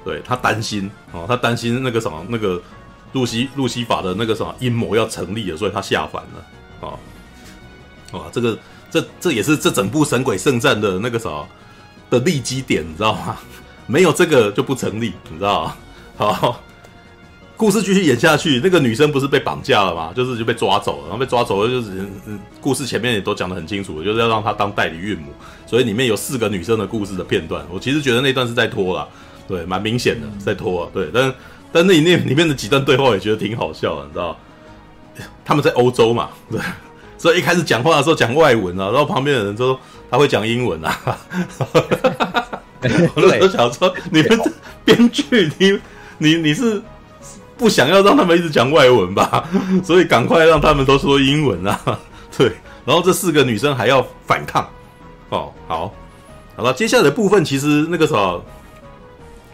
[0.04, 2.62] 对，他担心哦，他担心那个什么那个
[3.14, 6.98] 路西路西法的那个什么阴谋要成立了，所以他下凡了啊。
[8.12, 8.58] 哇，这个
[8.90, 11.48] 这这也是这整部神鬼圣战的那个什么
[12.10, 13.38] 的立基点，你知道吗？
[13.88, 15.76] 没有这个就不成立，你知道吗？
[16.18, 16.62] 好，
[17.58, 20.12] 故事继续演下去，那个女生不是被绑架了嘛？
[20.16, 21.90] 就是就被抓走了，然后被抓走了，就是
[22.26, 25.32] 嗯，故事前面也都讲得很清楚，就是要让她当代理孕母，
[25.66, 27.66] 所以里面有四个女生的故事的片段。
[27.70, 29.08] 我其实觉得那段是在拖了，
[29.48, 31.34] 对，蛮明显的在拖啊，对，但
[31.72, 34.38] 但那里面里面的几段对话也觉得挺好笑的，你知道？
[35.46, 36.60] 他们在欧洲嘛，对，
[37.18, 39.80] 所以一开始讲话的时候讲外文啊，然后旁边的人说
[40.10, 41.18] 他会讲英文啊。
[43.16, 44.52] 我都想说，你们这
[44.84, 45.80] 编剧，你
[46.18, 46.82] 你你是
[47.58, 49.48] 不想要让他们一直讲外文吧？
[49.84, 51.80] 所以赶快让他们都说英文啊！
[52.38, 52.52] 对，
[52.86, 54.68] 然后这四个女生还要反抗。
[55.30, 55.94] 哦，好，
[56.56, 58.44] 好了，接下来的部分其实那个时候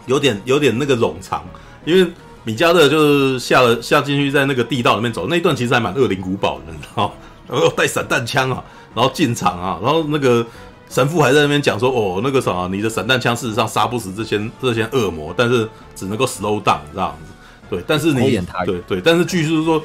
[0.06, 1.44] 有点有点那个冗长，
[1.86, 2.12] 因为
[2.44, 7.14] 米迦勒就是下了下进去在那个地道里面走那一段，其实还蛮恶灵古堡的，你知道？
[7.48, 8.64] 然后带散弹枪啊，
[8.96, 10.46] 然后进场啊，然后那个。
[10.92, 17.32] 神父还在那边讲说：“哦，那个啥，你的散弹枪事实上杀不死这些这些恶魔，但是只能够 slow down 这样子。
[17.70, 19.82] 对，但是你对对，但是据说说，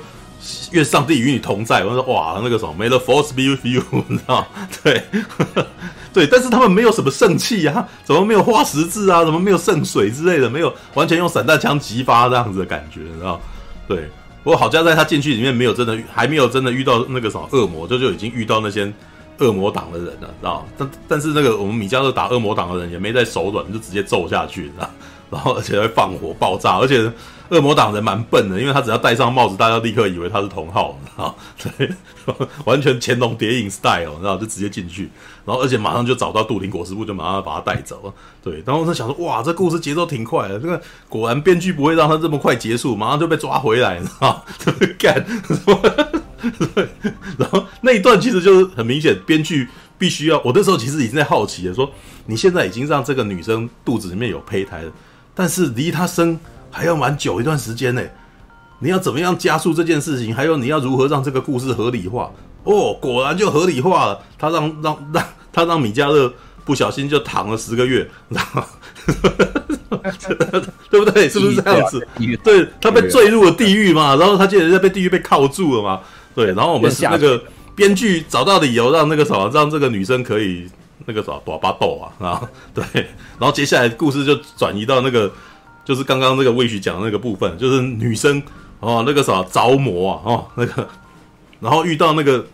[0.73, 1.85] 愿上帝与你同在。
[1.85, 4.45] 我说哇，那个什么，May the force be with you， 你知道？
[4.83, 5.01] 对
[6.13, 9.25] 对，但是他们没有什么圣器啊，怎么没有画十字啊？
[9.25, 10.51] 怎么没有圣水之类的？
[10.51, 13.41] 没有完全用散弹枪击发这样子的感觉，你知道？
[13.87, 14.11] 对，
[14.43, 18.93] 不过好在在他进去里面没有真的还没有真的遇到那个什么恶魔，就就已经遇到那些。”
[19.39, 20.67] 恶魔党的人呢，知道？
[20.77, 24.91] 但但是那个我们米迦勒打恶魔党的人也没在手软，就直接揍下去，知道？
[25.29, 27.11] 然后而且会放火爆炸，而且
[27.49, 31.91] 恶魔党人蛮笨的，因为他只要戴上帽子，大家立刻以为他是同号，啊， 对，
[32.65, 35.11] 完全潜龙谍影 style，然后就直接进去，
[35.45, 38.63] 然后而且马上就找到杜林果实部，就马上把他带走了，对。
[38.65, 44.45] 然后我在想说，哇，这故事节奏挺快的，这个果然编剧不会让他这么快结束，马上就被抓回来，啊，
[44.97, 45.27] 干。
[46.75, 46.89] 对，
[47.39, 49.69] 然后那一段其实就是很明显，编剧
[49.99, 50.41] 必须要。
[50.45, 51.91] 我那时候其实已经在好奇了，说
[52.27, 54.93] 你现在已经让这个女生肚子里面有胚胎了，
[55.35, 56.39] 但是离她生
[56.71, 58.03] 还要蛮久一段时间呢。
[58.79, 60.35] 你要怎么样加速这件事情？
[60.35, 62.31] 还有你要如何让这个故事合理化？
[62.65, 64.21] 哦，果然就合理化了。
[64.39, 66.31] 他让让让他让米迦勒
[66.65, 68.63] 不小心就躺了十个月，然后
[70.91, 71.27] 对不对？
[71.27, 72.07] 是不是这样子？
[72.45, 76.01] 对，他被坠入了地狱嘛，然后他竟然在被地狱被铐住了嘛。
[76.37, 77.43] 对，然后我们是那个
[77.75, 80.71] 编剧找到理由让那个什么，让这个女生可以
[81.07, 82.85] 那个什么躲巴斗啊啊，对，
[83.39, 85.33] 然后接下来故事就转移到那个，
[85.85, 88.43] 就是刚刚那个魏许讲的那个部分，就是女生
[88.81, 90.87] 哦那个什么着魔啊哦那个，
[91.59, 92.45] 然后遇到那个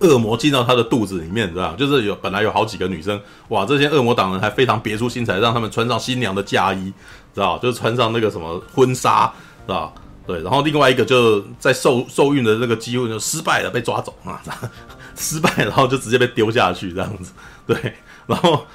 [0.00, 6.92] 恶魔进到她的肚子里面，知道就是有本来有好几个女生，哇，这些恶魔党人还非常别出心裁，让他们穿上新娘的嫁衣，
[7.34, 9.26] 知道就是穿上那个什么婚纱，
[9.66, 9.92] 知道
[10.26, 14.42] 对，然后另外一个就在受受孕的那个机会就失败了，被抓走啊，
[15.14, 17.32] 失败，然后就直接被丢下去这样子。
[17.64, 17.94] 对，
[18.26, 18.66] 然后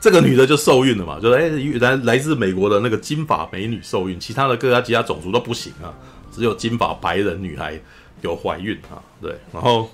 [0.00, 5.92] 这个女的就受孕了嘛，就是哎，来来自美国的那个金发美女受孕，其他的各家其他种族都不行啊，
[6.34, 7.78] 只有金发白人女孩
[8.22, 8.96] 有怀孕啊。
[9.20, 9.90] 对，然后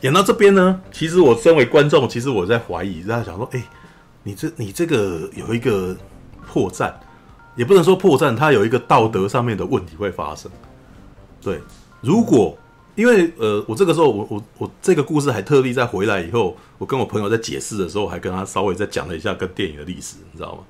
[0.00, 3.62] 演到这边呢，其实我身为观众，其实我在怀疑，在想说，哎，
[4.22, 5.94] 你这你这个有一个
[6.50, 6.90] 破绽。
[7.56, 10.50] 也不能说破绽，它有一个道德上面的问题会发生。
[11.42, 11.60] 对，
[12.00, 12.56] 如果
[12.94, 20.62] 因为呃，我这个时候我我我这个故事还特地在回来以后，我跟我朋友在解释的时候，还跟他稍微再讲了一下跟电影的历史，你知道吗？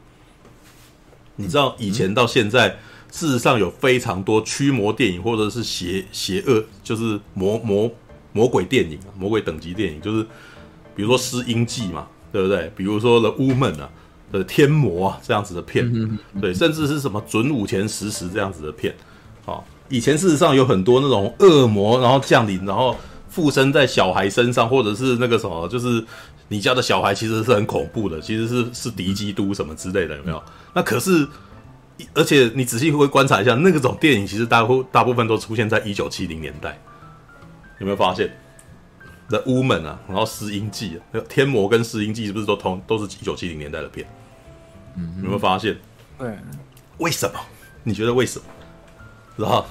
[1.36, 2.78] 你知道以前到现在，
[3.10, 7.90] 事实上有非常多驱魔电影或者是邪邪恶，就是魔魔
[8.32, 10.24] 魔鬼电影啊，魔鬼等级电影，就是
[10.94, 12.70] 比如说《失音记》嘛，对不对？
[12.76, 13.90] 比如说《The Woman》啊。
[14.38, 18.94] 的天魔啊，这样子的片，对，甚至是什么准五前十时这样子的片，
[19.44, 22.96] 啊，以前事实上有很多那种恶魔，然后降临，然后
[23.28, 26.04] 附身在小孩身上，或者是那个什么，就是
[26.48, 30.42] 你家的小孩其实是很恐怖的，其实是是敌基督什么之类的，有没有？
[30.74, 31.26] 那可是
[32.14, 36.78] 而且你仔细会观察一下，那个种电影其实大部大部分都出现在一九七零年代，
[37.80, 38.30] 有没有发现
[39.28, 44.06] ？The Woman 啊，然后《石英记》啊，《天魔》跟《石英记》是不是都同都是一九七零年代的片？
[44.96, 45.76] 嗯，有没有发现？
[46.18, 46.36] 对，
[46.98, 47.38] 为什么？
[47.82, 48.44] 你觉得为什么？
[49.36, 49.64] 然后，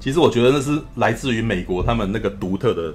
[0.00, 2.94] 其实我觉得那是来自于美国他们那个独特的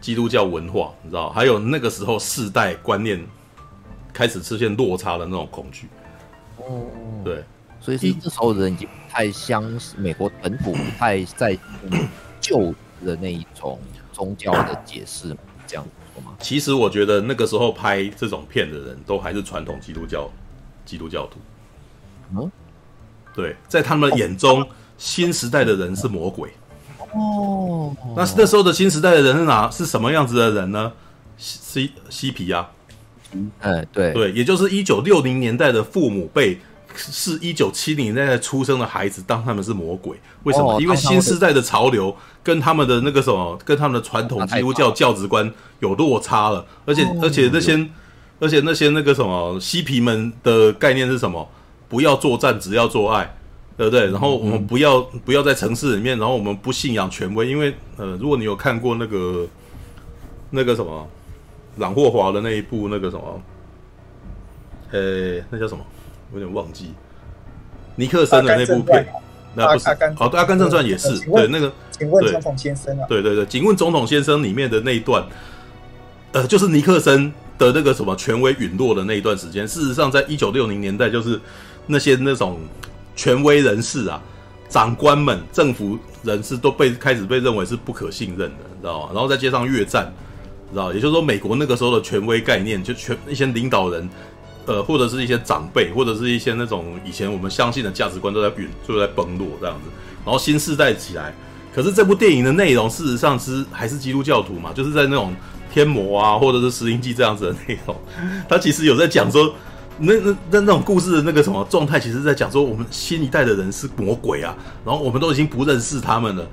[0.00, 3.20] 基督教文化，你知道，还有那个时候世代观念
[4.12, 5.88] 开始出现落差的那种恐惧。
[6.58, 6.86] 哦，
[7.24, 7.42] 对，
[7.80, 11.58] 所以是这时候人也不太相信美国本土不太在
[12.40, 12.72] 旧
[13.04, 13.78] 的那一种
[14.12, 15.36] 宗教的解释，
[15.66, 16.36] 这样子说吗？
[16.38, 20.30] 其实我觉得那个时候拍这种片的人都还是传统基督教
[20.86, 21.38] 基督教徒。
[22.34, 22.50] 嗯。
[23.34, 26.48] 对，在他们眼中，新时代的人是魔鬼。
[27.12, 29.70] 哦，那那时候的新时代的人是哪？
[29.70, 30.90] 是什么样子的人呢？
[31.36, 32.66] 嬉嬉皮啊，
[33.32, 33.50] 嗯，
[33.92, 36.58] 对对，也就是一九六零年代的父母辈，
[36.94, 40.18] 是一九七零年代出生的孩子，当他们是魔鬼。
[40.44, 40.74] 为什么？
[40.74, 46.64] 哦、因为新时代的潮流跟他们的那个什么，跟他们的传统基督教教职观有落差了。
[46.86, 47.86] 而且，哦、而且那些，
[48.38, 51.48] 而且那些那个什么嬉皮们的概念是什么？
[51.88, 53.36] 不要作战，只要做爱，
[53.76, 54.06] 对不对？
[54.10, 59.46] 然后我们不要不要在城市里面，然后我们不信仰权威，因为呃，如果你有看过那个
[60.50, 61.08] 那个什么
[61.76, 63.42] 朗霍华的那一部那个什么，
[64.90, 65.84] 呃，那叫什么？
[66.32, 66.92] 我有点忘记。
[67.94, 69.06] 尼克森的那部片，
[69.54, 71.72] 那不是好，对，《阿甘正传》也是对那个。
[71.92, 73.06] 请问总统先生啊？
[73.08, 75.24] 对对对，请问总统先生里面的那一段，
[76.32, 79.66] 呃，就是尼克森的那个什么权威陨落的那一段时间。
[79.66, 81.40] 事实上，在一九六零年代，就是。
[81.88, 82.58] 那些那种
[83.14, 84.20] 权威人士啊，
[84.68, 89.10] 长官们、政府人士都被开始被认为是不可信任的，你知道吗？
[89.14, 90.12] 然后再加上越战，
[90.72, 90.92] 知道？
[90.92, 94.10] 也就是说，美国那个时候的权威概念，就全一些领导人，
[94.66, 99.88] 呃，或者是一些长辈，或者是一些那种以前我们相信的价值观都在陨，就在崩落这样子。
[100.24, 101.32] 然后新世代起来，
[101.72, 105.32] 可是这部电影的内容事实上是还是基督教徒嘛，就是在那种
[105.76, 107.94] 天魔啊，或者是石英记这样子的内容，
[108.48, 109.54] 他其实有在讲说。
[109.98, 114.54] 那那那那种故事的那个什么状态，其实在讲说我们新一代的人是魔鬼啊，
[114.84, 116.46] 然后我们都已经不认识他们了，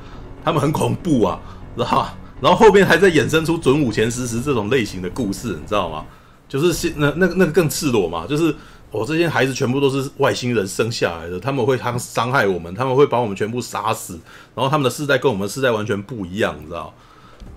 [0.45, 1.38] 他们很恐怖啊，
[1.76, 2.06] 然后
[2.40, 6.06] 然后后面还在衍生出准五前十十这种类型的故事，你知道吗？
[6.48, 8.56] 就是新那那那个更赤裸嘛，就是
[8.91, 14.18] 我、哦、这些孩子全部都是外星人生下来的，他们会伤伤害我们，他们会把我们全部杀死，
[14.56, 16.94] 然后他们的世代跟我们世代完全不一样，你知道？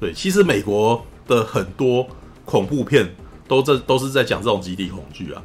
[0.00, 2.06] 对，其实美国的很多
[2.44, 3.14] 恐怖片
[3.48, 5.42] 都这都是在讲这种集体恐惧啊。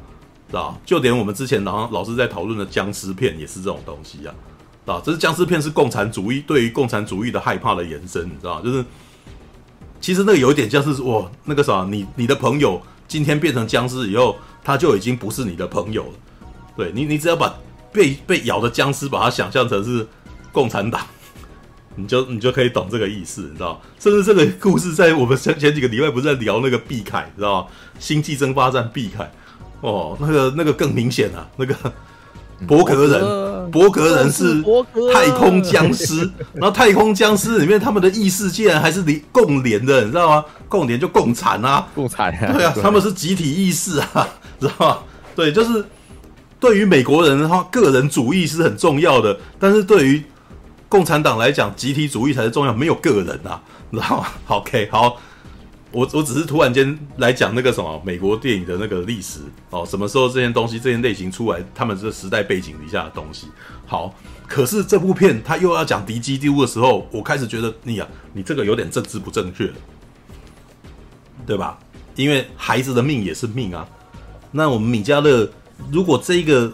[0.52, 4.34] 啊，就连我们之前老老师在讨论的僵尸片也是这种东西啊，
[4.84, 8.60] 啊，这是僵尸片是共产主义对于共产主义的害怕的延伸，你知道？
[8.60, 8.84] 就是
[9.98, 12.78] 其实那个有一点像是哇，那个啥，你你的朋友
[13.08, 16.12] 今天变成僵尸以后，他就已经不是你的朋友了。
[16.76, 17.54] 对你，你只要把
[17.90, 20.06] 被被咬的僵尸把它想象成是
[20.52, 21.00] 共产党，
[21.96, 23.80] 你就你就可以懂这个意思，你知道？
[23.98, 27.68] 甚至这个故事在我们前前几个礼拜不是在聊那个毕凯，你知道吗？
[27.98, 29.30] 星际争霸战毕凯。
[29.80, 31.74] 哦，那个那个更明显啊，那个
[32.68, 34.62] 伯格人，伯格人是
[35.12, 40.44] 太空僵尸，然后太空僵尸里面他们的意识竟然还是连共联的，你知道吗？
[40.68, 44.28] 共联就共产啊，共产啊，对啊，他们是集体意识啊，
[44.60, 44.98] 知道吗？
[45.34, 45.84] 对，就是
[46.60, 50.22] 对于美国人的话，个人主义是很重要的，但是对于
[50.92, 55.16] 共产党来讲，集体主义才是重要，没有个人啊，知道吗？OK，好。
[55.90, 59.40] 我我只是突然间来讲那个什么美国电影的那个历史
[59.70, 63.46] 哦，什么时候这件东西这件类型出来，他们这时代背景底下的东西。
[63.86, 64.14] 好，
[64.46, 69.70] 可是这部片他又要讲敌基督的时候，我开始觉得你呀、啊，你这个有点政治不正确，
[71.46, 71.78] 对吧？
[72.16, 73.88] 因为孩子的命也是命啊。
[74.50, 75.48] 那我们米迦勒，
[75.90, 76.70] 如果这个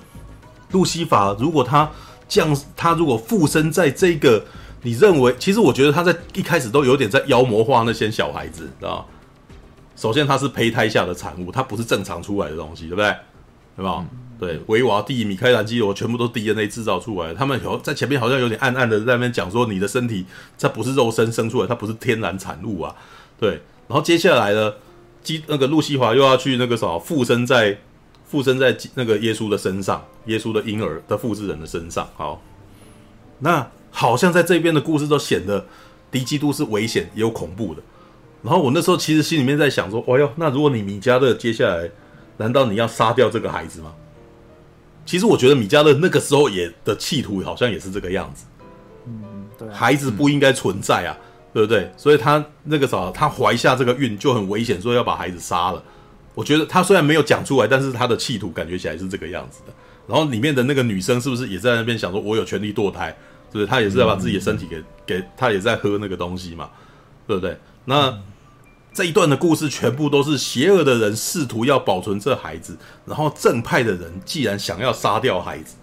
[0.73, 1.89] 路西法，如果他
[2.29, 4.45] 降，他如果附身在这个。
[4.83, 9.05] 你认为，其实我觉得他在一开始都有点在妖魔化那些小孩子，知道？
[9.97, 13.13] 首先，他是胚胎下的产物，他不是正常出来的东西，对不对？
[13.77, 14.07] 对吧？
[14.39, 20.25] 对，维瓦蒂、米开朗基罗全部都 DNA 制造出来的，他们有在前面好像有点暗暗的在那边讲说，你的身体
[20.57, 22.95] 它不是肉身生出来，它不是天然产物啊。
[23.37, 24.75] 对，然后接下来呢，
[25.25, 27.77] 基那个路西华又要去那个什么附身在
[28.29, 32.09] 附身在那个耶稣的身上，耶稣的婴儿的复制人的身上。
[32.17, 32.41] 好，
[33.39, 33.67] 那。
[33.91, 35.67] 好像在这边的故事都显得
[36.11, 37.81] 敌基督是危险也有恐怖的。
[38.43, 41.91] 然后我那时候其实心里面在想说：“哎呦，那如果你米迦勒接下来，
[42.37, 43.95] 难道你要杀掉这个孩子吗？”
[45.07, 48.45] 其实我觉得米迦勒那个时候也的企图好像也是这个样子。
[49.07, 51.17] 嗯，对，孩子不应该存在啊，
[51.55, 51.91] 对不对？
[51.97, 55.83] 所以他那个时候他怀下这个孕就很危险，所以要把孩子杀了。
[56.39, 59.73] 我觉得他虽然没有讲出来，但是他的企图感觉起来是这个样子的。
[60.06, 63.09] 然后里面的那个女生是不是也在那边想说，我有权利堕胎？
[63.51, 63.66] 是不是？
[63.66, 66.70] 她也是要把自己的身体给给，她也在喝那个东西嘛，
[67.27, 67.59] 对不对？
[67.86, 68.16] 那
[68.93, 75.74] 这一段的故事全部都是邪恶的人试图要保存这孩子，然后正派的人既然想要杀掉孩子，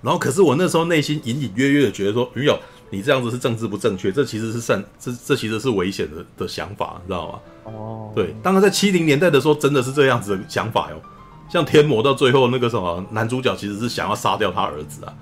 [0.00, 2.58] 然后可是我那时候内心隐隐约约的觉得说，女友，
[2.88, 7.38] 你这样子是政治不正确，这其实是善，这这其实是危险的的想法，你知道吗？
[7.74, 11.00] 哦，对，当然在七零年代的时候，真的是这样子的想法哟。
[11.48, 15.14] 像天魔到最后那个什么男主角，其实是想要杀掉他儿子啊，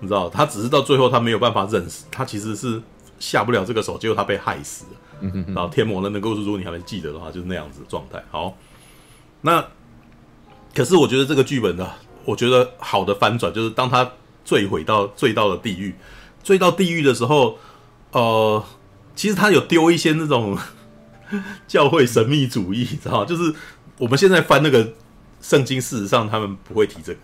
[0.00, 2.82] 你知道，他只是到最后他没有办法认识，他其实是
[3.18, 4.90] 下不了这个手，结果他被害死了。
[5.20, 8.22] 嗯哼，然后天魔的那个故事，如果你还没记得的话，就是那样子的状态。
[8.30, 8.56] 好，
[9.40, 9.64] 那
[10.74, 11.88] 可是我觉得这个剧本呢，
[12.24, 14.08] 我觉得好的翻转就是当他
[14.44, 15.94] 坠毁到坠到了地狱，
[16.44, 17.56] 坠到地狱的时候，
[18.12, 18.62] 呃，
[19.16, 20.56] 其实他有丢一些那种
[21.68, 23.24] 教会神秘主义，知道？
[23.24, 23.54] 就是
[23.98, 24.94] 我们现在翻那个。
[25.40, 27.20] 圣经事实上他们不会提这个，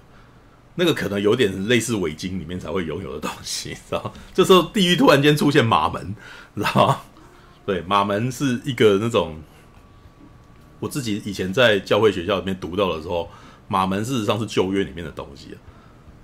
[0.76, 4.14] 那个可能有点类似伪经里面才会拥有的东西，知道？
[4.32, 6.14] 这时候地狱突然间出现马门，
[6.54, 7.04] 知道？
[7.66, 9.42] 对，马门是一个那种
[10.78, 13.28] 我自己以前在教会学校里面读到的时候，
[13.66, 15.48] 马门事实上是旧约里面的东西。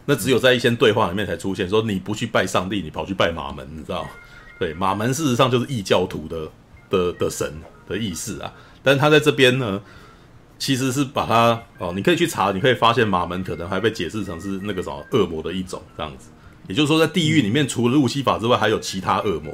[0.05, 4.07] 那只有在一些对话里面才出现，说你不去拜上帝，你跑去拜马门，你知道？
[4.61, 6.49] 对，马门事实上就是异教徒的
[6.91, 7.51] 的的神
[7.89, 8.53] 的意思啊。
[8.83, 9.81] 但他在这边呢？
[10.59, 16.29] 其实是把它哦，你可以去查，你可以发现马门可能还被解释成是那个什么恶魔的一种这样子。
[16.69, 19.51] 也就是说，在地狱里面，除了路西法之外，还有其他恶魔，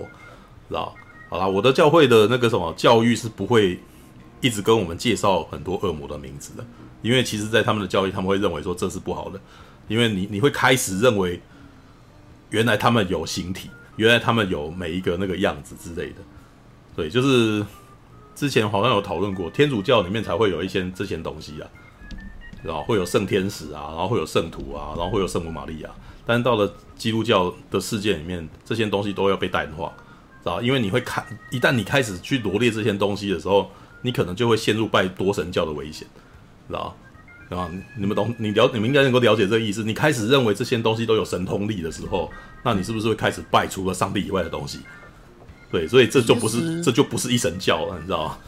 [0.69, 0.93] 知道？
[1.29, 3.79] 好啦，我的教会的那个什么教育是不会
[4.41, 6.67] 一直跟我们介绍很多恶魔的名字的，
[7.03, 9.41] 因为其实，在他们的教育，他们会认为说这是不好的，
[9.87, 11.41] 因为你你会开始认为
[12.51, 16.17] 原来他们有形体，原来他们有每一个那个样子之类的，
[16.97, 17.65] 对，就是。
[18.35, 21.67] 之前好像有讨论过，天主教里面才会有一些这些东西啊，
[22.63, 25.89] 然后会有圣天使啊，然后会有圣徒啊，然后会有圣母玛利亚。
[26.27, 29.91] 但是到了基督教的世界里面，这些东西都要被淡化，
[30.43, 30.61] 知道？
[30.61, 33.71] 因为你会看，一旦你开始去罗列这些东西的时候，
[34.03, 36.07] 你可能就会陷入拜多神教的危险，
[36.69, 36.95] 知道？
[37.49, 38.35] 啊，你们懂？
[38.39, 39.83] 你了，你们应该能够了解这个意思。
[39.83, 42.31] 你开始认为这些东西都有神通力的时候，
[42.63, 44.81] 那你是不是会开始拜除了上帝以外的东西？
[45.71, 48.39] 对，所以这就不是，这就不是一神教了，你知道吗？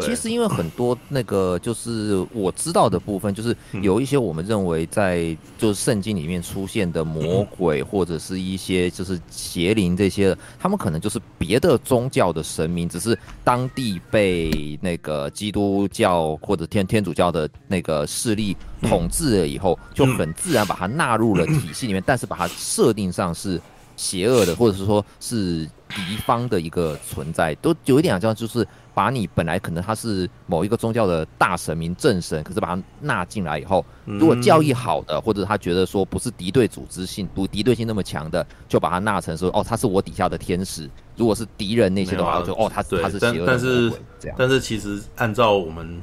[0.00, 23.60] 其实因为很多那个就是我知道的部分，就是有一些我们认为在就是圣经里面出现的魔鬼或者是一些就是邪灵这些，他们可能就是别的宗教的神明，只是当地被那个基督教或者天天主教的那个势力统治了以后，就很自然把它纳入了体系里面，但是把它设定上是。
[23.96, 40.88] 邪恶的，或者是说是敌方的一个存在，都有一点像，就是把你本来可能他是某一个宗教的大神明正神，可是把他纳进来以后，如果教义好的，或者他觉得说不是敌对组织性，不敌对性那么强的，就把他纳成说哦，他是我底下的天使。
[41.16, 43.46] 如果是敌人那些的话，就哦，他他是邪恶的。
[43.46, 43.92] 但是
[44.36, 46.02] 但是其实按照我们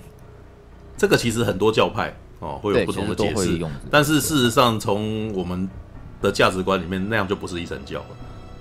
[0.98, 3.60] 这个，其实很多教派哦会有不同的解释，
[3.90, 5.70] 但是事实上从我们。
[6.22, 8.06] 的价值观里面，那样就不是一神教了，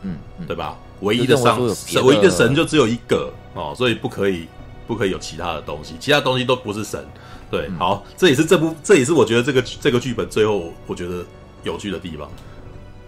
[0.00, 0.78] 嗯，嗯，对吧？
[1.00, 1.60] 唯一的上，
[2.04, 4.46] 唯一的神就只有一个哦，所以不可以，
[4.86, 7.04] 不可以有其他的东西，其他东西都不是神。
[7.50, 11.24] 对，嗯、好，这也是这部，这也是我觉得这个这个剧本最后我觉得
[11.64, 12.30] 有趣的地方。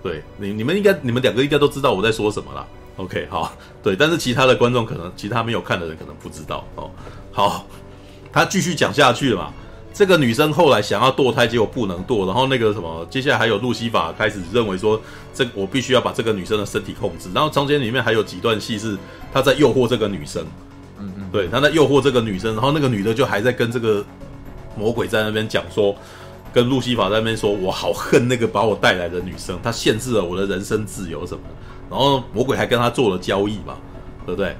[0.02, 2.66] 对，你你们应该，你们两个应该都知道我在说什么啦。
[2.97, 3.52] OK，好，
[3.82, 6.90] 对，但是其他的观众可能，其他没有看的人可能不知道哦。
[7.31, 7.66] 好，
[8.32, 9.52] 他继续讲下去了嘛。
[9.93, 12.27] 这个女生后来想要堕胎，结果不能堕。
[12.27, 15.01] 然后那个什么，接下来还有路西法开始认为说，
[15.35, 17.28] 这我必须要把这个女生的身体控制。
[17.35, 18.97] 然后中间里面还有几段戏是
[19.32, 20.44] 他在诱惑这个女生，
[20.98, 22.55] 嗯嗯，对，他在诱惑这个女生。
[22.55, 24.05] 然后那个女的就还在跟这个
[24.77, 25.94] 魔鬼在那边讲说，
[26.52, 31.40] 跟路西法在那边说，我好恨那个把我带来的女生，她限制了我的人身自由什么。
[31.90, 33.77] 然后魔鬼还跟他做了交易嘛，
[34.24, 34.56] 对不对？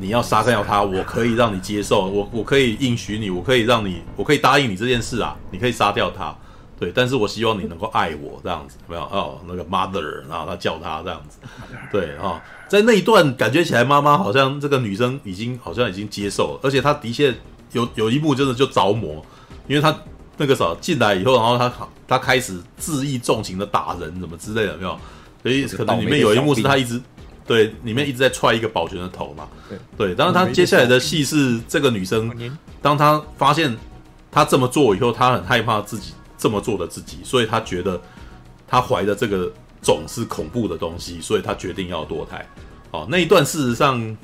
[0.00, 6.34] 你要杀掉他，我可以让你接受，我我可以应许你，我可以让你，我可以答应你这件事啊，你可以杀掉他，
[6.78, 9.02] 对，但是我希望你能够爱我这样子，没有？
[9.02, 11.38] 哦，那个 mother，然后他叫他这样子，
[11.92, 17.34] 对啊、哦，在那一段感觉起来，妈妈好像这个女生已经好像已经接受了，而且她的确
[17.72, 19.24] 有有一幕真的就着魔，
[19.68, 19.94] 因为她
[20.38, 21.72] 那个啥进来以后，然后她
[22.08, 24.98] 她开始恣意纵情的打人，什么之类的，没有，
[25.42, 27.00] 所以可能里面有一幕是她一直。
[27.50, 29.48] 对，里面一直在踹一个保全的头嘛。
[29.68, 30.14] 对，对。
[30.14, 32.32] 当然，他接下来的戏是这个女生，
[32.80, 33.76] 当她发现
[34.30, 38.00] 她这么做以后，她很害怕自己这么做的自己，所以她觉得
[38.68, 39.52] 她怀的这个
[39.82, 42.46] 种是恐怖的东西，所以她决定要堕胎。
[42.92, 44.16] 哦，那一段事实上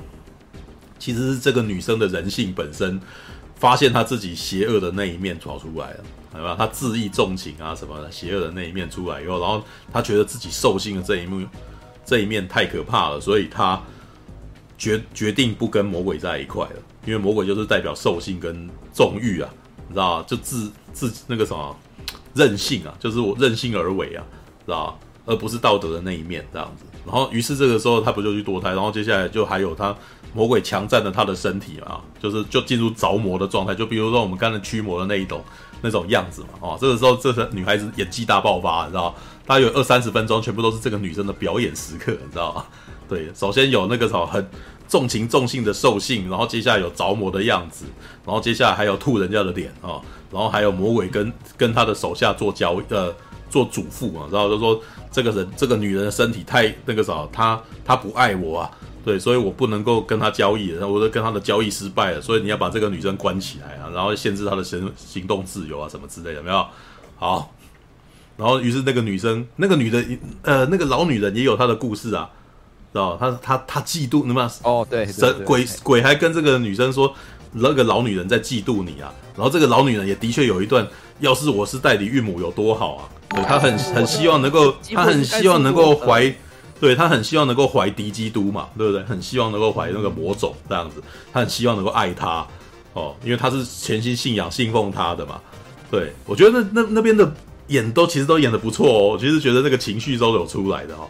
[0.97, 2.97] 其实是这个女生的人性本身
[3.55, 6.03] 发现她自己邪恶的那一面跑出来了。
[6.29, 6.55] 对吧？
[6.55, 11.43] 他恣意纵情啊什么的，邪恶的那一面出来以后，然后他觉得自己兽性的这一幕
[12.07, 13.79] 这一面太可怕了，所以他
[14.77, 16.75] 决决定不跟魔鬼在一块了，
[17.05, 19.49] 因为魔鬼就是代表兽性跟纵欲啊，
[19.89, 21.75] 你知道就自自那个什么
[22.33, 24.23] 任性啊，就是我任性而为啊，
[24.65, 26.85] 知道而不是道德的那一面这样子。
[27.05, 28.69] 然后，于是这个时候他不就去堕胎？
[28.69, 29.93] 然后接下来就还有他
[30.33, 33.75] 魔鬼强占了他的身体嘛，就是就进入着魔的状态。
[33.75, 35.43] 就比如说我们刚才驱魔的那一种
[35.81, 39.13] 那种样子嘛，哦，这个时候这个女孩子演技大爆发，你知道？
[39.47, 42.65] 大概有二三十分钟，全部都是这个女生的表演时刻，你知道吗？
[43.09, 44.47] 对，首先有那个什么很
[44.87, 47.85] 重情重性的兽性，然后接下来有着魔的样子，
[48.23, 49.99] 然后接下来还有吐人家的脸啊，
[50.31, 53.15] 然后还有魔鬼跟跟他的手下做交呃
[53.49, 54.79] 做主妇嘛，然后就说。
[55.09, 58.71] 这个人，这个女人的身体太那个啥，她她不爱我啊，
[59.03, 66.67] 对，所以我不能够跟她交易，然后我就跟她的交易失败了，所以你要把这个女生关起来啊，然后限制她的行行动自由啊，什么之类的，没有？
[67.15, 67.51] 好，
[68.37, 70.03] 然后于是那个女生，那个女的，
[70.43, 72.29] 呃，那个老女人也有她的故事啊，
[72.93, 77.13] 知道她她她嫉妒，那么哦，对，神鬼鬼还跟这个女生说，
[77.51, 80.87] 那个老女人在嫉妒你啊，然后这个老女人也的确有一段，
[81.19, 83.09] 要是我是代理孕母有多好啊。
[83.29, 86.33] 对，她很很希望能够，她很希望能够怀，
[86.79, 89.03] 对，她很希望能够怀敌基督嘛，对不对？
[89.03, 91.01] 很希望能够怀那个魔种这样子，
[91.33, 92.45] 她很希望能够爱他
[92.93, 95.41] 哦，因为她是全心信仰信奉他的嘛。
[95.89, 97.29] 对，我觉得那那那边的
[97.67, 101.07] 演都其实都演得不错哦，其实觉得那个情绪都有出来的哦。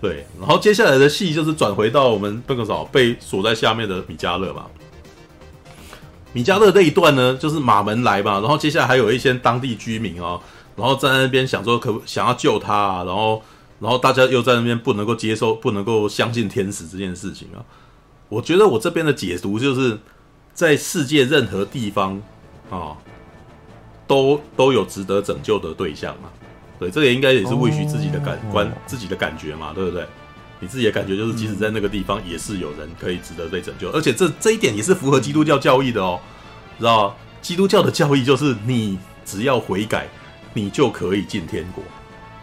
[0.00, 4.66] 对，然后接下来的戏就是转回到我们那个啥被锁在下面的米迦勒嘛。
[6.32, 10.40] 米迦勒这一段呢，就是马门来嘛，然后接下来还有一些当地居民哦。
[10.76, 13.42] 然后在那边想说可不想要救他啊，然后
[13.80, 17.58] 然后大家又在那边不能够接受，不能够相信天使这件事情啊。
[18.28, 19.98] 我觉得我这边的解读就是，
[20.54, 22.22] 在世界任何地方
[22.70, 22.94] 啊，
[24.08, 26.28] 都都有值得拯救的对象嘛。
[26.80, 30.04] 对，这个应该也是魏许自己的感官、自己的感觉嘛，对不对？
[30.58, 36.18] 你自己的感觉就是，即使在那个地方，也是有人可以值得被拯救，而且这这一点也是符合基督教教义的哦，
[36.78, 40.08] 知道基督教的教义就是，你只要悔改。
[40.54, 41.84] 你就可以进天国，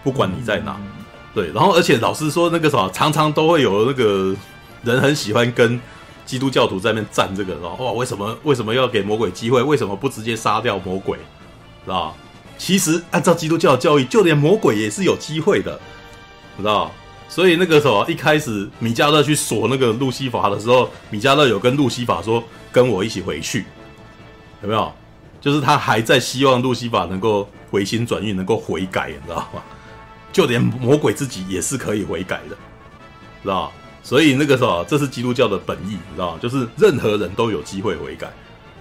[0.01, 0.79] 不管你在哪，
[1.33, 1.51] 对。
[1.51, 4.33] 然后，而且老师说，那个什么，常常都会有那个
[4.83, 5.77] 人很喜欢跟
[6.25, 9.61] 基督教徒在那边站这个，然后哇，为什么为什么要给魔鬼机会？
[9.61, 11.17] 为什么不直接杀掉魔鬼？
[11.85, 12.15] 知道？
[12.57, 15.79] 其实按照基督教的教义，就连魔鬼也是有机会的，
[16.57, 16.91] 知道？
[17.27, 23.65] 所以那个什么，一开始米迦勒去锁那个路西法的时候，米迦勒有跟路西法说：“跟我一起回去。”
[24.61, 24.93] 有没有？
[25.41, 29.61] 就是他还在希望路西法能够回心转意，能够悔改，你知道吗？
[30.31, 32.55] 就连魔鬼自己也是可以悔改的，
[33.43, 33.71] 知道？
[34.01, 36.37] 所以那个时候，这是基督教的本意，你知道？
[36.37, 38.31] 就是任何人都有机会悔改，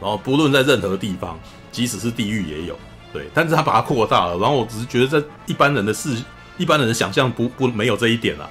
[0.00, 1.38] 然后不论在任何地方，
[1.72, 2.78] 即使是地狱也有，
[3.14, 3.30] 对。
[3.32, 6.14] 但是他把它扩大了，然后我只是觉得在一般人的视，
[6.58, 8.50] 一般人的想象不不没有这一点啊，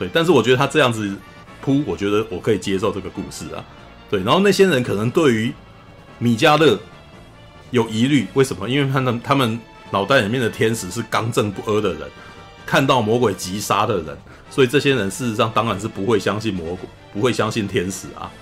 [0.00, 0.10] 对。
[0.12, 1.14] 但是我觉得他这样子
[1.60, 3.62] 铺，我觉得我可以接受这个故事啊，
[4.10, 4.20] 对。
[4.24, 5.52] 然后那些人可能对于
[6.18, 6.76] 米迦勒。
[7.70, 8.66] 有疑虑，为什么？
[8.66, 9.60] 因为他们他们
[9.90, 12.00] 脑袋里面的天使是刚正不阿的人，
[12.64, 14.16] 看到魔鬼击杀的人，
[14.48, 18.32] 所以这些人事实上当然是不会相信魔鬼，不会相信天使啊。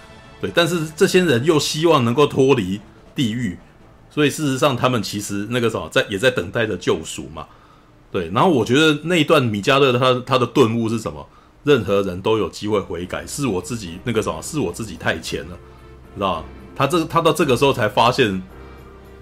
[0.40, 2.80] 对，但是这些人又希望能够脱离
[3.16, 3.58] 地狱，
[4.16, 7.46] 所以事实上他们其实那个什么，在也在等待着救赎嘛。
[8.10, 11.24] 对，然后我觉得那一段米迦勒他他的顿悟是什么？
[11.62, 15.56] 任何人都有机会悔改，是我自己那个什么，是我自己太浅了，
[16.16, 16.42] 知道？
[16.74, 18.42] 他这他到这个时候才发现。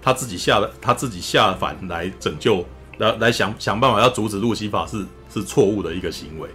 [0.01, 2.63] 他自己下了，他自己下凡来拯救，
[2.99, 5.03] 来来想想办法要阻止路西法是
[5.33, 6.47] 是错误的一个行为，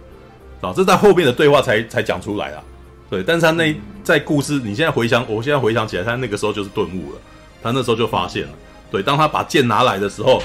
[0.61, 2.63] 啊，这在后面的对话才才讲出来啊，
[3.09, 7.19] 对，但是他那在故事，你现在回想，我现在回想起来，他那个时候就是顿悟了，
[7.61, 8.53] 他那时候就发现了，
[8.91, 10.41] 对，当他把剑拿来的时候，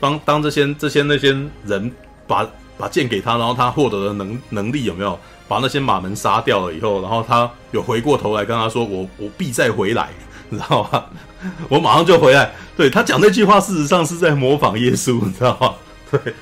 [0.00, 1.90] 当当这些这些那些人
[2.26, 10.08] 把把剑给他，然后他获得的能能力有没有把那些马门杀掉了以后，然后他有回过头来跟他说，我我必再回来。
[10.50, 11.04] 你知道吗？
[11.68, 12.50] 我马上就回来。
[12.74, 15.74] 对，他讲那句话，事实上是在模仿耶稣，你知道吗？
[16.10, 16.34] 对，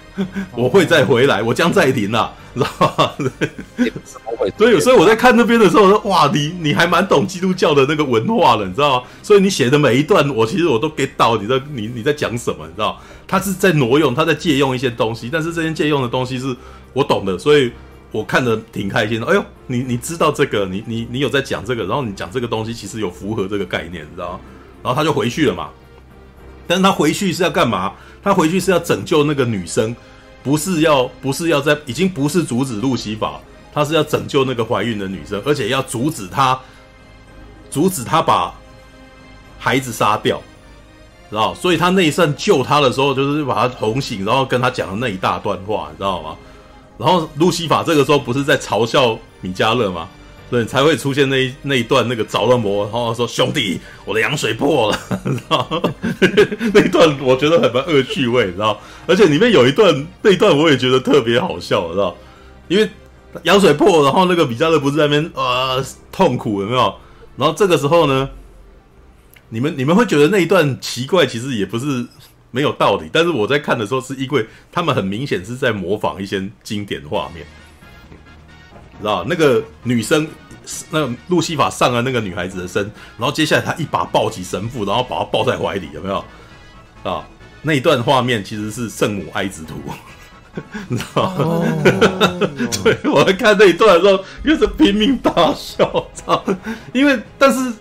[0.52, 3.12] 我会再回来，我将再临了，知道吗？
[4.56, 9.06] 所以，所以我在看那边的时候，说哇，你你还蛮懂基督教的那个文化的，你知道吗？
[9.22, 13.00] 所以你写的每一段，我其实我都 get 到你在你你在讲什么，你知道？
[13.26, 16.54] 他是在挪用，他在借用一些东西，但是这些借用的东西是
[16.92, 17.72] 我懂的，所以。
[18.12, 19.26] 我看的挺开心的。
[19.26, 24.40] 哎呦，你你知道这个，你你你有在讲这个，然后你讲这个东西其实有符合这个概念，你知道吗？
[24.82, 25.68] 然后他就回去了嘛。
[26.66, 27.92] 但是他回去是要干嘛？
[28.22, 29.94] 他回去是要拯救那个女生，
[30.42, 33.40] 不是要不是要在，已经不是阻止路西法，
[33.72, 36.58] 他是要拯救那个怀孕的女生，而且要阻止他，
[37.70, 38.54] 阻止他把
[39.58, 40.42] 孩子杀掉。
[41.28, 41.52] 知道？
[41.54, 46.36] 所以他那一阵救他的时候，就是把他哄醒，然后跟他讲的那一大段话，你知道吗？
[46.98, 50.08] 然后路西法这个时候不是在嘲笑米迦勒吗？
[50.48, 55.82] 对，才会出现那一那一段那个着了魔，然后说兄弟，我的羊水破了， 知道？
[56.72, 58.80] 那一段我觉得很蛮恶趣味，知道？
[59.06, 62.16] 而且里面有一段那一段我也觉得特别好笑，知道？
[62.68, 62.88] 因为
[63.42, 66.94] 羊水破，然后那个米迦勒不是在那边呃痛苦有没有？
[67.36, 68.30] 然后这个时候呢，
[69.48, 72.06] 你们你们会觉得那一段奇怪，其实也不是
[72.52, 73.10] 没有道理。
[73.12, 77.44] 但是我在看的时候，是因为他们很明显是在模仿一些经典画面。
[79.00, 80.26] 知道那个女生，
[80.90, 82.82] 那个路西法上了那个女孩子的身，
[83.18, 86.24] 然后接下来他一把抱起神父，然后把她抱在怀里，有没有？
[87.02, 87.24] 啊，
[87.62, 89.74] 那一段画面其实是圣母哀子图，
[90.88, 91.34] 你知道吗？
[91.38, 91.64] 哦、
[92.82, 96.42] 对，我在看那一段的时候，又是拼命大笑，操！
[96.92, 97.72] 因为但是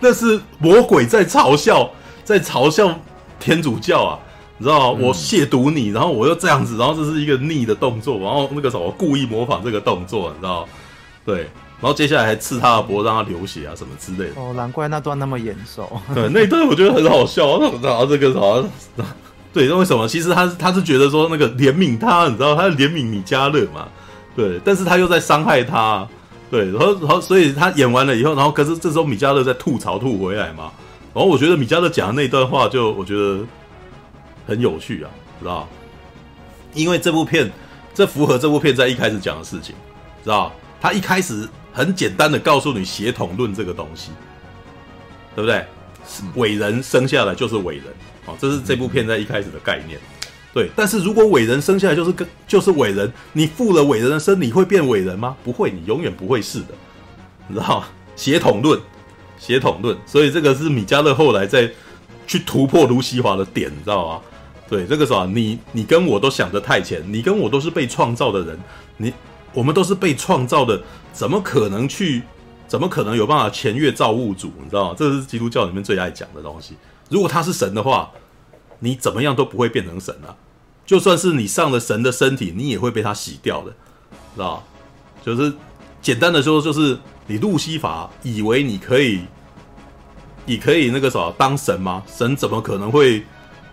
[0.00, 1.90] 那是魔鬼在嘲笑，
[2.24, 2.98] 在嘲笑
[3.38, 4.18] 天主教啊。
[4.60, 4.98] 你知道吗？
[5.00, 10.68] 我亵渎你，然后我又这样子，然后这是一个逆的动作，然后那个什么，我故意模仿这个动作，你知道吗？
[11.24, 11.36] 对，
[11.80, 14.38] 然后接下来还刺他的脖，让他流血啊，什么之类的。
[14.38, 15.90] 哦，难怪那段那么眼熟。
[16.14, 17.58] 对，那一段我觉得很好笑。
[17.82, 18.70] 然后这个好像，
[19.50, 20.06] 对，那为什么？
[20.06, 23.88] 其实他是他是觉得说那个怜悯他，你知道，他怜悯米迦勒嘛。
[24.36, 26.06] 对，但是他又在伤害他。
[26.50, 30.70] 对，然后然后所以他演完了以后，然后可是这时候米迦勒在吐槽吐回来嘛。
[31.14, 33.38] 然后我觉得米迦勒讲的那一段话，就我觉得。
[34.46, 35.10] 很有趣啊，
[35.40, 35.68] 知道？
[36.74, 37.50] 因为这部片，
[37.94, 39.74] 这符合这部片在一开始讲的事情，
[40.22, 40.52] 知道？
[40.80, 44.10] 他一开始很简单的告诉你血统论这个东西，
[45.34, 45.64] 对不对？
[46.34, 47.84] 伟人生下来就是伟人，
[48.26, 50.00] 哦，这是这部片在一开始的概念。
[50.52, 55.36] 对，但是如果伟人生下来就是跟就是伟人，你负了伟人的身，你会变伟人吗？
[55.44, 56.74] 不会，你永远不会是的，
[57.46, 57.84] 你知道？
[58.16, 58.80] 血统论，
[59.38, 61.70] 血统论，所以这个是米迦勒后来在
[62.26, 64.22] 去突破卢西华的点，你知道吗？
[64.70, 68.56] 对，这个时候你你跟我都想得太浅，你跟我都是被创造的人，
[68.98, 69.12] 你
[69.52, 70.80] 我们都是被创造的，
[71.12, 72.22] 怎么可能去，
[72.68, 74.52] 怎么可能有办法僭越造物主？
[74.62, 74.94] 你知道吗？
[74.96, 76.76] 这是基督教里面最爱讲的东西。
[77.08, 78.08] 如果他是神的话，
[78.78, 80.30] 你怎么样都不会变成神啊！
[80.86, 83.72] 就算是你上了神的身体，你也会被他洗掉的，
[84.36, 84.62] 知道吗？
[85.24, 85.52] 就是
[86.00, 89.22] 简单的说，就是你路西法以为你可以，
[90.46, 92.04] 你可以那个什么当神吗？
[92.06, 93.24] 神怎么可能会？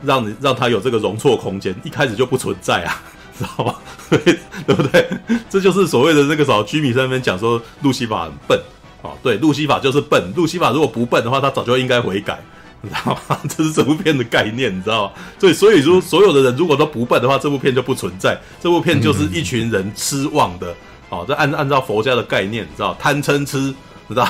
[0.02, 3.02] 让你让他有这个容错空间，一开始就不存在啊，
[3.38, 3.76] 知道吧？
[4.10, 5.08] 对不对？
[5.50, 8.60] 这就是所谓的那个什么居米在那边讲说路西法很笨
[9.02, 10.32] 啊，对，路西法就是笨。
[10.36, 12.40] 路西法如果不笨的话，他早就应该悔改，
[12.82, 13.38] 你知道吗？
[13.50, 15.12] 这是这部片的概念，你知道吗？
[15.40, 18.40] 所以，所以说所有的人如果都不笨的话，这部片就不存在。
[18.62, 20.74] 这部片就是一群人痴妄的，
[21.10, 23.74] 哦，这按按照佛家的概念，你知道贪嗔痴。
[24.14, 24.28] 知道，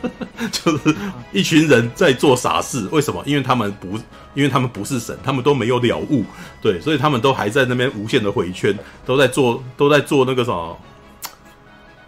[0.50, 0.94] 就是
[1.32, 2.88] 一群人在做傻事。
[2.90, 3.22] 为什么？
[3.26, 3.98] 因为他们不，
[4.34, 6.24] 因为他们不是神，他们都没有了悟，
[6.62, 10.78] 对，所以他们都还在那边无限的回圈，都在做，都在做那个什么，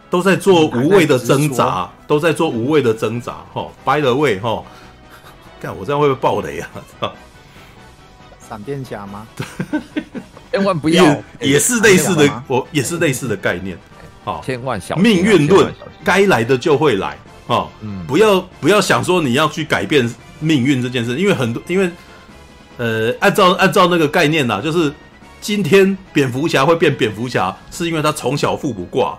[0.09, 3.37] 都在做无谓的挣扎，都在做无谓的挣扎。
[3.53, 4.63] 哈，by the way，哈，
[5.61, 6.69] 看我这样会不会爆雷啊？
[8.49, 9.27] 闪电侠吗？
[10.51, 13.79] 千万不要，也是类似的，我也是类似的概念。
[14.25, 15.73] 好，千万小命运论，
[16.05, 17.19] 该来的就会来。
[17.49, 20.09] 哦，嗯，不要不要想说你要去改变
[20.39, 21.91] 命运这件事，因为很多，因为
[22.77, 24.93] 呃，按照按照那个概念呐，就是
[25.41, 29.19] 今天蝙蝠侠会变蝙蝠侠，是因为他从小父母挂，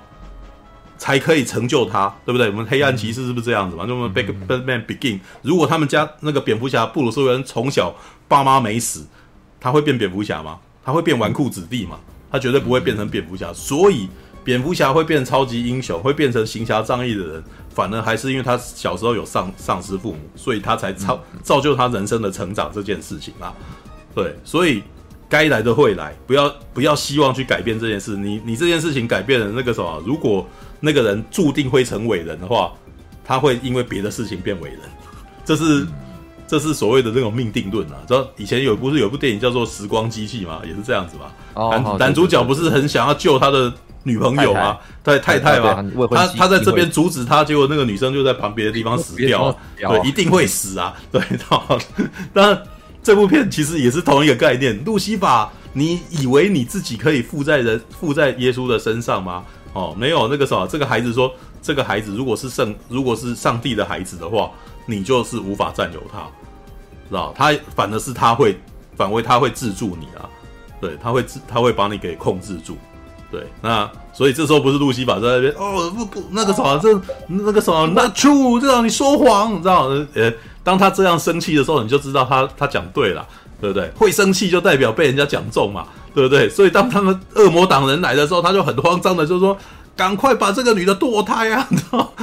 [0.97, 2.47] 才可以成就他，对不对？
[2.49, 3.83] 我们黑暗骑士是不是这样子嘛？
[3.85, 7.93] 那么 Big Batman Begin，如果他们家那个蝙蝠侠布鲁斯韦恩从小
[8.29, 9.05] 爸妈没死，
[9.59, 10.57] 他会变蝙蝠侠吗？
[10.85, 11.99] 他会变纨绔子弟吗？
[12.31, 14.07] 他绝对不会变成蝙蝠侠，所以。
[14.43, 23.53] 蝙蝠侠会变成超级英雄，会变成行侠仗义的人，反而还是因为他小时候有丧丧失父母，所以他才造造就他人生的成长这件事情啊。
[24.13, 24.83] 对，所以
[25.29, 28.17] 该来的会来，不要不要希望去改变这件事。
[28.17, 30.45] 你你这件事情改变了那个什么，如果
[30.81, 32.73] 那个人注定会成伟人的话，
[33.23, 34.79] 他会因为别的事情变伟人。
[35.45, 35.87] 这是
[36.45, 37.95] 这是所谓的那种命定论啊。
[38.05, 41.69] 知道以前有不是有部电影叫做《时光机器》嘛，也是这样子嘛。
[41.71, 43.73] 男男主角不是很想要救他的。
[44.03, 44.77] 女朋友吗？
[45.03, 51.21] 对，太太嘛，他他在这边阻止他，结果那个女生就在旁边的地方死掉， 对，一定会死啊， 对。
[52.33, 52.63] 当然，
[53.01, 54.83] 这部片其实也是同一个概念。
[54.83, 59.43] 路西法，你以为你自己可以附在人附在耶稣的身上吗？
[59.73, 64.51] 哦，没有那个什么，这个孩子说，这个孩子如果是圣，如果是上帝的孩子的话，
[64.85, 66.19] 你就是无法占有他，
[67.09, 67.33] 知道？
[67.35, 68.55] 他反而是他会
[68.95, 70.29] 反为他会制住你啊，
[70.79, 72.77] 对，他会制他会把你给控制住。
[73.33, 79.87] 对，那所以这时候不是路西法在那边哦，不不，那个什么，这那个什么，那 true，这样你说谎，你知道？
[80.13, 80.31] 呃，
[80.63, 83.27] 当他这样生气的时候，你就知道他他讲对了，
[83.59, 83.89] 对不对？
[83.97, 86.47] 会生气就代表被人家讲中嘛，对不对？
[86.47, 89.57] 所以当他们恶魔党人来的时候，他就很慌张的就说
[89.97, 92.13] ：“赶快把这个女的堕胎啊！”你知道？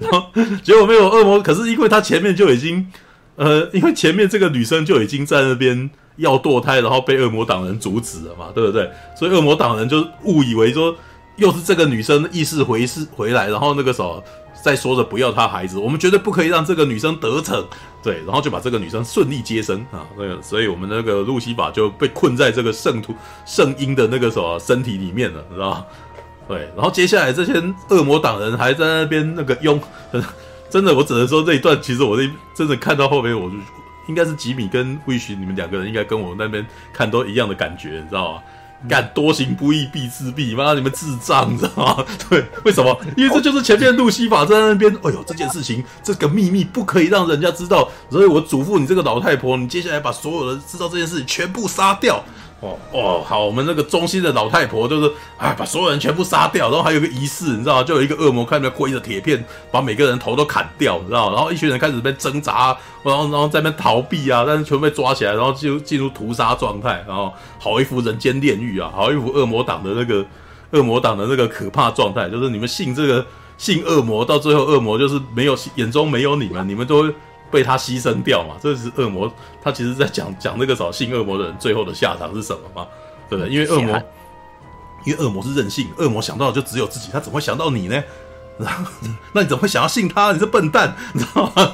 [0.00, 0.28] 然后
[0.62, 2.86] 结果没有恶魔，可是因为他前面就已经，
[3.34, 5.90] 呃，因为前面这个女生就已经在那边
[6.20, 8.90] 要堕胎，然后被恶魔党人阻止了嘛，对不对？
[9.14, 10.94] 所以恶魔党人就误以为说
[11.36, 14.22] 又是这个女生意识回事回来，然后那个时候。
[14.62, 17.64] 在说着不要她孩子，我们绝对不可以让这个女生得逞，
[18.02, 23.14] 对，然后就把这个女生顺利接生啊，那个，所以我们那个路西法就被困在这个圣徒
[23.46, 25.86] 圣婴的那个什么身体里面了，你知道吗？
[26.46, 27.54] 对，然后接下来这些
[27.88, 29.80] 恶魔党人还在那边那个拥，
[30.68, 33.56] 真的，我只能说这一段，其实我这 真的看到后面，我就
[34.10, 38.42] 应该是吉米跟魏巡你们两个人应该跟我那边看都一样的感觉，你知道吗？
[38.88, 42.04] 敢多行不义必自毙，妈你们智障，你知道吗？
[42.28, 42.98] 对，为什么？
[43.14, 44.90] 因为这就是前面路西法在那边。
[45.04, 52.24] 哎呦，这件事情，这个秘密不可以让人家知道，所以我嘱咐你这个老太婆，你接下来把所有的知道这件事情全部杀掉。
[52.60, 57.82] 哦哦，好，我们那个忠心的老太婆就是，哎，把所有人全部杀掉，然后还有个仪式，你知道吗？
[57.82, 59.42] 就有一个恶魔看着挥着铁片，
[59.72, 61.36] 把每个人头都砍掉，你知道吗？
[61.36, 70.22] 然后一群人开始在挣扎，然后然后在那边逃避啊，但是全被抓起来，然后就进入屠杀状态，然后好一副人间炼狱啊，好一副恶魔党的那个
[70.72, 73.24] 恶魔党的那个可怕状态，就是你们信这个
[73.56, 77.10] 信恶魔，到最后恶魔就是没有眼中没有你们，你们都。
[77.50, 78.54] 被他牺牲掉嘛？
[78.62, 79.32] 这是恶魔，
[79.62, 82.86] 他其实在讲讲那个找性恶魔的人最后的下场是什么嘛？
[83.28, 83.52] 对不对？
[83.52, 84.02] 因为恶魔，
[85.04, 88.02] 因为恶魔是任性，恶魔想到的就只有自己，他怎么会想到你呢？
[88.58, 88.90] 然后，
[89.32, 90.32] 那你怎么会想要信他？
[90.32, 91.72] 你是笨蛋， 你知道吗？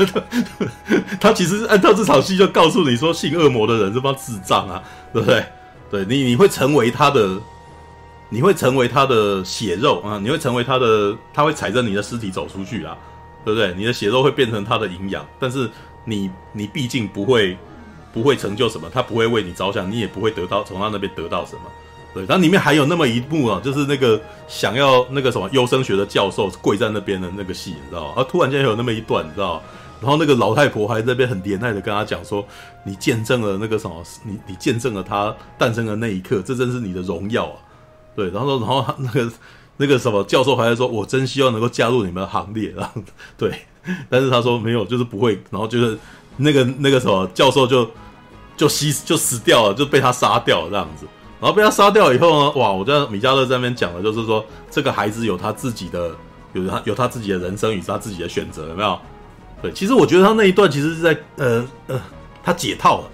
[1.21, 4.83] 他其实按照这场戏就告诉你说，信恶魔的人这帮智障啊，
[5.13, 5.45] 对不对？
[5.91, 7.41] 对你，你会成为他的，
[8.29, 12.97] 你会成为他的血肉啊，你会成为他的，他会踩着你的尸体走出去啊。
[13.47, 13.73] 对不对？
[13.77, 15.71] 你的血肉会变成他的营养，但是
[16.05, 17.57] 你你毕竟不会
[18.13, 21.61] 不会成就什么，他不会为你着想，你也不会得到从他那边得到什么。
[22.13, 28.21] 对，然后里面还有那么一幕啊，就是那个想要那个什么优生学的教授跪在那边的那个戏，你知道吗？
[28.21, 29.63] 啊，突然间有那么一段，你知道吗？
[30.01, 32.45] 然后那个老太婆还在那边很怜爱的跟他讲说
[32.85, 37.57] ：“你见证了那个什么，你你见证了他诞生的那一刻，这真是你的荣耀啊！”
[38.17, 39.31] 对，然后然后那个。
[39.79, 42.93] 那个什么教授还在说，我真希望能够加入你们的行列啊！
[43.37, 43.53] 对，
[44.09, 45.41] 但是他说没有，就是不会。
[45.51, 45.99] 然后就是
[46.39, 47.89] 那个那个什么教授就
[48.57, 51.07] 就死就死掉了，就被他杀掉了这样子。
[51.39, 52.73] 然后被他杀掉以后呢，哇！
[52.73, 56.11] 我在米迦勒在那边讲的就是说，这个孩子有他自己的，
[56.55, 58.99] 有他有他自己的人生与他自己的选择，有没有？
[59.61, 62.01] 对，其实我觉得他那一段其实是在呃呃，
[62.43, 63.09] 他解套了，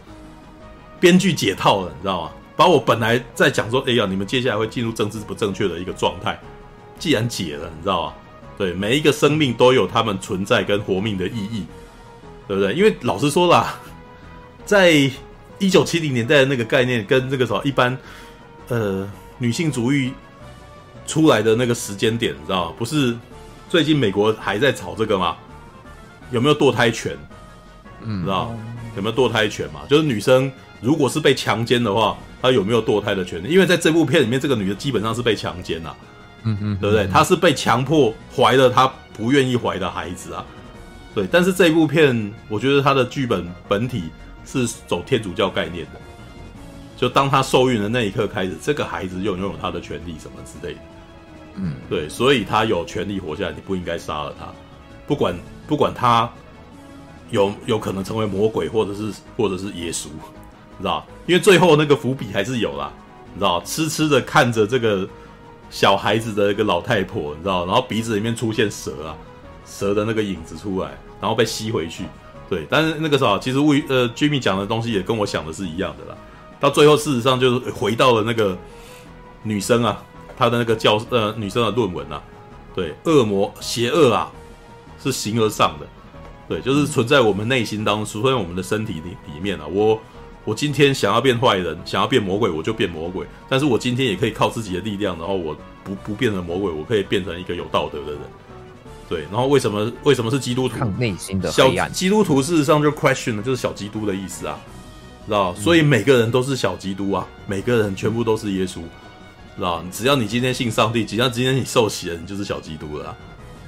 [1.00, 2.30] 编剧解套了，你知道吗？
[2.54, 6.38] 把我本来在讲说，哎呀，你们接下来会进入政治不正确的一个状态。
[7.02, 8.12] 既然解了，你知道吗？
[8.56, 11.64] 对，每一个生命都有他们存在跟活命的意义，
[12.46, 12.72] 对不对？
[12.74, 13.74] 因为老实说啦，
[14.64, 15.10] 在
[15.58, 17.98] 一九七零年代的那个概念，跟那个时候一般，
[18.68, 20.12] 呃，女性主义
[21.04, 22.74] 出来的那个时间点，你知道吗？
[22.78, 23.18] 不是
[23.68, 25.36] 最近美国还在吵这个吗？
[26.30, 27.18] 有没有堕胎权？
[28.02, 28.54] 嗯，知道
[28.94, 29.80] 有没有堕胎权嘛？
[29.88, 33.48] 就是女生如果是被强奸的话，她有没有堕胎的权利？
[33.48, 35.96] 因为在这部片里面，这个女的基本上是被强奸了。
[36.44, 37.06] 嗯嗯，对不对？
[37.06, 40.44] 他是被强迫怀了他不愿意怀的孩子啊，
[41.14, 41.26] 对。
[41.30, 44.10] 但是这部片，我觉得他的剧本本体
[44.44, 46.00] 是走天主教概念的，
[46.96, 50.80] 就当他受孕的那一刻开始，这个孩子又拥有他的权利什么之类的。
[51.54, 54.46] 嗯，对，所以他有权利活下来，你不应该杀了他，
[55.06, 55.38] 不管
[55.68, 56.28] 不管他
[57.30, 61.06] 有有可能成为魔鬼，或者是或者是耶稣，你知道？
[61.26, 62.90] 因为最后那个伏笔还是有啦，
[63.32, 63.62] 你知道？
[63.64, 65.08] 痴痴的看着这个。
[65.72, 69.16] 小孩子的一个老太婆，你知道，然后鼻子里面出现蛇啊，
[69.64, 72.04] 蛇的那个影子出来，然后被吸回去。
[72.50, 76.18] 对，但是那个时候，其实魏呃 Jimmy 讲的东西也跟我想的是一样的啦。
[76.60, 78.56] 到最后，事实上就是回到了那个
[79.42, 80.04] 女生啊，
[80.36, 82.22] 她的那个教呃女生的论文啊，
[82.74, 84.30] 对，恶魔邪恶啊，
[85.02, 85.86] 是形而上的，
[86.50, 89.98] 对，就是存在我们内心当中，存在我们的身体里里面啊，我。
[90.44, 93.24] 我今天想要变坏人，想要变魔鬼，我就变魔鬼。
[93.48, 98.20] 但是我今天也可以靠自己的力量，然后我不不变成魔鬼，我可以变成一个有道德的人。
[99.08, 100.78] 对，然后为什么为什么是基督徒？
[100.78, 104.58] 抗内心的小基督徒，事实上就 question 了，就是小基督的意思啊，
[105.26, 105.54] 知道？
[105.54, 108.80] 所以每个人都是小基督啊，每个人全部都是耶稣，
[109.56, 109.84] 知道？
[109.92, 113.16] 只要你今天信上帝，只要今天你受洗了，你就是小基督了啊。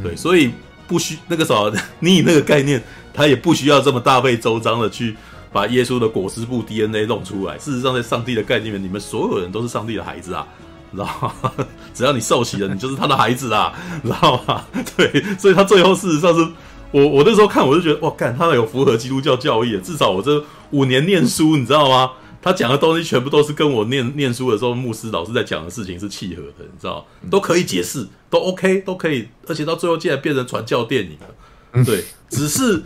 [0.02, 0.50] 对，所以
[0.88, 1.70] 不需那个时候
[2.00, 2.82] 你以那个概念，
[3.12, 5.14] 他也不需要这么大费周章的去。
[5.54, 7.56] 把耶稣的裹尸布 DNA 弄出来。
[7.58, 10.44] 事实上，在上帝的概念里面，你们所有人都是上帝的孩子啊，
[10.92, 11.06] 知道
[11.40, 11.52] 吗？
[11.94, 13.72] 只要你受洗了，你就是他的孩子啊，
[14.02, 14.64] 知道吗？
[14.96, 16.44] 对，所以他最后事实上是
[16.90, 22.10] 我我那时候看我就觉得哇，干他有符合基督教教义，至少我这五年念书，你知道吗？
[22.42, 31.84] 他讲的东西全部都是跟我念念书的时候牧师老师在讲的事情是契合的，你知道，都可以解释，都 OK，都可以，而且到最后竟然变成传教电影了。
[31.84, 32.82] 对，只是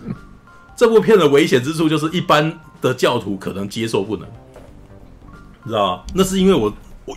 [0.79, 4.25] 这部片的危险之处就是一般的教徒可能接受不能，
[5.65, 6.03] 你知道吗？
[6.15, 6.73] 那是因为我。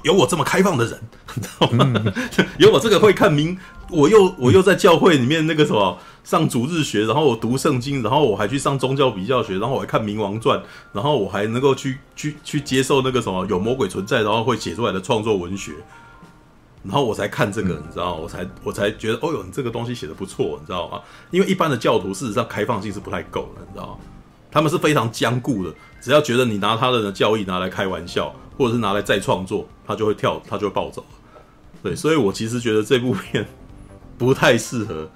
[0.06, 0.98] 有我这么开放的人，
[1.36, 1.84] 你知道吗？
[1.94, 2.14] 嗯、
[2.58, 3.58] 有我这个会看明，
[3.90, 10.58] 我又我又在教会里面那个什么上主日学，然后我读圣经，然后我还去上宗教比较学，然后我还看《冥王传》，
[10.94, 15.74] 然后我还能够去去去接受那个什么有魔鬼存在，然后会写出来的创作文学，
[16.84, 18.22] 然后我才看这个，你知道吗？
[18.22, 21.02] 我才我才觉得，哦哟，你这个东西写的不错，你知道吗？
[21.30, 23.98] 因为一般的教徒事实上开放性是不太够的，你知道吗？
[24.52, 31.06] 他们是非常僵固的，只要觉得你拿他的教义拿来开玩笑，或者是拿来再创作，他就会跳，他就会暴走。
[31.84, 33.48] 对，所以我其实觉得这部片
[34.18, 35.10] 不太适合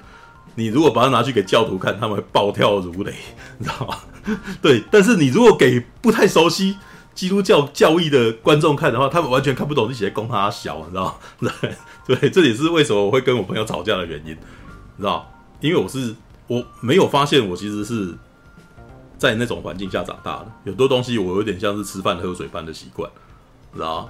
[0.56, 0.68] 你。
[0.68, 3.14] 如果把它拿去给教徒看，他们会暴跳如雷，
[3.58, 3.98] 你知道吗？
[4.62, 6.78] 对，但是你如果给不太熟悉
[7.16, 11.06] 基督教教义的观众看的话，他们完全看不懂这些供他小，你知道
[11.40, 11.50] 吗？
[12.06, 14.34] 对，对，这也是为什么我会跟我朋友吵架的原因，
[14.98, 15.28] 你知道？
[15.62, 16.14] 因为我是
[16.46, 18.14] 我没有发现，我其实是。
[19.18, 23.10] 在那种环境下长大的，有多东西我有点像是吃饭喝水般的习惯，
[23.74, 24.10] 知道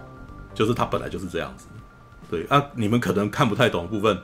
[0.56, 1.68] 就是他本来就是这样子。
[2.27, 4.19] 对啊，你们可能看不太懂的部分，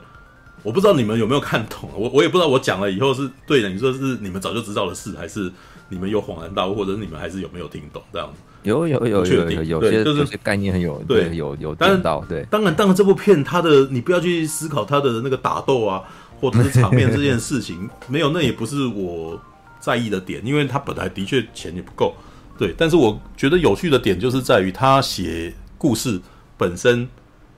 [0.64, 1.88] 我不知道你们有没有看懂。
[1.94, 5.50] 我我也不知道我讲了以后是对的，你说是你们早就知道的事，还是
[5.92, 8.40] 你们有恍然大悟，或者是你们还是有没有听懂这样子？
[8.62, 12.44] 有有有有有有些就是概念很有对，对有有听到对。
[12.50, 16.02] 当然当然这部片它的你不要去思考它的那个打斗啊，
[16.40, 19.40] 或者是场面这件事情，没有，那也不是我。
[19.82, 22.14] 在意的点，因为他本来的确钱也不够，
[22.56, 22.72] 对。
[22.78, 26.20] 但是我觉得有趣的点就是在于他写故事
[26.56, 27.08] 本身，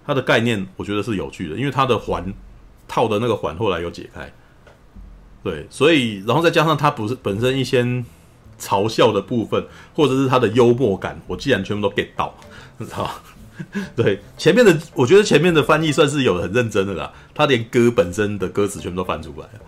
[0.07, 2.33] 他的概念我觉得是有趣的，因为他的环
[2.89, 4.33] 套的那个环后来有解开，
[5.43, 5.67] 对。
[5.69, 7.83] 所以然后再加上他不是本身一些
[8.61, 9.65] 嘲笑的部分，
[9.95, 12.35] 或者是他的幽默感，我既然全部都 get 到，
[12.79, 13.11] 你知道？
[13.95, 14.21] 对。
[14.37, 19.61] 前面的我觉得前面的翻译算是有很认真的啦，他连歌本身的歌词全部都翻出来了。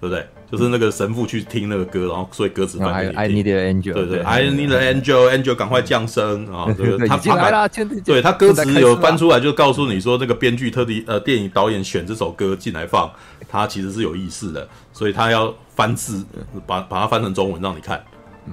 [0.00, 0.26] 对不对？
[0.50, 3.20] 就是那个神父去听那个歌，然后所以歌词翻给你听。
[3.20, 3.92] I need an angel。
[3.92, 6.66] 对对，I need an angel，angel 赶快降生啊！
[6.76, 7.68] 对，他进来了，
[8.04, 13.08] 对他歌词有翻出来，就告诉你说，那个编剧特地呃，电影导演选这首歌进来放，
[13.48, 16.24] 他其实是有意思的，所以他要翻字，
[16.66, 18.02] 把把它翻成中文让你看，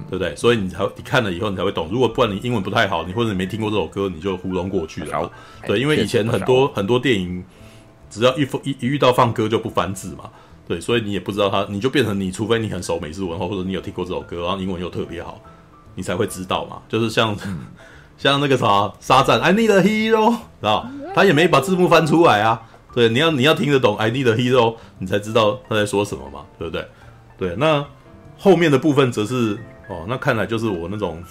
[0.08, 0.36] 对不对？
[0.36, 1.88] 所以你才你看了以后你才会懂。
[1.90, 5.28] 如果不然你英文不太好，你或者你没听过这首歌，你就糊弄过去了。
[5.66, 7.42] 对，因为以前很多很多电影，
[8.08, 10.30] 只要一一一遇到放歌就不翻字嘛。
[10.68, 15.40] 对，所以你也不知道他，你就变成你，除非你很熟美式文化，或者你有听过这首歌，然后英文又特别好，
[15.94, 16.82] 你才会知道嘛。
[16.86, 17.60] 就是像、嗯、
[18.18, 20.86] 像那个啥沙赞，I need a hero，知道？
[21.14, 22.60] 他也没把字幕翻出来啊。
[22.92, 26.86] 对，你要你要听得懂 I need a hero，你才知道他在说什么嘛，对不对？
[27.38, 27.82] 对，那
[28.36, 29.54] 后面的部分则是
[29.88, 31.24] 哦，那看来就是我那种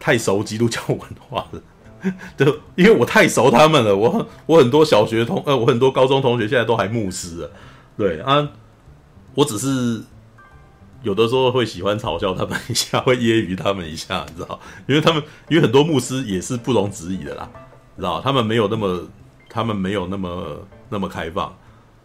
[0.00, 0.98] 太熟基督教文
[1.28, 1.60] 化了，
[2.34, 2.46] 对，
[2.76, 3.94] 因为我太熟他们了。
[3.94, 7.50] 我我很多小学同呃，我很多高中同学现在都还牧师了。
[7.98, 8.48] 对啊，
[9.34, 10.00] 我只是
[11.02, 14.60] 有的时候会喜欢嘲笑他们一下，会揶揄他们一下， 你知道？
[14.86, 17.50] 因为他们因为很多牧师也是不容置疑的啦，
[17.96, 18.20] 知道？
[18.20, 19.08] 他们没有那么，
[19.50, 21.52] 他们没有那么那么开放，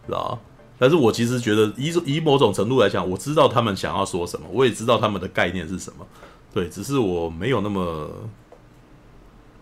[0.08, 0.40] 知道？
[0.80, 6.08] 但是我其实觉得，以以某种程度来讲，我知道他们想要说什么，我也知道他们的概念是什么。
[6.52, 8.10] 对，只是我没有那么，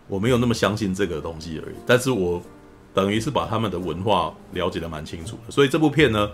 [0.07, 1.75] 我没有那么相信这个东西而已。
[1.85, 2.41] 但是我。
[2.93, 6.29] 等于是把他们的文化了解的蛮清楚的，所以这部片呢，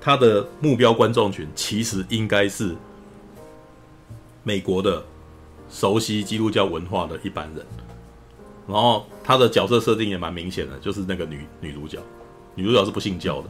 [0.00, 2.76] 它的目标观众群其实应该是
[4.42, 5.02] 美国的
[5.70, 7.64] 熟悉基督教文化的一般人。
[8.66, 11.98] 然后他的角色设定也蛮明显的，就是那个女女主角，
[12.54, 13.48] 女主角是不信教的，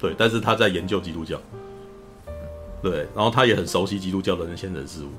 [0.00, 1.40] 对，但是她在研究基督教，
[2.82, 5.10] 对，然后她也很熟悉基督教的那些人事物，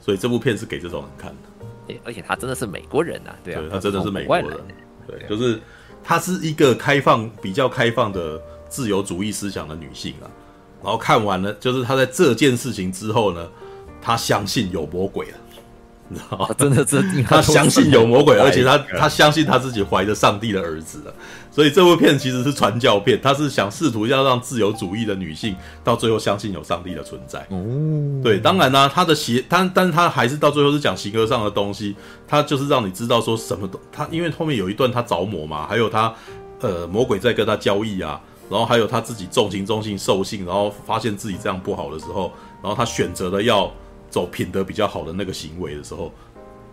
[0.00, 1.96] 所以这部片是给这种人看的。
[2.02, 4.58] 而且他真的是美国人呐、啊，对啊，她真的是美国人，
[5.06, 5.60] 对，就是。
[6.02, 10.26] 她是一个开放、比较开放的自由主义思想的女性啊，
[10.82, 13.48] 然后看完了，就是她在这件事情之后呢，
[14.00, 15.36] 她相信有魔鬼了。
[16.12, 16.48] 你知道吗？
[16.58, 21.14] 真的，真的，他相信有魔鬼，而且她，她相信她自己怀着上帝的儿子了。
[21.50, 27.40] 所以这部片其实是传教片，他是想试图要让自由主义的女性到最后相信有上帝的存在。
[27.50, 31.96] 哦，对，当然呢，他的邪，但但是他还是到最后是讲形而上的东西，
[32.28, 36.14] 他就是让你知道说什么都他，因为后面有一段他着魔嘛，还有他
[36.60, 42.32] 呃魔鬼在跟他交易啊，然后还有他自己重情重性兽性，然后发现自己这样不好的时候，
[42.62, 43.70] 然后他选择了要。
[44.10, 46.12] 走品德比较好的那个行为的时候，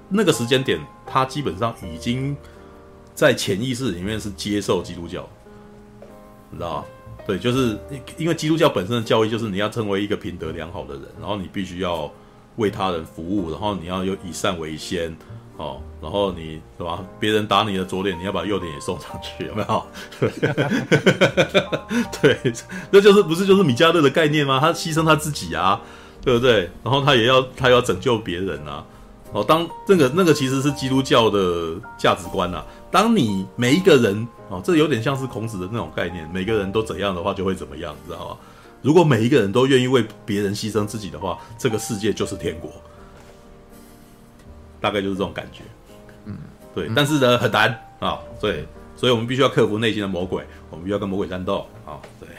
[0.09, 2.35] 那个时间点，他基本上已经
[3.17, 5.27] 在潜意识里面是接受基督教，
[6.51, 6.85] 你知道吗？
[7.25, 7.75] 对，就是
[8.15, 12.11] 因为基督教本身的教义就是你要成为一个品德良好的人，然后你必须要
[12.57, 15.17] 为他人服务，然后你要有以善为先，
[15.57, 17.03] 哦，然后你是吧？
[17.19, 19.83] 别人打你的左脸，你要把右脸也送上去，有没有？
[22.21, 22.37] 对，
[22.91, 24.59] 那就是不是就是米迦勒的概念吗？
[24.59, 25.81] 他牺牲他自己啊，
[26.21, 26.69] 对不对？
[26.83, 28.85] 然后他也要他要拯救别人啊，
[29.31, 32.63] 哦，当那个那个其实是基督教的价值观啊。
[32.89, 38.37] 当你每一个人哦，这有点像是孔子的那种概念，每个人都怎样的话，就会怎么样，知道吗？
[38.81, 42.71] 如果每一个人都愿意为别人牺牲自己的话，这个世界就是天国，
[44.79, 45.63] 大概就是这种感觉。
[46.25, 46.37] 嗯，
[46.73, 46.89] 对。
[46.95, 47.69] 但是呢，很难
[47.99, 48.65] 啊，对，
[48.95, 52.29] 所以我们必须要克服内心的魔鬼，我们必须要跟魔鬼战斗啊，对。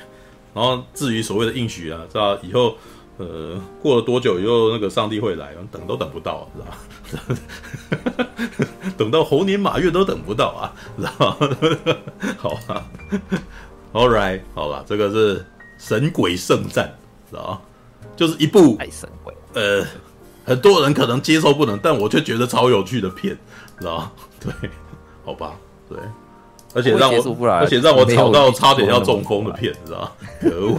[0.54, 2.76] 然后至于所谓的应许啊，知道以后
[3.19, 8.28] 呃过了多久以后，那个上帝会来，等都等不到，知道吗？
[8.97, 11.36] 等到猴年马月都等不到啊，知道吗？
[12.39, 12.85] 好吧
[13.93, 15.45] ，All right，好了，这个是
[15.78, 16.97] 神鬼圣战，
[17.31, 17.61] 知道吗？
[18.16, 19.85] 就是一部爱神鬼，呃，
[20.45, 23.36] 很多人可能接受不能，但我却觉得超有趣的片，
[23.78, 24.12] 知道吗？
[24.40, 24.53] 对，
[25.24, 25.55] 好吧，
[25.89, 25.99] 对。
[26.74, 30.12] 而且让我，而且让我吵到差点要中风的片，知道吗？
[30.40, 30.78] 可恶，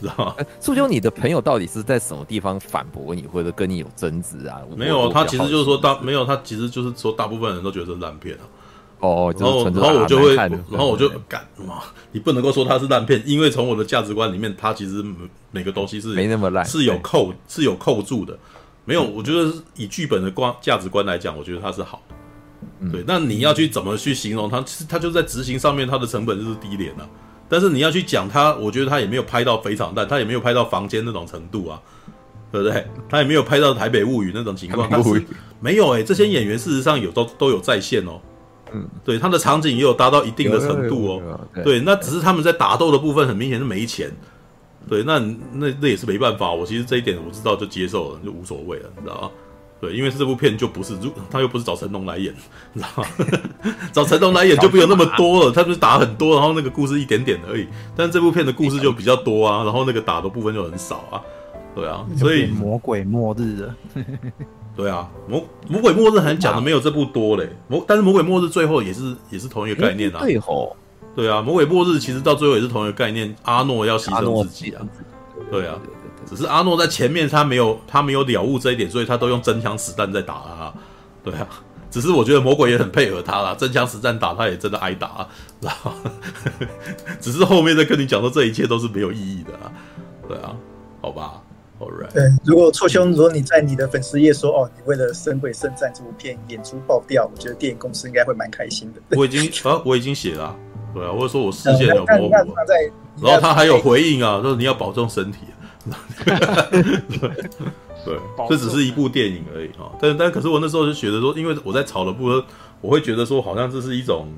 [0.00, 0.34] 知道吗？
[0.60, 4.60] 素秋，你的朋友到底是在什么地方反驳你，或者跟你有争执啊？
[4.74, 8.44] 没有，他其实就是说大没有，他其实就是说大部分人都觉得是烂片啊。
[9.00, 11.82] 哦，然后然后我就会，然后我就干嘛？
[12.12, 15.04] 你不能够说它是烂片，因为从我的价值观里面，它其实
[15.50, 18.36] 每个东西是没那么烂，是有扣是有扣住的。
[18.86, 22.15] 没有，我觉得以剧本的观价值观来讲，我觉得它是好的。
[22.92, 24.60] 对，那你要去怎么去形容它？
[24.62, 27.08] 其实它就在执行上面，它的成本就是低廉啊。
[27.48, 31.80] 但是你要去讲它，我觉得它也没有拍到非常烂，它也没有拍到房间那种程度啊，
[32.50, 32.86] 对不对？
[33.08, 34.88] 它也没有拍到台北物语那种情况。
[34.90, 35.24] 它是
[35.60, 38.20] 没有哎、欸，这些演员事实上有都都有在线哦。
[38.72, 41.40] 嗯，对，他的场景也有达到一定的程度哦。
[41.62, 44.10] 对，那只是他们在打斗的部分很明显是没钱。
[44.88, 45.18] 对，那
[45.52, 46.52] 那那也是没办法。
[46.52, 49.30] 我其实这一点我知道就接受了，就无所谓了，你知道吗？
[49.86, 50.94] 对，因为这部片就不是，
[51.30, 52.34] 他又不是找成龙来演，
[52.72, 53.08] 你知道吗？
[53.92, 57.68] 找成龙来演就没有那么多了，他就是打很多，然后那个故事一点点而已。
[57.94, 61.22] 但这部片的故事就比较多啊，然后那个打的部分就很少啊。
[61.74, 63.74] 对啊，所以魔鬼末日的，
[64.74, 67.48] 对啊，魔魔鬼末日好像讲的没有这部多嘞。
[67.68, 70.18] 魔，但是魔鬼末日最后也是也是同一个概念啊。
[70.20, 70.74] 对吼，
[71.14, 74.82] 对啊，魔鬼末日其实到最后也是同一个概念，阿诺要牺牲自己啊。
[75.50, 75.78] 对啊。
[76.28, 80.74] 只是阿诺在前面，他没有他没有了悟这一点，所以他都用真枪实弹在打他。
[81.22, 81.48] 对啊，
[81.90, 85.26] 只是我觉得魔鬼也很配合他啦，真枪实弹打他也真的挨打，
[85.60, 85.92] 然后
[87.20, 89.72] 只是后面再跟你讲说这一切都是没有意义的啊。
[90.28, 90.54] 对啊，
[91.00, 91.40] 好吧
[91.78, 92.12] ，All right。
[92.12, 99.00] 对，如果错兄，如果你在你的粉丝页说哦，你为了《神鬼圣战》这部片演出爆掉，我觉得电影公司应该会蛮开心的。
[99.16, 100.54] 我已经啊，我已经写了，
[100.92, 102.30] 对啊，或者说我视线有模糊，
[103.22, 105.38] 然后他还有回应啊，说你要保重身体。
[106.24, 107.30] 对，
[108.48, 109.92] 这只是一部电影而已哈。
[110.00, 112.42] 但但可是我那时候就觉得说，因为我在炒的部分，
[112.80, 114.28] 我会觉得说，好像这是一种，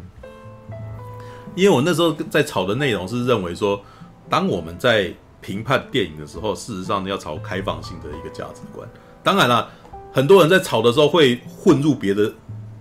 [1.55, 3.81] 因为我那时候在炒的内容是认为说，
[4.29, 8.89] 当我们在评判电影的时候，事实上要朝开放性的一个价值观。
[9.23, 9.69] 当然了，
[10.13, 12.33] 很多人在炒的时候会混入别的、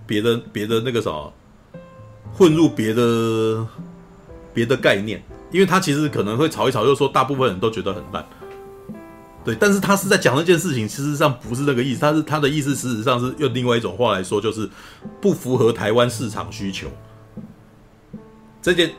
[0.06, 1.32] 别的、别的那个什么，
[2.32, 3.66] 混入别的、
[4.52, 8.24] 别的概念，因为他其实可能会炒一炒，就是说大部分人都觉得很烂。
[9.48, 12.00] 对，但是他是在讲那件事情，事实上不是那个意思。
[12.00, 14.68] 他是他的意思，事实上是用另外一种话来说，就是
[15.22, 16.86] 不符合台湾市场需求。
[18.60, 18.90] 这件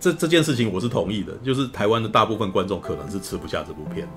[0.00, 4.12] 这这件事情我是同意的，就是台湾的大部分观众可能是吃不下这部片的。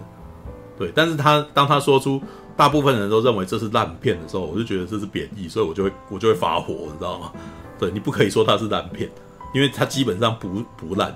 [0.78, 2.22] 对，但是他当他说出
[2.56, 7.34] 大部分人都认为这是烂片的时候，我就觉得这是贬义，所以我就会我就会发火，你知道吗？
[7.78, 9.10] 对，你不可以说它是烂片，
[9.54, 11.14] 因为它基本上不不烂，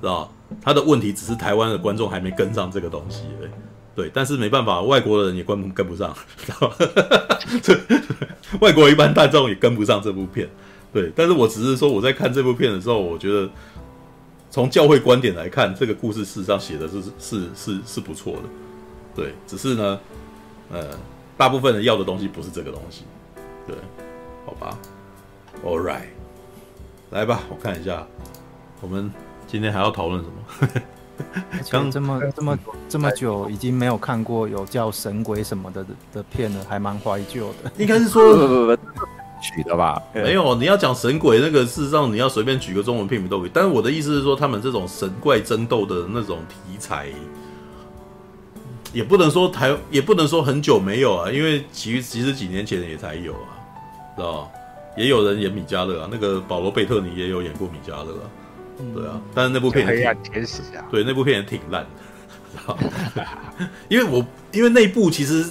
[0.00, 0.28] 知道吗？
[0.60, 3.50] 他的问题只是台湾的观众还没跟上这个东西而已。
[3.98, 6.76] 对，但是没办法，外国的人也跟跟不上，知道吗？
[8.62, 10.48] 外国一般大众也跟不上这部片。
[10.92, 13.50] 对，但是我只是说，我在看这部片的时候，我觉得
[14.52, 18.42] 从教会观点来看，这个故事事实上写的是是是是不错的。
[19.16, 19.98] 对，只是呢，
[20.70, 20.96] 呃，
[21.36, 23.02] 大部分人要的东西不是这个东西。
[23.66, 23.74] 对，
[24.46, 24.78] 好吧
[25.64, 26.06] ，All right，
[27.10, 28.06] 来吧，我看一下，
[28.80, 29.10] 我们
[29.48, 30.82] 今天还要讨论什么？
[31.70, 32.58] 刚这么这么
[32.88, 37.70] 这么久，已经没有看过有叫神鬼什么的的片了，还蛮怀旧的。
[37.78, 38.76] 应该是说
[39.40, 40.02] 取的吧？
[40.12, 43.50] 没有，你要讲神鬼那个，事实上你要随便举个中文片名都可以。
[43.54, 47.06] 但是我的意思是说，他们这种神怪争斗的那种题材，
[48.92, 51.30] 也不能说台，也不能说很久没有啊。
[51.30, 53.54] 因为其实其实几年前也才有啊，
[54.16, 54.50] 知道
[54.96, 58.26] 也有人演米迦勒啊，那个保罗贝特尼也有演过米迦勒啊。
[58.94, 61.84] 对啊，但是那部片也挺黑暗天使啊，对，那部片也挺烂
[62.66, 62.76] 的，
[63.88, 65.44] 因为我因为那部其实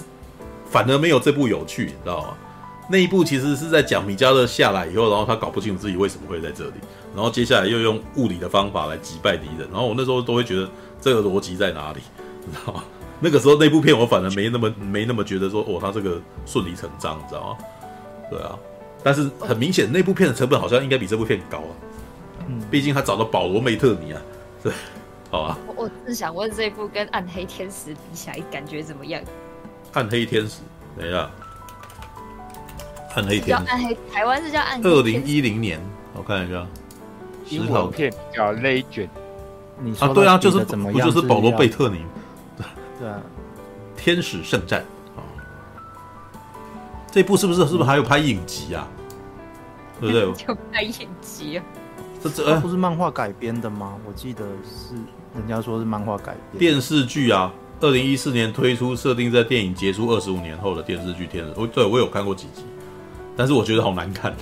[0.70, 2.38] 反而没有这部有趣，你知道吗？
[2.90, 6.76] 那一部其实是在讲米迦勒下来以后，然后他搞不清楚自己为什么会在这里，
[7.14, 10.70] 然后接下来又用物理的方法来击败敌人，然后我那时候都会觉得
[11.02, 12.00] 这个逻辑在哪里，
[12.46, 12.84] 你知道吗？
[13.20, 17.58] 那个时候那部片我反而没那么没那么觉得说哦，他这个顺理成章，你知道吗？
[18.30, 18.58] 对啊，
[19.04, 21.72] 但是很明显那部片的成本好像应该比这部片高啊，
[22.48, 24.22] 嗯，毕竟他找到保罗·梅特尼啊，
[24.64, 24.74] 对，
[25.30, 25.58] 好啊。
[25.68, 29.22] 我我是想问这一部跟《暗黑天使》比起来感觉怎么样？
[29.94, 30.62] 暗黑天使，
[30.98, 31.30] 等一下。
[33.16, 34.90] 暗黑天使，叫暗黑，台湾是叫暗黑。
[34.90, 35.80] 二零一零年，
[36.14, 36.66] 我看一下，
[37.50, 38.84] 英文片叫《Legend》。
[39.80, 42.02] 你说啊，对啊，就是不就是保罗贝特尼？
[43.00, 43.22] 对啊，
[43.96, 44.84] 天使圣战
[45.16, 45.22] 啊，
[47.12, 48.88] 这部是不是是不是还有拍影集啊？
[50.00, 50.34] 对不对？
[50.46, 51.64] 就拍影集啊？
[52.24, 53.96] 这这不是漫画改编的吗？
[54.08, 54.96] 我记得是
[55.36, 57.54] 人家说是漫画改编电视剧啊。
[57.80, 61.52] 二零一四年推出，设定在电影结束二十五年后的电视剧《天使》。
[61.56, 62.64] 我对我有看过几集。
[63.36, 64.36] 但是我觉得好难看，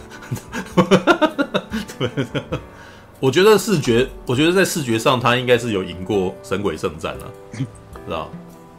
[2.00, 2.10] 对，
[3.20, 7.66] 我觉得视觉，我觉得在视觉上，它应该是有赢过《神鬼圣战》了，知
[8.10, 8.30] 道？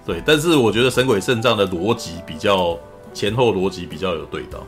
[0.07, 2.79] 对，但是我觉得《神鬼圣战》的逻辑比较
[3.13, 4.61] 前后逻辑比较有对到，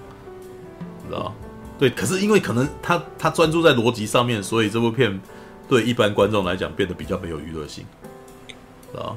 [1.07, 1.33] 知道？
[1.79, 5.21] 对，可是因为可能他他专注在逻辑上面，所以这部片
[5.69, 7.85] 对一般观众来讲变得比较没有娱乐性，
[8.93, 9.17] 知道？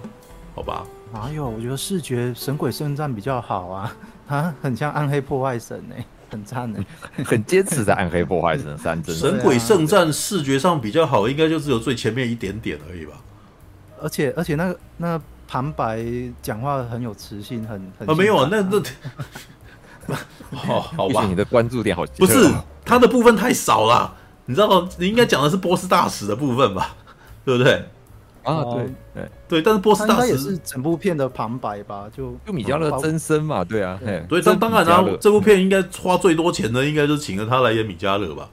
[0.55, 0.85] 好吧？
[1.11, 1.49] 哪有？
[1.49, 3.95] 我觉得视觉《神鬼圣战》比较好啊，
[4.27, 6.05] 啊，很像《暗黑破坏神》哎。
[6.31, 6.79] 很赞呢，
[7.25, 9.13] 很坚持的暗黑破坏神三真。
[9.13, 13.21] 神鬼圣战视觉上比较好，应该就只有最前面一点点而已吧。
[14.01, 16.01] 而且而且那个那旁白
[16.41, 18.81] 讲话很有磁性，很很啊没有啊，那那
[20.52, 22.49] 好 好吧，你的关注点好不是
[22.84, 24.14] 他的部分太少了，
[24.45, 24.90] 你知道吗？
[24.98, 26.95] 你应该讲的是波斯大使的部分吧，
[27.45, 27.86] 对不对？
[28.44, 32.10] 啊，对对对，但是波斯大使也是整部片的旁白吧？
[32.11, 38.49] 就就米迦勒真身嘛，对啊，对，这当然啊，这部片应该花最多钱的，应该就是请了他来演米迦勒吧？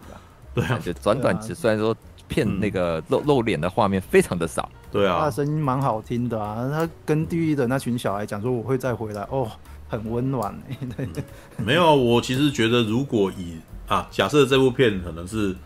[0.55, 1.97] 对啊，就短短虽然说
[2.29, 9.51] 片那个露露脸的画面非常的少，对啊，他的声音蛮好听的啊，他跟地狱的那群小孩讲说我会再回来，哦，
[9.89, 10.57] 很温暖。
[10.97, 11.09] 对，
[11.57, 13.59] 没有，我其实觉得如果以
[13.89, 15.57] 啊，假设这部片可能是。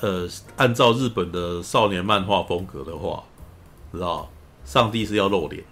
[0.00, 3.22] 呃，按照日本的少年漫画风格的话，
[3.90, 4.28] 知道
[4.62, 5.64] 上帝是要露脸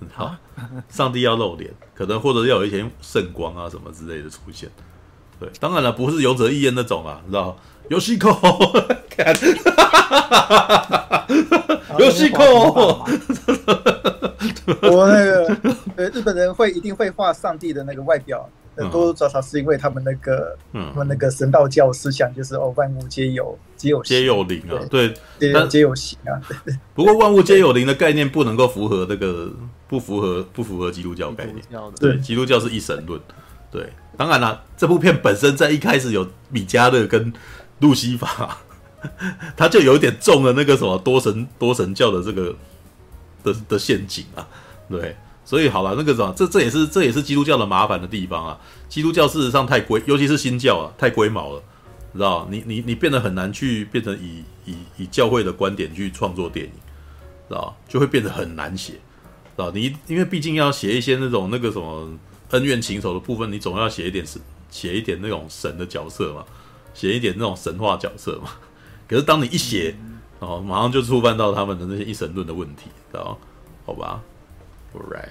[0.00, 0.34] 的，好，
[0.88, 4.70] 上帝要露脸，可能或者要有一些圣光啊什么之类的出现。
[5.38, 7.54] 对，当然了，不是勇者义彦那种啊，你知道
[7.88, 9.34] ？Yoshiko，看，
[11.98, 13.04] Yoshiko，
[14.90, 15.56] 我那个，
[15.96, 18.48] 呃，日本人会一定会画上帝的那个外表。
[18.74, 25.12] 多多少少是因为他们那个，嗯，他们那个神道教思想就是哦，万物皆有皆有皆有灵啊，对，
[25.52, 26.40] 但皆有形啊。
[26.94, 29.52] 不过万物皆有灵的概念不能够符合那个，
[29.86, 31.56] 不符合不符合基督教概念。
[32.00, 33.20] 对，基督教是一神论。
[33.70, 37.30] 对，当然了，这部片本身在一开始有米迦勒跟
[37.82, 38.56] 路西法，
[39.54, 42.56] 他就有点中了那个什么多神多神教的这个
[43.44, 44.48] 的的陷阱啊，
[44.88, 45.14] 对。
[45.44, 48.58] 所以好了，那个什么，这这也是这也是基督教的麻烦的地方啊。
[48.88, 51.62] 基督教事实上太龟，尤其是新教啊，太龟毛了，
[52.12, 56.72] 知道你你你变得很难去变成以以以教会的观点去创作电影，
[57.48, 58.98] 知道就会变得很难写，知
[59.56, 62.08] 道你因为毕竟要写一些那种那个什么
[62.50, 64.40] 恩怨情仇的部分，你总要写一点神，
[64.70, 66.44] 写一点那种神的角色嘛，
[66.94, 68.50] 写一点那种神话角色嘛。
[69.08, 69.94] 可是当你一写，
[70.38, 73.36] 哦，马上就触犯到他们的那些一神论的问题，知道
[73.84, 74.22] 好吧
[74.94, 75.28] ？Right。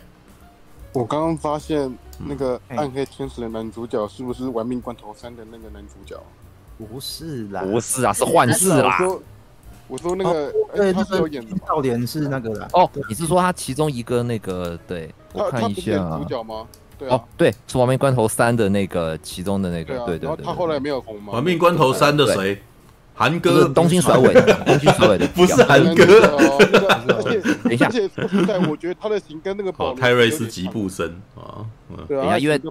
[0.93, 6.21] 我刚刚发现那个暗黑天使的男主角是不是《玩命关头三》的那个男主角？
[6.77, 8.97] 不是啦，不是啊，是幻视啦。
[8.99, 9.23] 我说，
[9.87, 11.55] 我说那个，对，他是有演的。
[11.65, 12.69] 少年是那个的。
[12.73, 14.77] 哦，你是说他其中一个那个？
[14.87, 16.19] 对，我看一下啊。
[16.21, 16.67] 主角吗？
[17.01, 19.97] 对哦，对，是《亡命关头三》的那个其中的那个。
[20.05, 20.45] 对对对。
[20.45, 21.31] 他后来没有红吗？
[21.33, 22.61] 《亡命关头三》的谁？
[23.13, 26.05] 韩哥，东京甩尾的， 东京甩尾的， 不是韩哥。
[27.63, 31.65] 等一下，而且现在我觉得他的型跟那个宝泰瑞斯吉布森啊，
[32.07, 32.61] 对啊，等一下，因为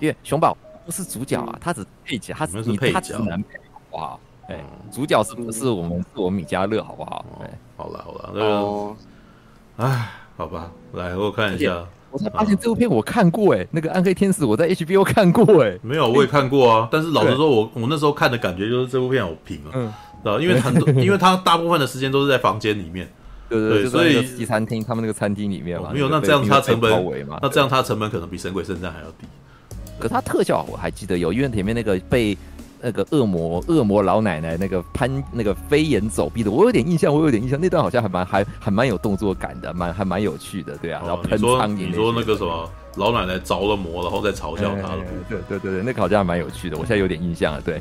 [0.00, 4.20] 因为熊宝不是主角啊，他只配角，他只是配角，男配，好不好？
[4.48, 5.98] 哎，主角是不是我们？
[6.00, 7.24] 是我们米加勒，好不好？
[7.42, 8.96] 哎，好了好了，那个，
[9.76, 11.84] 哎，好吧，来我看一下。
[12.18, 19.86] 我才发现这部片我看过哎，那个暗黑天使我在 HBO 看过哎，没有我也看过啊，但是老实说，我我那时候看的感觉就是这部片好平啊，嗯，
[20.24, 23.08] 啊因为很多， 因为他大部分的时间都是在房间里面，
[23.48, 26.90] 对对，所以西餐厅他们那个餐厅里面嘛，没有，那这样它成本，
[27.40, 29.26] 那这样它成本可能比神鬼圣战还要低，
[29.98, 32.36] 可是他特效我还记得有，因为前面那个被
[32.80, 41.02] 那个恶魔恶魔老奶奶那个攀那个飞檐走壁的，我有点印象，我有点印象，那段好像还蛮还还蛮有动作感的，蛮还蛮有趣的，对啊。
[41.06, 47.80] 然后喷苍蝇，你说那个什么老奶奶着了魔，然后再嘲笑他了，对对对对，那个好像还蛮有趣的，我现在有点印象了，对。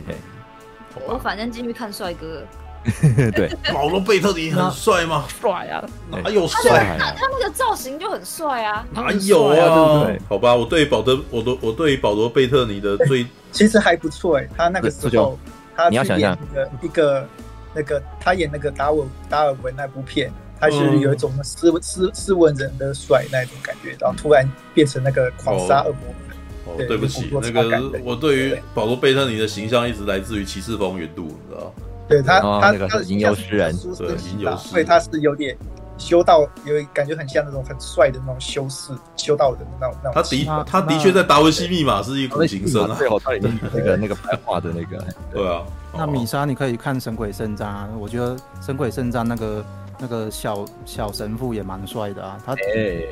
[1.07, 2.43] 我反正进去看帅哥。
[3.35, 5.25] 对，保罗贝特尼很帅吗？
[5.41, 6.97] 帅啊，哪有帅？
[6.97, 10.05] 他他那个造型就很帅啊，哪有啊？
[10.05, 15.37] 对对，好吧，我对保德，我都我对保罗贝特尼的最其实还不错哎，他那个时候
[15.75, 17.27] 他你要想象一个一个
[17.73, 18.97] 那个他演那个达尔
[19.29, 26.73] 达尔文那部片，他是有一种斯斯斯文人的帅那种感觉，然后突然变成那个狂杀恶魔。
[26.73, 31.73] 哦，对不起，那个我对于保罗贝特尼的形象一直来自于骑士风云度，你知道。
[32.07, 34.09] 对他，哦、他他的吟游诗人，对。
[34.31, 35.57] 吟游诗，所以他是有点
[35.97, 40.23] 修道，有感觉很像那种很帅的那种修士、修道人的那种那种。
[40.45, 45.03] 他的他的确在达文西密码是一苦行僧啊，最后他已经那个那个白话的那个，
[45.34, 45.63] 对啊。
[45.93, 49.65] 那米莎，你可以看《神鬼圣战》啊，我觉得《神鬼圣战》那个
[49.97, 52.55] 那个小小神父也蛮帅的啊，他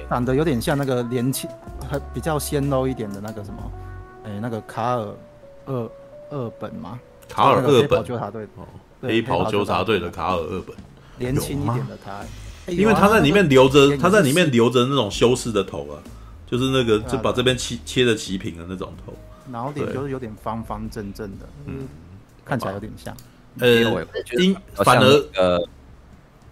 [0.07, 1.49] 长得有点像那个年轻，
[1.89, 3.71] 还比较鲜肉一点的那个什么，
[4.25, 5.07] 哎，那个卡尔
[5.65, 5.89] 二
[6.29, 8.47] 二本嘛，卡尔二本纠察队。
[9.01, 10.75] 黑袍纠察队的卡尔二本，
[11.17, 12.21] 年轻一点的他，
[12.71, 16.01] 因为他在里面留着，他在里面留着那种修饰的头啊，
[16.45, 19.13] 就是那个就把这边切切的齐平的那种头，
[19.51, 21.87] 然后脸就是有点方方正正的，嗯，
[22.43, 23.15] 看起来有点像，
[23.59, 24.05] 呃，
[24.39, 25.05] 因反而
[25.35, 25.67] 呃，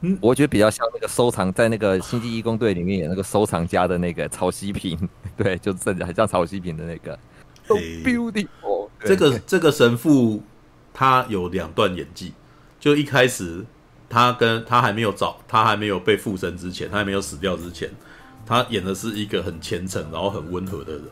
[0.02, 4.98] 嗯，我觉得比较像那个收藏在那个星际义工队里面演那个收藏家的那个曹希平，
[5.36, 7.18] 对，就甚至还像曹希平的那个
[7.68, 10.44] ，so beautiful，这个这个神父
[10.94, 12.34] 他有两段演技。
[12.80, 13.66] 就一开始，
[14.10, 17.90] 他跟他还没有找，他还没有被附身之前，他还没有死掉之前，
[18.46, 21.04] 他演的是一个很虔诚，然后很温和的人。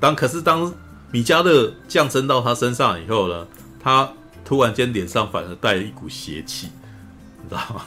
[0.00, 0.74] 当可是当
[1.12, 3.46] 米迦勒降生到他身上以后呢，
[3.78, 4.12] 他
[4.44, 6.68] 突然间脸上反而带了一股邪气，
[7.42, 7.82] 你知道吗？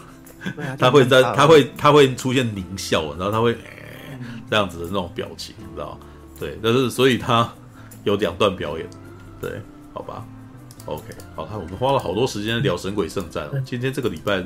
[0.64, 4.20] 啊、他会在，他会，他会出现狞笑，然后他会、欸、
[4.50, 5.98] 这样子的那种表情，你知道吗？
[6.40, 7.52] 对，但是所以他
[8.06, 8.88] 有两段表演，
[9.42, 9.62] 对，
[9.94, 10.26] 好吧。
[10.88, 11.04] OK，
[11.36, 13.62] 好，我们花了好多时间聊《神鬼圣战》哦。
[13.66, 14.42] 今天这个礼拜，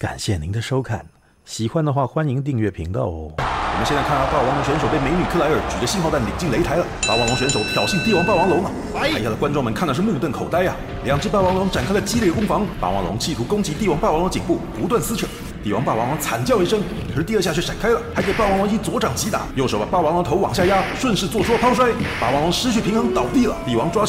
[0.00, 1.06] 感谢您的收看，
[1.44, 3.32] 喜欢的话欢迎订阅频道哦。
[3.38, 6.84] 我们现在看到霸王龙选手被美女克莱尔举着信号弹领进擂台了。
[7.06, 11.04] 霸王龙选手挑衅帝王霸王龙啊，台下的观众们看的是目瞪口呆呀、啊。
[11.04, 15.24] 两只霸王龙展开了激烈攻防，霸王龙企图攻击帝王霸王龙颈部，不断撕扯。
[15.62, 23.54] 帝王霸王龙惨叫一声，可是第二下却闪开了，还给霸王龙一左掌击打，右手把霸王龙头往下压，顺势做出了抛摔，霸王龙失去平衡倒地了。
[23.66, 24.08] 帝王抓起来。